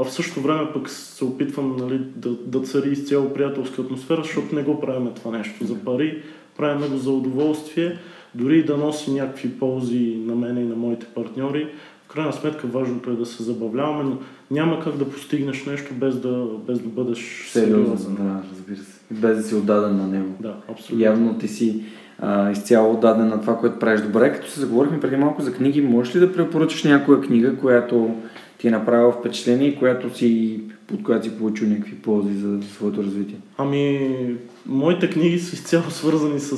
а 0.00 0.04
в 0.04 0.12
същото 0.12 0.40
време 0.40 0.72
пък 0.74 0.90
се 0.90 1.24
опитвам 1.24 1.76
нали, 1.76 2.00
да, 2.16 2.30
да 2.30 2.60
цари 2.60 2.90
изцяло 2.90 3.34
приятелска 3.34 3.82
атмосфера, 3.82 4.22
защото 4.22 4.54
не 4.54 4.62
го 4.62 4.80
правим 4.80 5.08
това 5.14 5.38
нещо 5.38 5.64
за 5.66 5.74
пари, 5.74 6.22
правим 6.56 6.90
го 6.90 6.96
за 6.96 7.10
удоволствие, 7.10 7.98
дори 8.34 8.58
и 8.58 8.64
да 8.64 8.76
носи 8.76 9.10
някакви 9.10 9.58
ползи 9.58 10.16
на 10.26 10.34
мене 10.34 10.60
и 10.60 10.64
на 10.64 10.76
моите 10.76 11.06
партньори. 11.14 11.68
В 12.04 12.12
крайна 12.12 12.32
сметка 12.32 12.66
важното 12.66 13.10
е 13.10 13.14
да 13.16 13.26
се 13.26 13.42
забавляваме, 13.42 14.04
но 14.04 14.18
няма 14.50 14.80
как 14.80 14.96
да 14.96 15.10
постигнеш 15.10 15.66
нещо 15.66 15.94
без 15.94 16.20
да, 16.20 16.46
без 16.66 16.78
да 16.78 16.88
бъдеш 16.88 17.50
Сериозно, 17.52 18.16
да, 18.16 18.42
разбира 18.52 18.78
се. 18.78 19.00
Без 19.10 19.36
да 19.36 19.42
си 19.42 19.54
отдаден 19.54 19.96
на 19.96 20.06
него. 20.06 20.34
Да, 20.40 20.56
абсолютно. 20.68 21.04
Явно 21.04 21.38
ти 21.38 21.48
си 21.48 21.82
а, 22.18 22.50
изцяло 22.50 22.94
отдаден 22.94 23.28
на 23.28 23.40
това, 23.40 23.56
което 23.58 23.78
правиш 23.78 24.00
добре. 24.00 24.32
Като 24.32 24.50
се 24.50 24.60
заговорихме 24.60 25.00
преди 25.00 25.16
малко 25.16 25.42
за 25.42 25.52
книги, 25.52 25.80
можеш 25.80 26.16
ли 26.16 26.20
да 26.20 26.32
препоръчаш 26.32 26.84
някоя 26.84 27.20
книга, 27.20 27.56
която 27.56 28.14
ти 28.60 28.68
е 28.68 28.70
направила 28.70 29.12
впечатление 29.12 29.68
и 29.68 29.76
която 29.76 30.16
си, 30.16 30.60
под 30.86 31.02
която 31.02 31.24
си 31.24 31.38
получил 31.38 31.68
някакви 31.68 31.94
ползи 31.94 32.34
за 32.34 32.62
своето 32.62 33.02
развитие? 33.02 33.36
Ами, 33.58 34.36
моите 34.66 35.10
книги 35.10 35.38
са 35.38 35.54
изцяло 35.54 35.90
свързани 35.90 36.40
с, 36.40 36.56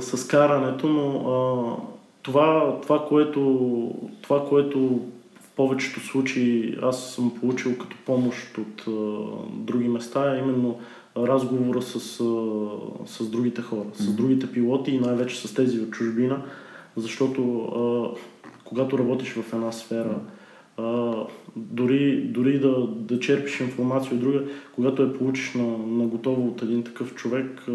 с 0.00 0.26
карането, 0.26 0.88
но 0.88 1.16
а, 1.16 1.40
това, 2.22 2.78
това, 2.82 3.06
което, 3.08 3.90
това, 4.22 4.46
което 4.48 5.00
в 5.40 5.48
повечето 5.56 6.00
случаи 6.00 6.78
аз 6.82 7.14
съм 7.14 7.34
получил 7.40 7.78
като 7.78 7.96
помощ 8.06 8.58
от 8.58 8.84
а, 8.88 8.90
други 9.50 9.88
места, 9.88 10.34
е 10.34 10.38
именно 10.38 10.78
разговора 11.16 11.82
с, 11.82 12.20
а, 12.20 12.26
с 13.06 13.30
другите 13.30 13.62
хора, 13.62 13.84
с 13.94 14.12
другите 14.12 14.52
пилоти 14.52 14.90
и 14.90 15.00
най-вече 15.00 15.48
с 15.48 15.54
тези 15.54 15.80
от 15.80 15.90
чужбина, 15.90 16.42
защото 16.96 17.64
а, 17.64 18.16
когато 18.64 18.98
работиш 18.98 19.32
в 19.32 19.52
една 19.52 19.72
сфера, 19.72 20.20
а, 20.76 21.14
дори, 21.56 22.20
дори 22.20 22.58
да, 22.58 22.86
да 22.86 23.20
черпиш 23.20 23.60
информация 23.60 24.14
от 24.14 24.20
друга, 24.20 24.42
когато 24.74 25.02
я 25.02 25.12
получиш 25.12 25.54
на, 25.54 25.78
на 25.78 26.06
готово 26.06 26.48
от 26.48 26.62
един 26.62 26.82
такъв 26.82 27.14
човек, 27.14 27.64
а, 27.68 27.72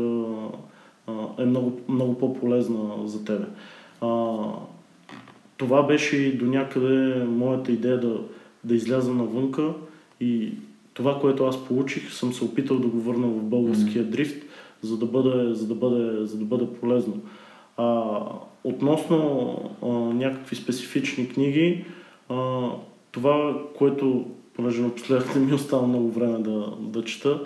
а, 1.08 1.14
е 1.38 1.45
много, 1.45 1.82
много 1.89 2.18
по-полезна 2.18 3.08
за 3.08 3.26
тебе. 3.26 3.45
А, 4.02 4.36
това 5.58 5.84
беше 5.84 6.18
и 6.18 6.38
до 6.38 6.45
някъде 6.45 7.24
моята 7.24 7.72
идея 7.72 8.00
да, 8.00 8.22
да 8.64 8.76
изляза 8.76 9.14
навънка 9.14 9.74
и 10.22 10.52
това, 10.93 11.20
което 11.20 11.45
аз 11.45 11.66
получих, 11.66 12.14
съм 12.14 12.34
се 12.34 12.43
опитал 12.43 12.80
да 12.80 12.88
го 12.88 13.00
върна 13.00 13.28
в 13.28 13.43
българския 13.43 14.04
дрифт, 14.04 14.43
за 14.82 14.97
да 14.97 15.06
бъде, 15.06 15.54
за 15.54 15.68
да 15.68 15.76
бъде, 15.76 16.26
за 16.26 16.38
да 16.38 16.45
бъде 16.45 16.68
полезно. 16.82 17.22
А, 17.78 18.14
относно 18.64 19.58
а, 19.84 19.88
някакви 20.14 20.56
специфични 20.56 21.30
книги, 21.30 21.86
а, 22.30 22.70
това, 23.12 23.64
което, 23.78 24.26
понеже 24.56 24.82
напоследък 24.82 25.36
не 25.36 25.42
ми 25.42 25.54
остава 25.54 25.88
много 25.88 26.12
време 26.12 26.40
да, 26.40 26.74
да 26.80 27.04
чета, 27.04 27.42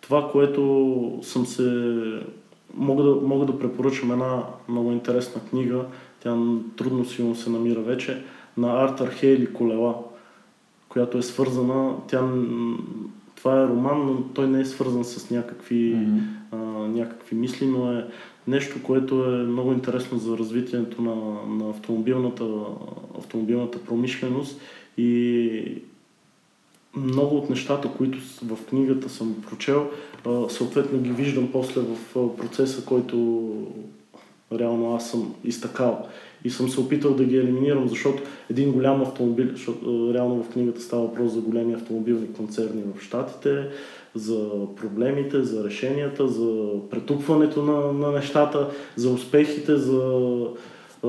това, 0.00 0.30
което 0.32 1.18
съм 1.22 1.46
се... 1.46 1.92
Мога 2.74 3.02
да, 3.02 3.14
мога 3.14 3.46
да 3.46 3.58
препоръчам 3.58 4.12
една 4.12 4.42
много 4.68 4.92
интересна 4.92 5.40
книга, 5.50 5.84
тя 6.20 6.36
трудно 6.76 7.04
силно 7.04 7.34
се 7.34 7.50
намира 7.50 7.80
вече, 7.80 8.22
на 8.56 8.84
Артър 8.84 9.10
Хейли 9.10 9.52
Колела, 9.52 9.94
която 10.88 11.18
е 11.18 11.22
свързана, 11.22 11.94
тя, 12.08 12.28
това 13.36 13.62
е 13.62 13.68
роман, 13.68 14.06
но 14.06 14.22
той 14.22 14.46
не 14.46 14.60
е 14.60 14.64
свързан 14.64 15.04
с 15.04 15.30
някакви, 15.30 15.96
а, 16.52 16.56
някакви 16.88 17.36
мисли, 17.36 17.66
но 17.66 17.92
е 17.92 18.06
нещо, 18.48 18.82
което 18.82 19.24
е 19.24 19.28
много 19.28 19.72
интересно 19.72 20.18
за 20.18 20.38
развитието 20.38 21.02
на, 21.02 21.14
на 21.54 21.70
автомобилната, 21.70 22.44
автомобилната 23.18 23.78
промишленост 23.78 24.60
и 24.98 25.82
много 26.96 27.36
от 27.36 27.50
нещата, 27.50 27.90
които 27.96 28.18
в 28.42 28.64
книгата 28.68 29.08
съм 29.08 29.42
прочел, 29.48 29.90
съответно 30.48 30.98
ги 30.98 31.10
виждам 31.10 31.48
после 31.52 31.80
в 31.80 32.36
процеса, 32.36 32.84
който 32.84 33.48
реално 34.52 34.94
аз 34.94 35.10
съм 35.10 35.34
изтъкал. 35.44 36.08
И 36.44 36.50
съм 36.50 36.68
се 36.68 36.80
опитал 36.80 37.14
да 37.14 37.24
ги 37.24 37.36
елиминирам, 37.36 37.88
защото 37.88 38.22
един 38.50 38.72
голям 38.72 39.02
автомобил, 39.02 39.48
защото 39.50 40.14
реално 40.14 40.42
в 40.42 40.48
книгата 40.48 40.80
става 40.80 41.02
въпрос 41.02 41.32
за 41.32 41.40
големи 41.40 41.74
автомобилни 41.74 42.32
концерни 42.32 42.82
в 42.94 43.02
Штатите, 43.02 43.68
за 44.18 44.50
проблемите, 44.76 45.42
за 45.42 45.64
решенията, 45.64 46.28
за 46.28 46.70
претупването 46.90 47.62
на, 47.62 47.92
на 47.92 48.12
нещата, 48.12 48.70
за 48.96 49.10
успехите, 49.10 49.76
за 49.76 50.40
а, 51.04 51.08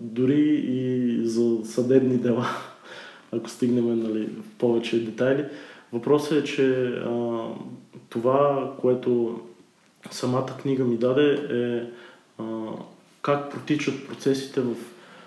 дори 0.00 0.64
и 0.66 1.18
за 1.24 1.56
съдебни 1.64 2.16
дела, 2.16 2.46
ако 3.32 3.50
стигнем 3.50 4.02
нали, 4.02 4.26
в 4.26 4.58
повече 4.58 5.04
детайли. 5.04 5.44
Въпросът 5.92 6.38
е, 6.38 6.44
че 6.44 6.86
а, 6.86 7.44
това, 8.08 8.72
което 8.80 9.40
самата 10.10 10.56
книга 10.62 10.84
ми 10.84 10.96
даде 10.96 11.32
е 11.50 11.90
а, 12.42 12.44
как 13.22 13.50
протичат 13.50 14.08
процесите 14.08 14.60
в 14.60 14.74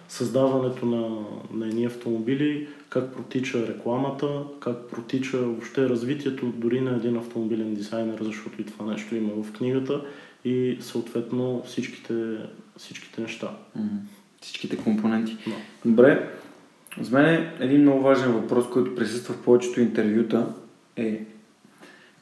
създаването 0.07 0.85
на, 0.85 1.25
на 1.53 1.67
едни 1.67 1.85
автомобили, 1.85 2.67
как 2.89 3.13
протича 3.13 3.67
рекламата, 3.67 4.43
как 4.59 4.89
протича 4.89 5.37
въобще 5.37 5.89
развитието 5.89 6.45
дори 6.45 6.81
на 6.81 6.95
един 6.95 7.17
автомобилен 7.17 7.73
дизайнер, 7.73 8.19
защото 8.21 8.61
и 8.61 8.65
това 8.65 8.85
нещо 8.85 9.15
има 9.15 9.43
в 9.43 9.51
книгата 9.51 10.01
и 10.45 10.77
съответно 10.81 11.63
всичките, 11.65 12.37
всичките 12.77 13.21
неща. 13.21 13.51
Всичките 14.41 14.77
компоненти. 14.77 15.37
Да. 15.47 15.55
Добре. 15.89 16.29
За 17.01 17.17
мен 17.19 17.25
е 17.25 17.53
един 17.59 17.81
много 17.81 18.01
важен 18.01 18.31
въпрос, 18.31 18.69
който 18.69 18.95
присъства 18.95 19.33
в 19.33 19.43
повечето 19.43 19.81
интервюта 19.81 20.53
е 20.95 21.25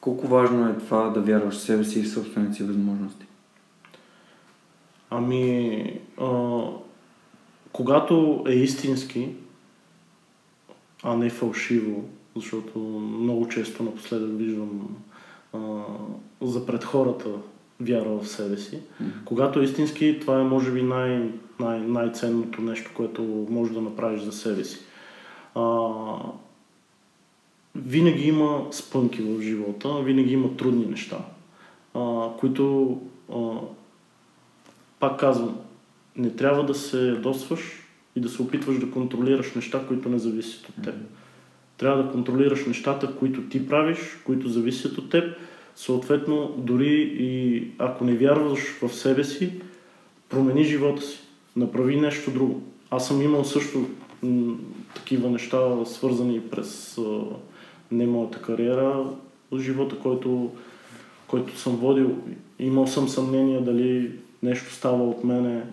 колко 0.01 0.27
важно 0.27 0.69
е 0.69 0.77
това 0.77 1.09
да 1.09 1.21
вярваш 1.21 1.55
в 1.55 1.61
себе 1.61 1.83
си 1.83 1.99
и 1.99 2.03
в 2.03 2.11
собствените 2.11 2.53
си 2.53 2.63
възможности. 2.63 3.25
Ами, 5.09 5.99
а, 6.17 6.61
когато 7.73 8.43
е 8.47 8.51
истински, 8.51 9.29
а 11.03 11.15
не 11.15 11.29
фалшиво, 11.29 12.03
защото 12.35 12.79
много 13.19 13.47
често 13.47 13.83
напоследък 13.83 14.37
виждам 14.37 14.97
а, 15.53 15.83
за 16.41 16.65
пред 16.65 16.83
хората 16.83 17.29
вяра 17.79 18.09
в 18.09 18.27
себе 18.27 18.57
си. 18.57 18.79
Когато 19.25 19.59
е 19.59 19.63
истински, 19.63 20.17
това 20.21 20.41
е 20.41 20.43
може 20.43 20.71
би 20.71 20.83
най- 20.83 21.29
най- 21.59 21.79
най-ценното 21.79 22.61
нещо, 22.61 22.91
което 22.95 23.47
можеш 23.49 23.73
да 23.73 23.81
направиш 23.81 24.21
за 24.21 24.31
себе 24.31 24.63
си. 24.63 24.79
А, 25.55 25.89
винаги 27.75 28.27
има 28.27 28.67
спънки 28.71 29.21
в 29.21 29.41
живота, 29.41 30.01
винаги 30.01 30.33
има 30.33 30.57
трудни 30.57 30.85
неща, 30.85 31.17
а, 31.93 32.27
които 32.39 32.97
а, 33.33 33.51
пак 34.99 35.19
казвам, 35.19 35.57
не 36.15 36.35
трябва 36.35 36.65
да 36.65 36.73
се 36.73 37.07
ядосваш 37.07 37.61
и 38.15 38.19
да 38.19 38.29
се 38.29 38.41
опитваш 38.41 38.79
да 38.79 38.91
контролираш 38.91 39.55
неща, 39.55 39.85
които 39.87 40.09
не 40.09 40.19
зависят 40.19 40.69
от 40.69 40.83
теб. 40.83 40.95
Трябва 41.77 42.03
да 42.03 42.11
контролираш 42.11 42.65
нещата, 42.65 43.15
които 43.15 43.41
ти 43.41 43.67
правиш, 43.67 43.97
които 44.25 44.49
зависят 44.49 44.97
от 44.97 45.09
теб. 45.09 45.37
Съответно, 45.75 46.55
дори 46.57 47.15
и 47.19 47.67
ако 47.77 48.03
не 48.03 48.15
вярваш 48.15 48.59
в 48.81 48.89
себе 48.89 49.23
си, 49.23 49.51
промени 50.29 50.63
живота 50.63 51.01
си. 51.01 51.19
Направи 51.55 51.95
нещо 51.95 52.31
друго. 52.31 52.61
Аз 52.89 53.07
съм 53.07 53.21
имал 53.21 53.43
също 53.43 53.89
м, 54.23 54.55
такива 54.95 55.29
неща, 55.29 55.85
свързани 55.85 56.41
през 56.41 56.97
а, 56.97 57.21
не 57.91 58.07
моята 58.07 58.41
кариера, 58.41 59.05
живота, 59.57 59.99
който, 59.99 60.51
който 61.27 61.59
съм 61.59 61.75
водил. 61.75 62.17
Имал 62.59 62.87
съм 62.87 63.09
съмнение 63.09 63.61
дали 63.61 64.11
нещо 64.43 64.73
става 64.73 65.03
от 65.03 65.23
мене. 65.23 65.63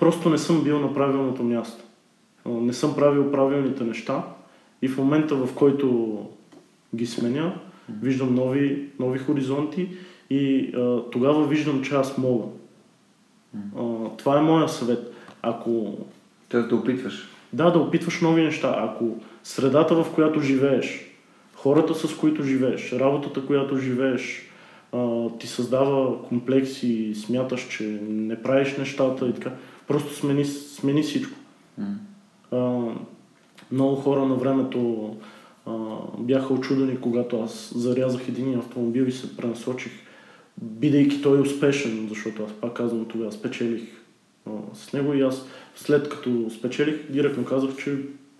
Просто 0.00 0.30
не 0.30 0.38
съм 0.38 0.64
бил 0.64 0.80
на 0.80 0.94
правилното 0.94 1.42
място. 1.42 1.84
Не 2.46 2.72
съм 2.72 2.96
правил 2.96 3.30
правилните 3.30 3.84
неща 3.84 4.24
и 4.82 4.88
в 4.88 4.98
момента, 4.98 5.34
в 5.34 5.54
който 5.54 6.18
ги 6.94 7.06
сменя, 7.06 7.54
виждам 8.02 8.34
нови, 8.34 8.88
нови 8.98 9.18
хоризонти 9.18 9.88
и 10.30 10.72
а, 10.76 11.02
тогава 11.10 11.46
виждам, 11.46 11.82
че 11.82 11.94
аз 11.94 12.18
мога. 12.18 12.44
А, 13.78 13.82
това 14.16 14.38
е 14.38 14.42
моя 14.42 14.68
съвет. 14.68 15.14
Ако 15.42 15.98
Тоест 16.48 16.68
да 16.68 16.76
опитваш. 16.76 17.28
да, 17.52 17.70
да 17.70 17.78
опитваш 17.78 18.20
нови 18.20 18.42
неща. 18.42 18.76
Ако 18.78 19.16
средата, 19.44 19.94
в 19.94 20.14
която 20.14 20.40
живееш, 20.40 21.14
хората, 21.54 21.94
с 21.94 22.16
които 22.16 22.42
живееш, 22.42 22.92
работата, 22.92 23.46
която 23.46 23.76
живееш, 23.76 24.50
ти 25.40 25.46
създава 25.46 26.22
комплекси 26.22 26.88
и 26.88 27.14
смяташ, 27.14 27.68
че 27.68 28.00
не 28.08 28.42
правиш 28.42 28.76
нещата 28.76 29.28
и 29.28 29.32
така, 29.32 29.50
просто 29.90 30.14
смени, 30.14 30.44
смени 30.44 31.02
всичко. 31.02 31.38
М. 31.78 31.86
А, 32.50 32.80
много 33.72 33.96
хора 33.96 34.26
на 34.26 34.34
времето 34.34 35.10
а, 35.66 35.72
бяха 36.18 36.54
очудени, 36.54 37.00
когато 37.00 37.42
аз 37.42 37.72
зарязах 37.76 38.28
един 38.28 38.58
автомобил 38.58 39.02
и 39.02 39.12
се 39.12 39.36
пренасочих, 39.36 39.92
бидейки 40.62 41.22
той 41.22 41.40
успешен, 41.40 42.06
защото 42.08 42.44
аз 42.44 42.52
пак 42.52 42.72
казвам 42.72 43.04
тогава, 43.04 43.32
спечелих 43.32 43.82
а, 44.46 44.50
с 44.74 44.92
него 44.92 45.14
и 45.14 45.22
аз 45.22 45.46
след 45.76 46.08
като 46.08 46.50
спечелих, 46.50 47.10
директно 47.12 47.44
казах, 47.44 47.76
че 47.76 47.98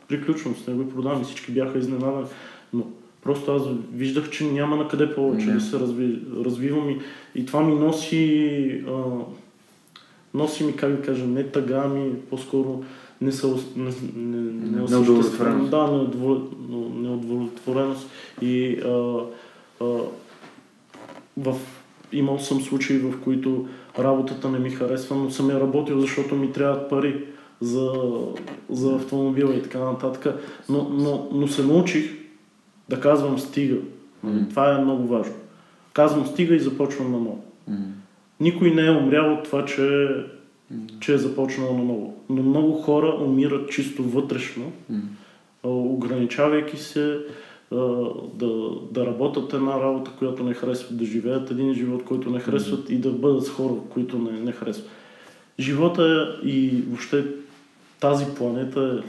приключвам 0.08 0.56
с 0.56 0.66
него 0.66 0.82
и 0.82 0.90
продавам 0.90 1.20
и 1.20 1.24
всички 1.24 1.52
бяха 1.52 1.78
изненадани. 1.78 2.26
Но 2.72 2.86
просто 3.22 3.52
аз 3.52 3.62
виждах, 3.92 4.30
че 4.30 4.44
няма 4.44 4.76
на 4.76 4.88
къде 4.88 5.14
повече 5.14 5.46
Не. 5.46 5.52
да 5.52 5.60
се 5.60 5.80
разви, 5.80 6.22
развивам 6.44 6.90
и, 6.90 7.00
и 7.34 7.46
това 7.46 7.62
ми 7.62 7.74
носи, 7.74 8.84
а, 8.88 8.92
носи 10.34 10.64
ми, 10.64 10.76
как 10.76 10.96
да 10.96 11.02
кажа, 11.02 11.26
не 11.26 11.44
тъга 11.44 11.88
ми, 11.88 12.14
по-скоро 12.30 12.84
не 13.20 13.32
са, 13.32 13.48
не, 13.76 13.90
не, 14.16 14.36
не 14.36 14.80
Неудовлетвореност. 14.90 15.70
Да, 15.70 15.76
неудовол- 15.76 16.48
неудовлетвореност. 17.00 18.10
И 18.42 18.80
а, 18.84 19.20
а, 19.80 19.84
в, 21.36 21.56
имал 22.12 22.38
съм 22.38 22.60
случаи, 22.60 22.98
в 22.98 23.20
които 23.24 23.68
работата 23.98 24.48
не 24.48 24.58
ми 24.58 24.70
харесва, 24.70 25.16
но 25.16 25.30
съм 25.30 25.50
я 25.50 25.60
работил, 25.60 26.00
защото 26.00 26.36
ми 26.36 26.52
трябват 26.52 26.90
пари 26.90 27.24
за, 27.60 27.92
за 28.70 28.94
автомобила 28.94 29.54
и 29.54 29.62
така 29.62 29.78
нататък. 29.78 30.34
Но, 30.68 30.88
но, 30.90 31.28
но 31.32 31.48
се 31.48 31.62
научих 31.62 32.10
да 32.88 33.00
казвам 33.00 33.38
стига. 33.38 33.76
Мгм. 34.24 34.48
Това 34.50 34.74
е 34.74 34.84
много 34.84 35.06
важно. 35.06 35.34
Казвам 35.92 36.26
стига 36.26 36.54
и 36.54 36.60
започвам 36.60 37.12
наново. 37.12 37.44
М. 37.68 37.76
Никой 38.40 38.70
не 38.70 38.86
е 38.86 38.90
умрял 38.90 39.32
от 39.32 39.44
това, 39.44 39.64
че, 39.64 40.08
че 41.00 41.14
е 41.14 41.18
започнал 41.18 41.76
наново. 41.76 42.24
Но 42.28 42.42
много 42.42 42.72
хора 42.72 43.16
умират 43.20 43.70
чисто 43.70 44.02
вътрешно, 44.02 44.72
ограничавайки 45.64 46.76
се 46.76 47.18
да, 48.34 48.70
да 48.90 49.06
работят 49.06 49.52
една 49.52 49.80
работа, 49.80 50.10
която 50.18 50.44
не 50.44 50.54
харесват, 50.54 50.98
да 50.98 51.04
живеят 51.04 51.50
един 51.50 51.74
живот, 51.74 52.04
който 52.04 52.30
не 52.30 52.40
харесват 52.40 52.90
и 52.90 52.98
да 52.98 53.10
бъдат 53.10 53.44
с 53.44 53.50
хора, 53.50 53.74
които 53.90 54.18
не, 54.18 54.40
не 54.40 54.52
харесват. 54.52 54.88
Живота 55.58 56.28
е 56.44 56.48
и 56.48 56.82
въобще 56.88 57.24
тази 58.00 58.26
планета 58.36 59.02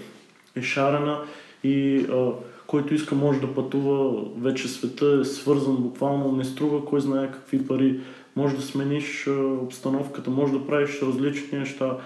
е, 0.55 0.59
е 0.59 0.63
шарена 0.63 1.17
и 1.63 2.05
а, 2.11 2.32
който 2.67 2.93
иска 2.93 3.15
може 3.15 3.39
да 3.39 3.53
пътува, 3.53 4.23
вече 4.38 4.67
света 4.67 5.19
е 5.21 5.25
свързан 5.25 5.75
буквално, 5.75 6.32
не 6.32 6.45
струва 6.45 6.86
кой 6.86 7.01
знае 7.01 7.32
какви 7.32 7.67
пари. 7.67 7.99
Може 8.36 8.55
да 8.55 8.61
смениш 8.61 9.27
обстановката, 9.61 10.29
може 10.29 10.53
да 10.53 10.67
правиш 10.67 11.01
различни 11.01 11.59
неща, 11.59 11.97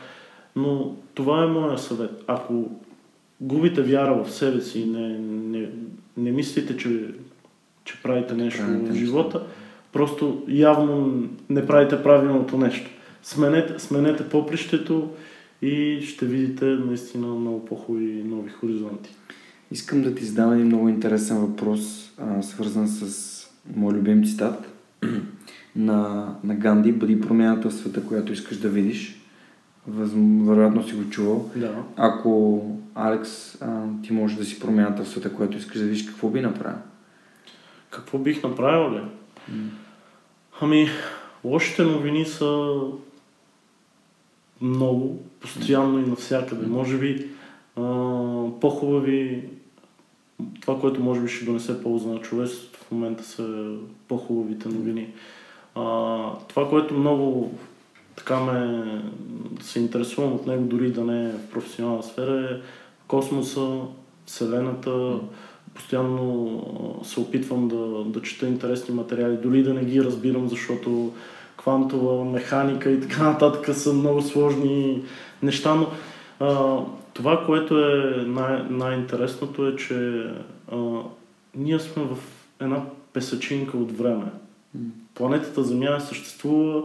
но 0.55 0.95
това 1.13 1.43
е 1.43 1.47
моя 1.47 1.78
съвет. 1.78 2.23
Ако 2.28 2.71
губите 3.41 3.82
вяра 3.82 4.23
в 4.23 4.32
себе 4.32 4.61
си 4.61 4.80
и 4.80 4.86
не, 4.86 5.17
не, 5.19 5.69
не 6.17 6.32
мислите, 6.32 6.78
че, 6.78 7.13
че 7.84 8.01
правите 8.03 8.34
нещо 8.34 8.59
Правите 8.59 8.80
в 8.80 8.82
нещо. 8.82 9.05
живота, 9.05 9.45
просто 9.93 10.43
явно 10.47 11.23
не 11.49 11.65
правите 11.65 12.03
правилното 12.03 12.57
нещо. 12.57 12.89
Сменете, 13.23 13.80
сменете 13.80 14.30
попрището 14.30 15.09
и 15.61 16.01
ще 16.01 16.26
видите 16.26 16.65
наистина 16.65 17.28
много 17.28 17.65
по-хубави 17.65 18.23
нови 18.26 18.49
хоризонти. 18.49 19.15
Искам 19.71 20.01
да 20.01 20.15
ти 20.15 20.26
задам 20.26 20.53
един 20.53 20.65
много 20.65 20.89
интересен 20.89 21.38
въпрос, 21.38 22.11
а, 22.17 22.41
свързан 22.43 22.88
с 22.88 23.47
мой 23.76 23.93
любим 23.93 24.23
цитат 24.23 24.73
на, 25.76 26.30
на 26.43 26.55
Ганди. 26.55 26.91
Бъди 26.91 27.21
промяната 27.21 27.69
в 27.69 27.73
света, 27.73 28.07
която 28.07 28.34
искаш 28.34 28.57
да 28.57 28.69
видиш. 28.69 29.21
Вероятно 29.88 30.88
си 30.88 30.95
го 30.95 31.09
чувал. 31.09 31.49
Да. 31.55 31.84
Ако, 31.95 32.61
Алекс, 32.95 33.61
а, 33.61 33.84
ти 34.03 34.13
можеш 34.13 34.38
да 34.38 34.45
си 34.45 34.59
промяната 34.59 35.03
в 35.03 35.07
света, 35.07 35.34
която 35.34 35.57
искаш 35.57 35.80
да 35.80 35.86
видиш, 35.86 36.05
какво 36.05 36.30
би 36.30 36.41
направил? 36.41 36.78
Какво 37.89 38.17
бих 38.17 38.43
направил 38.43 38.93
ли? 38.93 39.01
Ами, 40.61 40.89
лошите 41.43 41.84
новини 41.84 42.26
са 42.26 42.80
много, 44.61 45.23
постоянно 45.39 45.99
и 45.99 46.09
навсякъде. 46.09 46.67
Може 46.67 46.97
би 46.97 47.30
а, 47.76 47.82
по-хубави, 48.61 49.49
това, 50.61 50.80
което 50.80 51.03
може 51.03 51.21
би 51.21 51.28
ще 51.28 51.45
донесе 51.45 51.84
полза 51.84 52.09
на 52.09 52.19
човечеството 52.19 52.80
в 52.86 52.91
момента 52.91 53.23
са 53.23 53.76
по-хубавите 54.07 54.69
новини. 54.69 55.13
Това, 56.47 56.69
което 56.69 56.93
много 56.93 57.51
така 58.15 58.39
ме 58.39 58.86
се 59.61 59.80
интересувам 59.80 60.34
от 60.34 60.47
него, 60.47 60.63
дори 60.63 60.91
да 60.91 61.03
не 61.03 61.26
е 61.26 61.32
в 61.32 61.49
професионална 61.51 62.03
сфера, 62.03 62.51
е 62.51 62.61
космоса, 63.07 63.80
Вселената. 64.26 65.19
Постоянно 65.73 67.01
се 67.03 67.19
опитвам 67.19 67.67
да, 67.67 68.03
да 68.05 68.21
чета 68.21 68.47
интересни 68.47 68.95
материали, 68.95 69.38
дори 69.38 69.63
да 69.63 69.73
не 69.73 69.86
ги 69.86 70.03
разбирам, 70.03 70.49
защото 70.49 71.13
квантова 71.57 72.26
механика 72.26 72.91
и 72.91 73.01
така 73.01 73.23
нататък 73.23 73.76
са 73.76 73.93
много 73.93 74.21
сложни 74.21 75.03
неща, 75.43 75.76
но 75.76 75.88
а, 76.39 76.80
това, 77.13 77.45
което 77.45 77.80
е 77.80 78.23
най- 78.28 78.63
най-интересното 78.69 79.67
е, 79.67 79.76
че 79.76 80.26
а, 80.71 80.78
ние 81.55 81.80
сме 81.80 82.03
в 82.03 82.17
една 82.59 82.84
песачинка 83.13 83.78
от 83.78 83.97
време. 83.97 84.26
Планетата 85.16 85.63
Земя 85.63 85.99
съществува 85.99 86.82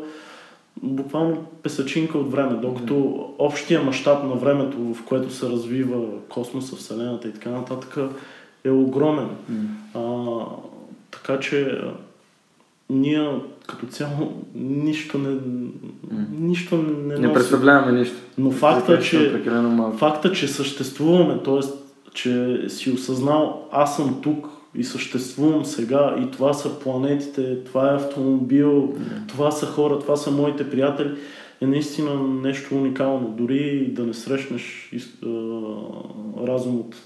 буквално 0.83 1.45
песачинка 1.63 2.19
от 2.19 2.33
време, 2.33 2.57
докато 2.63 3.29
общия 3.39 3.83
мащаб 3.83 4.25
на 4.25 4.35
времето, 4.35 4.95
в 4.95 5.05
което 5.05 5.33
се 5.33 5.49
развива 5.49 6.05
космоса, 6.29 6.77
Вселената 6.77 7.29
и 7.29 7.33
така 7.33 7.51
нататък, 7.51 7.99
е 8.65 8.71
огромен. 8.71 9.29
А, 9.95 10.01
така 11.11 11.41
че 11.41 11.81
ние 12.91 13.29
като 13.67 13.87
цяло 13.87 14.43
нищо 14.55 15.19
не, 15.19 15.37
нищо 16.39 16.77
не, 16.77 17.19
Не 17.19 17.27
носи. 17.27 17.35
представляваме 17.35 17.99
нищо. 17.99 18.17
Но 18.39 18.51
факта, 18.51 18.95
е 18.95 19.01
че, 19.01 19.43
факта, 19.99 20.33
че 20.33 20.49
съществуваме, 20.49 21.43
т.е. 21.43 21.61
че 22.15 22.65
си 22.69 22.91
осъзнал 22.91 23.69
аз 23.73 23.97
съм 23.97 24.21
тук 24.23 24.49
и 24.75 24.85
съществувам 24.85 25.65
сега 25.65 26.17
и 26.23 26.31
това 26.31 26.53
са 26.53 26.79
планетите, 26.79 27.65
това 27.65 27.93
е 27.93 27.97
автомобил, 27.97 28.95
това 29.29 29.51
са 29.51 29.67
хора, 29.67 29.99
това 29.99 30.17
са 30.17 30.31
моите 30.31 30.71
приятели, 30.71 31.17
е 31.61 31.67
наистина 31.67 32.23
нещо 32.23 32.75
уникално. 32.75 33.29
Дори 33.29 33.87
да 33.93 34.07
не 34.07 34.15
срещнеш 34.15 34.93
а, 34.95 35.29
разум 36.47 36.77
от, 36.77 36.97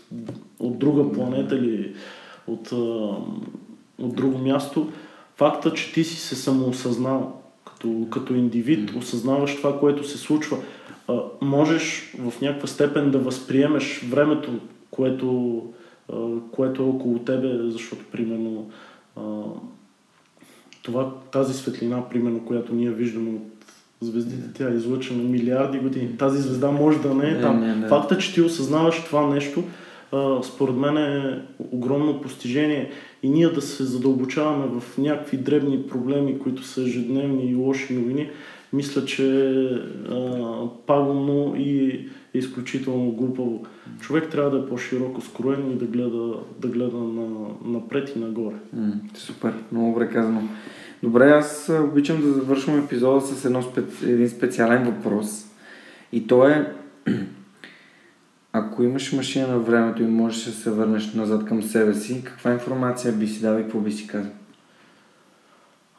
от 0.59 0.79
друга 0.79 1.12
планета 1.12 1.57
или 1.57 1.95
от, 2.47 2.73
а, 2.73 2.77
от 3.99 4.17
друго 4.17 4.39
място, 4.39 4.89
факта, 5.37 5.73
че 5.73 5.93
ти 5.93 6.05
си 6.05 6.17
се 6.17 6.37
самоосъзнал 6.37 7.41
като, 7.65 8.07
като 8.11 8.35
индивид, 8.35 8.91
осъзнаваш 8.97 9.57
това, 9.57 9.81
което 9.81 10.09
се 10.09 10.19
случва, 10.19 10.57
а, 11.09 11.21
можеш 11.43 12.15
в 12.19 12.41
някаква 12.41 12.69
степен 12.69 13.11
да 13.11 13.19
възприемеш 13.19 14.03
времето, 14.11 14.53
което, 14.91 15.62
което 16.53 16.83
е 16.83 16.87
около 16.87 17.19
тебе, 17.19 17.59
защото 17.63 18.05
примерно 18.13 18.71
това, 20.83 21.11
тази 21.33 21.55
светлина, 21.55 22.09
примерно, 22.09 22.45
която 22.45 22.75
ние 22.75 22.91
виждаме 22.91 23.31
от 23.31 23.65
звездите, 24.01 24.53
тя 24.55 24.71
е 24.71 24.75
излъчена 24.75 25.23
милиарди 25.23 25.79
години. 25.79 26.17
Тази 26.17 26.43
звезда 26.43 26.71
може 26.71 26.99
да 26.99 27.15
не 27.15 27.29
е 27.29 27.35
Не, 27.35 27.41
там. 27.41 27.61
не, 27.61 27.77
не. 27.77 27.89
Факта, 27.89 28.19
че 28.19 28.35
ти 28.35 28.41
осъзнаваш 28.41 29.05
това 29.05 29.27
нещо, 29.27 29.65
според 30.43 30.75
мен 30.77 30.97
е 30.97 31.43
огромно 31.73 32.21
постижение 32.21 32.91
и 33.23 33.31
ние 33.31 33.49
да 33.49 33.63
се 33.63 33.85
задълбочаваме 33.85 34.81
в 34.81 34.99
някакви 34.99 35.37
дребни 35.37 35.83
проблеми, 35.83 36.39
които 36.39 36.63
са 36.63 36.83
ежедневни 36.83 37.51
и 37.51 37.55
лоши 37.55 37.95
новини, 37.95 38.31
мисля, 38.73 39.05
че 39.05 39.49
е 39.51 39.69
пагубно 40.87 41.55
и 41.57 42.01
е 42.35 42.39
изключително 42.39 43.12
глупаво. 43.12 43.66
Човек 44.01 44.30
трябва 44.30 44.51
да 44.51 44.59
е 44.59 44.68
по-широко 44.68 45.20
скроен 45.20 45.70
и 45.70 45.74
да 45.74 45.87
гледа, 45.87 46.35
да 46.61 46.68
гледа 46.68 46.97
на, 46.97 47.49
напред 47.64 48.12
и 48.16 48.18
нагоре. 48.18 48.55
М, 48.72 48.93
супер, 49.14 49.55
много 49.72 49.93
добре 49.93 50.09
казано. 50.09 50.49
Добре, 51.03 51.30
аз 51.30 51.72
обичам 51.91 52.20
да 52.20 52.32
завършвам 52.32 52.85
епизода 52.85 53.20
с 53.20 53.45
едно 53.45 53.62
специ... 53.62 54.05
един 54.05 54.28
специален 54.28 54.85
въпрос. 54.85 55.47
И 56.12 56.26
то 56.26 56.49
е, 56.49 56.72
ако 58.53 58.82
имаш 58.82 59.12
машина 59.12 59.49
на 59.49 59.59
времето 59.59 60.03
и 60.03 60.07
можеш 60.07 60.45
да 60.45 60.53
се 60.53 60.70
върнеш 60.70 61.14
назад 61.14 61.45
към 61.45 61.62
себе 61.62 61.95
си, 61.95 62.24
каква 62.24 62.53
информация 62.53 63.12
би 63.12 63.26
си 63.26 63.41
дал 63.41 63.59
и 63.59 63.62
какво 63.62 63.80
би 63.80 63.93
си 63.93 64.07
казал? 64.07 64.32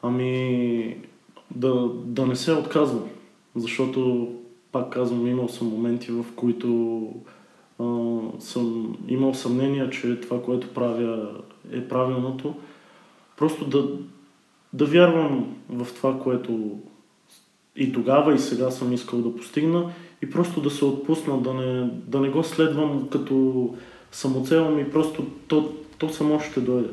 Ами 0.02 0.96
да, 1.54 1.90
да 2.04 2.26
не 2.26 2.36
се 2.36 2.52
отказвам, 2.52 3.04
защото 3.56 4.32
пак 4.72 4.92
казвам, 4.92 5.26
имал 5.26 5.48
съм 5.48 5.68
моменти, 5.68 6.12
в 6.12 6.24
които 6.36 7.00
а, 7.78 7.84
съм 8.38 8.96
имал 9.08 9.34
съмнение, 9.34 9.90
че 9.90 10.20
това, 10.20 10.42
което 10.42 10.74
правя 10.74 11.30
е 11.72 11.88
правилното. 11.88 12.54
Просто 13.36 13.64
да, 13.64 13.88
да 14.72 14.84
вярвам 14.84 15.56
в 15.68 15.94
това, 15.94 16.18
което 16.18 16.78
и 17.76 17.92
тогава 17.92 18.34
и 18.34 18.38
сега 18.38 18.70
съм 18.70 18.92
искал 18.92 19.22
да 19.22 19.36
постигна 19.36 19.90
и 20.22 20.30
просто 20.30 20.60
да 20.60 20.70
се 20.70 20.84
отпусна, 20.84 21.40
да 21.40 21.54
не, 21.54 21.90
да 22.06 22.20
не 22.20 22.28
го 22.28 22.42
следвам 22.42 23.08
като 23.08 23.74
самоцел, 24.12 24.70
ми 24.70 24.90
просто 24.90 25.26
то, 25.48 25.72
то 25.98 26.08
само 26.08 26.40
ще 26.40 26.60
дойде. 26.60 26.88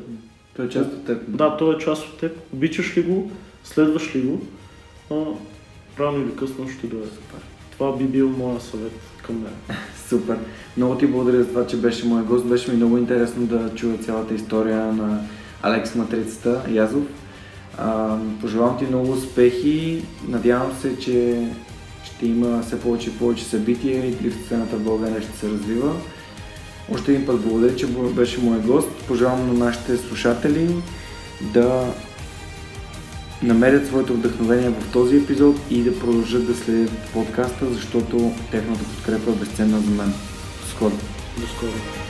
Той 0.56 0.66
е 0.66 0.68
част 0.68 0.92
от 0.92 1.04
теб. 1.04 1.22
Да, 1.28 1.56
той 1.56 1.74
е 1.74 1.78
част 1.78 2.08
от 2.08 2.18
теб. 2.18 2.38
Обичаш 2.52 2.96
ли 2.96 3.02
го, 3.02 3.30
следваш 3.64 4.16
ли 4.16 4.22
го, 4.22 4.40
а, 5.10 5.24
рано 6.00 6.22
или 6.22 6.36
късно 6.36 6.68
ще 6.68 6.86
дойде. 6.86 7.10
Това 7.78 7.96
би 7.96 8.04
бил 8.04 8.28
моя 8.28 8.60
съвет 8.60 9.00
към 9.22 9.42
мен. 9.42 9.52
Супер. 10.08 10.38
Много 10.76 10.94
ти 10.94 11.06
благодаря 11.06 11.42
за 11.42 11.48
това, 11.48 11.66
че 11.66 11.76
беше 11.76 12.06
мой 12.06 12.22
гост. 12.22 12.46
Беше 12.46 12.70
ми 12.70 12.76
много 12.76 12.98
интересно 12.98 13.46
да 13.46 13.74
чуя 13.74 13.98
цялата 13.98 14.34
история 14.34 14.92
на 14.92 15.20
Алекс 15.62 15.94
Матрицата 15.94 16.62
Язов. 16.68 17.02
Пожелавам 18.40 18.78
ти 18.78 18.84
много 18.84 19.12
успехи. 19.12 20.02
Надявам 20.28 20.72
се, 20.80 20.98
че 20.98 21.46
ще 22.04 22.26
има 22.26 22.62
все 22.62 22.80
повече 22.80 23.10
и 23.10 23.18
повече 23.18 23.44
събития 23.44 24.06
и 24.06 24.10
дрифт 24.10 24.44
сцената 24.44 24.76
в 24.76 24.84
България 24.84 25.22
ще 25.22 25.38
се 25.38 25.48
развива. 25.48 25.94
Още 26.92 27.12
един 27.12 27.26
път 27.26 27.40
благодаря, 27.40 27.76
че 27.76 27.86
беше 27.86 28.40
мой 28.40 28.58
гост. 28.58 28.88
Пожелавам 29.08 29.46
на 29.46 29.64
нашите 29.64 29.96
слушатели 29.96 30.74
да 31.40 31.94
намерят 33.44 33.86
своето 33.86 34.14
вдъхновение 34.14 34.70
в 34.70 34.92
този 34.92 35.16
епизод 35.16 35.56
и 35.70 35.82
да 35.82 35.98
продължат 35.98 36.46
да 36.46 36.54
следят 36.54 36.90
подкаста, 37.12 37.66
защото 37.70 38.32
техната 38.50 38.84
подкрепа 38.84 39.30
е 39.30 39.34
безценна 39.34 39.80
за 39.80 39.90
мен. 39.90 40.12
Скоро! 40.70 40.94
До 41.38 41.46
скоро! 41.46 42.03